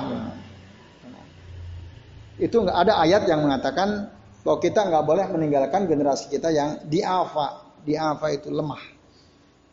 Itu 2.40 2.64
nggak 2.64 2.78
ada 2.88 3.04
ayat 3.04 3.28
yang 3.28 3.44
mengatakan 3.44 4.08
bahwa 4.40 4.58
kita 4.64 4.88
nggak 4.88 5.04
boleh 5.04 5.26
meninggalkan 5.28 5.84
generasi 5.84 6.32
kita 6.32 6.48
yang 6.48 6.80
diafa, 6.88 7.76
diafa 7.84 8.26
itu 8.32 8.48
lemah. 8.48 8.80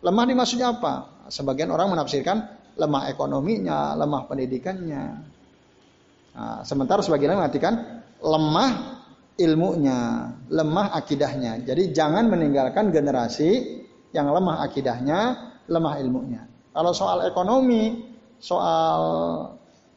Lemah 0.03 0.23
dimaksudnya 0.27 0.75
apa? 0.75 1.25
Sebagian 1.31 1.71
orang 1.71 1.95
menafsirkan 1.95 2.43
lemah 2.75 3.07
ekonominya, 3.09 3.95
lemah 3.95 4.27
pendidikannya. 4.27 5.03
Nah, 6.37 6.61
sementara 6.61 7.01
sebagian 7.01 7.33
mengatakan 7.33 8.03
lemah 8.21 9.01
ilmunya, 9.41 10.29
lemah 10.51 10.93
akidahnya. 10.93 11.65
Jadi 11.65 11.95
jangan 11.95 12.29
meninggalkan 12.29 12.93
generasi 12.93 13.81
yang 14.13 14.29
lemah 14.29 14.61
akidahnya, 14.67 15.19
lemah 15.65 15.97
ilmunya. 15.97 16.45
Kalau 16.77 16.93
soal 16.93 17.25
ekonomi, 17.25 18.05
soal 18.37 19.01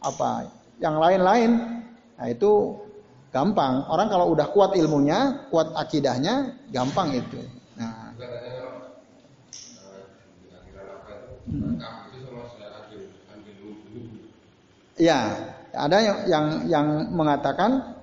apa, 0.00 0.48
yang 0.80 0.96
lain-lain, 0.96 1.80
Nah 2.20 2.28
itu 2.28 2.76
gampang. 3.32 3.88
Orang 3.88 4.12
kalau 4.12 4.28
udah 4.36 4.52
kuat 4.52 4.76
ilmunya, 4.76 5.48
kuat 5.48 5.72
akidahnya, 5.72 6.52
gampang 6.68 7.16
itu. 7.16 7.40
Nah. 7.80 8.12
Ya, 15.00 15.18
ada 15.72 15.96
yang 16.04 16.18
yang 16.28 16.46
yang 16.68 16.86
mengatakan 17.16 17.96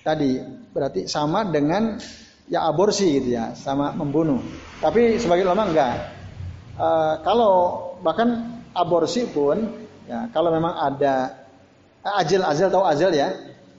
tadi 0.00 0.40
berarti 0.72 1.04
sama 1.04 1.44
dengan 1.44 2.00
ya 2.48 2.64
aborsi 2.72 3.20
gitu 3.20 3.36
ya, 3.36 3.52
sama 3.52 3.92
membunuh. 3.92 4.40
Tapi 4.80 5.20
sebagai 5.20 5.44
ulama 5.44 5.68
enggak. 5.68 6.08
E, 6.72 6.88
kalau 7.20 7.52
bahkan 8.00 8.64
aborsi 8.72 9.28
pun 9.28 9.87
ya 10.08 10.32
kalau 10.32 10.48
memang 10.48 10.72
ada 10.72 11.44
ajal 12.02 12.42
azal 12.48 12.72
tahu 12.72 12.84
azal 12.88 13.12
ya? 13.12 13.28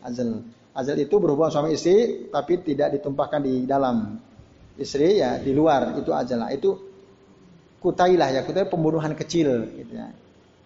Azal 0.06 0.46
azal 0.78 0.96
itu 1.02 1.16
berhubungan 1.18 1.50
suami 1.50 1.74
istri 1.74 2.30
tapi 2.30 2.62
tidak 2.62 2.94
ditumpahkan 3.00 3.42
di 3.42 3.66
dalam 3.66 4.22
istri 4.78 5.20
ya 5.20 5.42
di 5.42 5.52
luar 5.52 5.98
itu 5.98 6.14
ajal. 6.14 6.46
Itu 6.54 6.70
kutailah 7.82 8.30
ya 8.36 8.42
kutai 8.46 8.70
pembunuhan 8.70 9.18
kecil 9.18 9.66
gitu 9.74 9.94
ya. 9.98 10.08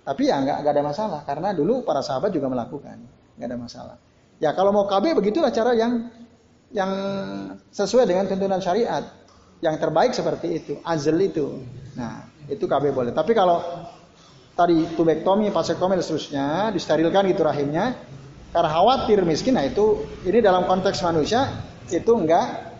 Tapi 0.04 0.28
ya 0.28 0.36
nggak 0.44 0.68
ada 0.68 0.84
masalah 0.84 1.22
karena 1.24 1.56
dulu 1.56 1.88
para 1.88 2.04
sahabat 2.04 2.36
juga 2.36 2.52
melakukan 2.52 3.00
nggak 3.40 3.48
ada 3.48 3.58
masalah. 3.58 3.96
Ya 4.44 4.52
kalau 4.52 4.76
mau 4.76 4.86
KB 4.86 5.16
begitulah 5.16 5.54
cara 5.56 5.72
yang 5.72 6.12
yang 6.74 6.92
sesuai 7.72 8.10
dengan 8.10 8.28
tuntunan 8.28 8.60
syariat. 8.60 9.06
Yang 9.64 9.80
terbaik 9.80 10.12
seperti 10.12 10.48
itu 10.60 10.74
azal 10.84 11.16
itu. 11.24 11.64
Nah 11.96 12.28
itu 12.52 12.68
KB 12.68 12.92
boleh. 12.92 13.16
Tapi 13.16 13.32
kalau 13.32 13.64
tadi 14.54 14.86
tubektomi, 14.94 15.50
vasektomi 15.50 15.98
dan 15.98 16.06
seterusnya, 16.06 16.48
disterilkan 16.70 17.26
gitu 17.30 17.42
rahimnya, 17.42 17.98
karena 18.54 18.70
khawatir 18.70 19.26
miskin, 19.26 19.58
nah 19.58 19.66
itu 19.66 20.06
ini 20.30 20.38
dalam 20.40 20.70
konteks 20.70 21.02
manusia 21.02 21.50
itu 21.90 22.12
enggak 22.14 22.78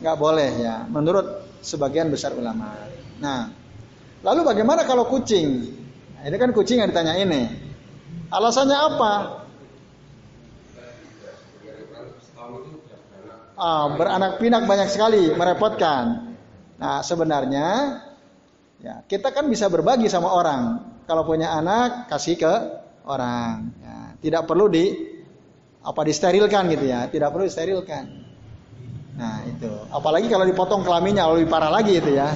enggak 0.00 0.16
boleh 0.16 0.50
ya, 0.56 0.88
menurut 0.88 1.44
sebagian 1.60 2.08
besar 2.08 2.32
ulama. 2.32 2.72
Nah, 3.20 3.52
lalu 4.24 4.40
bagaimana 4.44 4.88
kalau 4.88 5.04
kucing? 5.08 5.68
Nah, 6.16 6.22
ini 6.24 6.36
kan 6.40 6.50
kucing 6.56 6.80
yang 6.80 6.88
ditanya 6.88 7.16
ini. 7.16 7.48
Alasannya 8.32 8.76
apa? 8.76 9.12
Ah, 13.56 13.88
beranak 13.96 14.36
pinak 14.36 14.68
banyak 14.68 14.88
sekali, 14.92 15.32
merepotkan. 15.32 16.36
Nah, 16.76 17.00
sebenarnya 17.00 18.00
Ya, 18.80 19.00
kita 19.08 19.32
kan 19.32 19.48
bisa 19.48 19.72
berbagi 19.72 20.06
sama 20.12 20.32
orang. 20.32 20.82
Kalau 21.08 21.24
punya 21.24 21.56
anak, 21.56 22.10
kasih 22.12 22.36
ke 22.36 22.54
orang. 23.06 23.72
Ya, 23.80 23.96
tidak 24.20 24.42
perlu 24.44 24.68
di 24.68 24.84
apa 25.86 26.00
disterilkan 26.02 26.66
gitu 26.72 26.84
ya, 26.90 27.06
tidak 27.06 27.30
perlu 27.30 27.46
disterilkan. 27.46 28.04
Nah 29.16 29.46
itu, 29.48 29.70
apalagi 29.88 30.28
kalau 30.28 30.44
dipotong 30.44 30.82
kelaminnya 30.84 31.24
lebih 31.30 31.48
parah 31.48 31.70
lagi 31.72 31.96
itu 31.96 32.10
ya. 32.12 32.34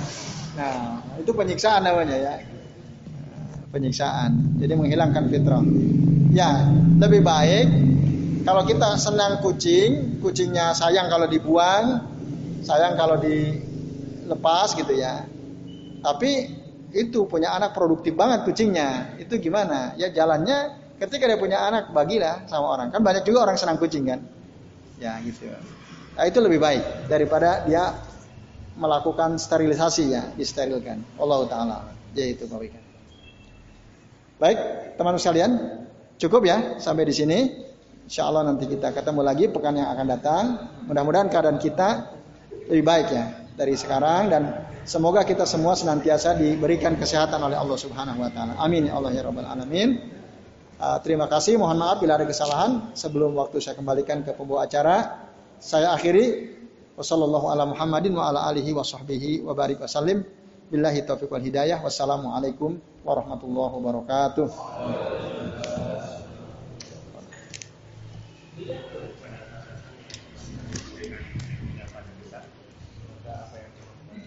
Nah 0.56 1.02
itu 1.18 1.30
penyiksaan 1.34 1.82
namanya 1.84 2.16
ya, 2.16 2.34
penyiksaan. 3.74 4.56
Jadi 4.62 4.72
menghilangkan 4.78 5.28
fitrah. 5.28 5.62
Ya 6.30 6.62
lebih 7.02 7.26
baik 7.26 7.66
kalau 8.40 8.64
kita 8.64 8.96
senang 8.96 9.44
kucing, 9.44 10.22
kucingnya 10.24 10.72
sayang 10.72 11.12
kalau 11.12 11.28
dibuang, 11.28 12.06
sayang 12.64 12.96
kalau 12.96 13.20
dilepas 13.20 14.74
gitu 14.74 14.96
ya. 14.96 15.29
Tapi 16.00 16.30
itu 16.90 17.28
punya 17.30 17.54
anak 17.54 17.76
produktif 17.76 18.16
banget 18.18 18.42
kucingnya. 18.48 19.14
Itu 19.20 19.38
gimana? 19.38 19.94
Ya 19.94 20.10
jalannya 20.10 20.74
ketika 20.98 21.30
dia 21.30 21.38
punya 21.38 21.62
anak 21.62 21.94
bagilah 21.94 22.44
sama 22.50 22.76
orang. 22.76 22.88
Kan 22.90 23.04
banyak 23.06 23.22
juga 23.22 23.46
orang 23.46 23.56
senang 23.56 23.78
kucing 23.78 24.08
kan. 24.08 24.20
Ya 24.98 25.16
gitu. 25.22 25.48
Nah, 26.18 26.24
itu 26.26 26.38
lebih 26.42 26.60
baik 26.60 27.08
daripada 27.08 27.64
dia 27.64 27.94
melakukan 28.76 29.38
sterilisasi 29.40 30.04
ya, 30.12 30.22
disterilkan. 30.34 31.00
Allah 31.16 31.40
taala. 31.48 31.78
Ya 32.12 32.26
itu 32.26 32.44
Wika. 32.50 32.80
Baik, 34.40 34.58
teman 34.96 35.14
sekalian, 35.20 35.52
cukup 36.16 36.42
ya 36.48 36.80
sampai 36.82 37.06
di 37.06 37.14
sini. 37.14 37.38
Insya 38.10 38.26
Allah 38.26 38.42
nanti 38.50 38.66
kita 38.66 38.90
ketemu 38.90 39.20
lagi 39.22 39.46
pekan 39.46 39.78
yang 39.78 39.94
akan 39.94 40.06
datang. 40.10 40.44
Mudah-mudahan 40.90 41.30
keadaan 41.30 41.62
kita 41.62 42.10
lebih 42.66 42.82
baik 42.82 43.08
ya 43.14 43.39
dari 43.60 43.76
sekarang 43.76 44.32
dan 44.32 44.42
semoga 44.88 45.20
kita 45.28 45.44
semua 45.44 45.76
senantiasa 45.76 46.32
diberikan 46.32 46.96
kesehatan 46.96 47.44
oleh 47.44 47.60
Allah 47.60 47.76
Subhanahu 47.76 48.24
wa 48.24 48.32
taala. 48.32 48.56
Amin 48.56 48.88
ya 48.88 48.96
Allah 48.96 49.12
ya 49.12 49.20
rabbal 49.20 49.44
alamin. 49.44 50.00
Uh, 50.80 50.96
terima 51.04 51.28
kasih, 51.28 51.60
mohon 51.60 51.76
maaf 51.76 52.00
bila 52.00 52.16
ada 52.16 52.24
kesalahan. 52.24 52.96
Sebelum 52.96 53.36
waktu 53.36 53.60
saya 53.60 53.76
kembalikan 53.76 54.24
ke 54.24 54.32
pembawa 54.32 54.64
acara, 54.64 55.28
saya 55.60 55.92
akhiri 55.92 56.56
wasallallahu 56.96 57.52
ala 57.52 57.68
Muhammadin 57.68 58.16
wa 58.16 58.32
ala 58.32 58.48
alihi 58.48 58.72
wa 58.72 58.80
sahbihi 58.80 59.44
wa 59.44 59.52
barik 59.52 59.76
wasallim. 59.76 60.24
Billahi 60.72 61.04
taufiq 61.04 61.28
wal 61.28 61.44
hidayah. 61.44 61.84
Wassalamualaikum 61.84 62.80
warahmatullahi 63.04 63.72
wabarakatuh. 63.76 64.48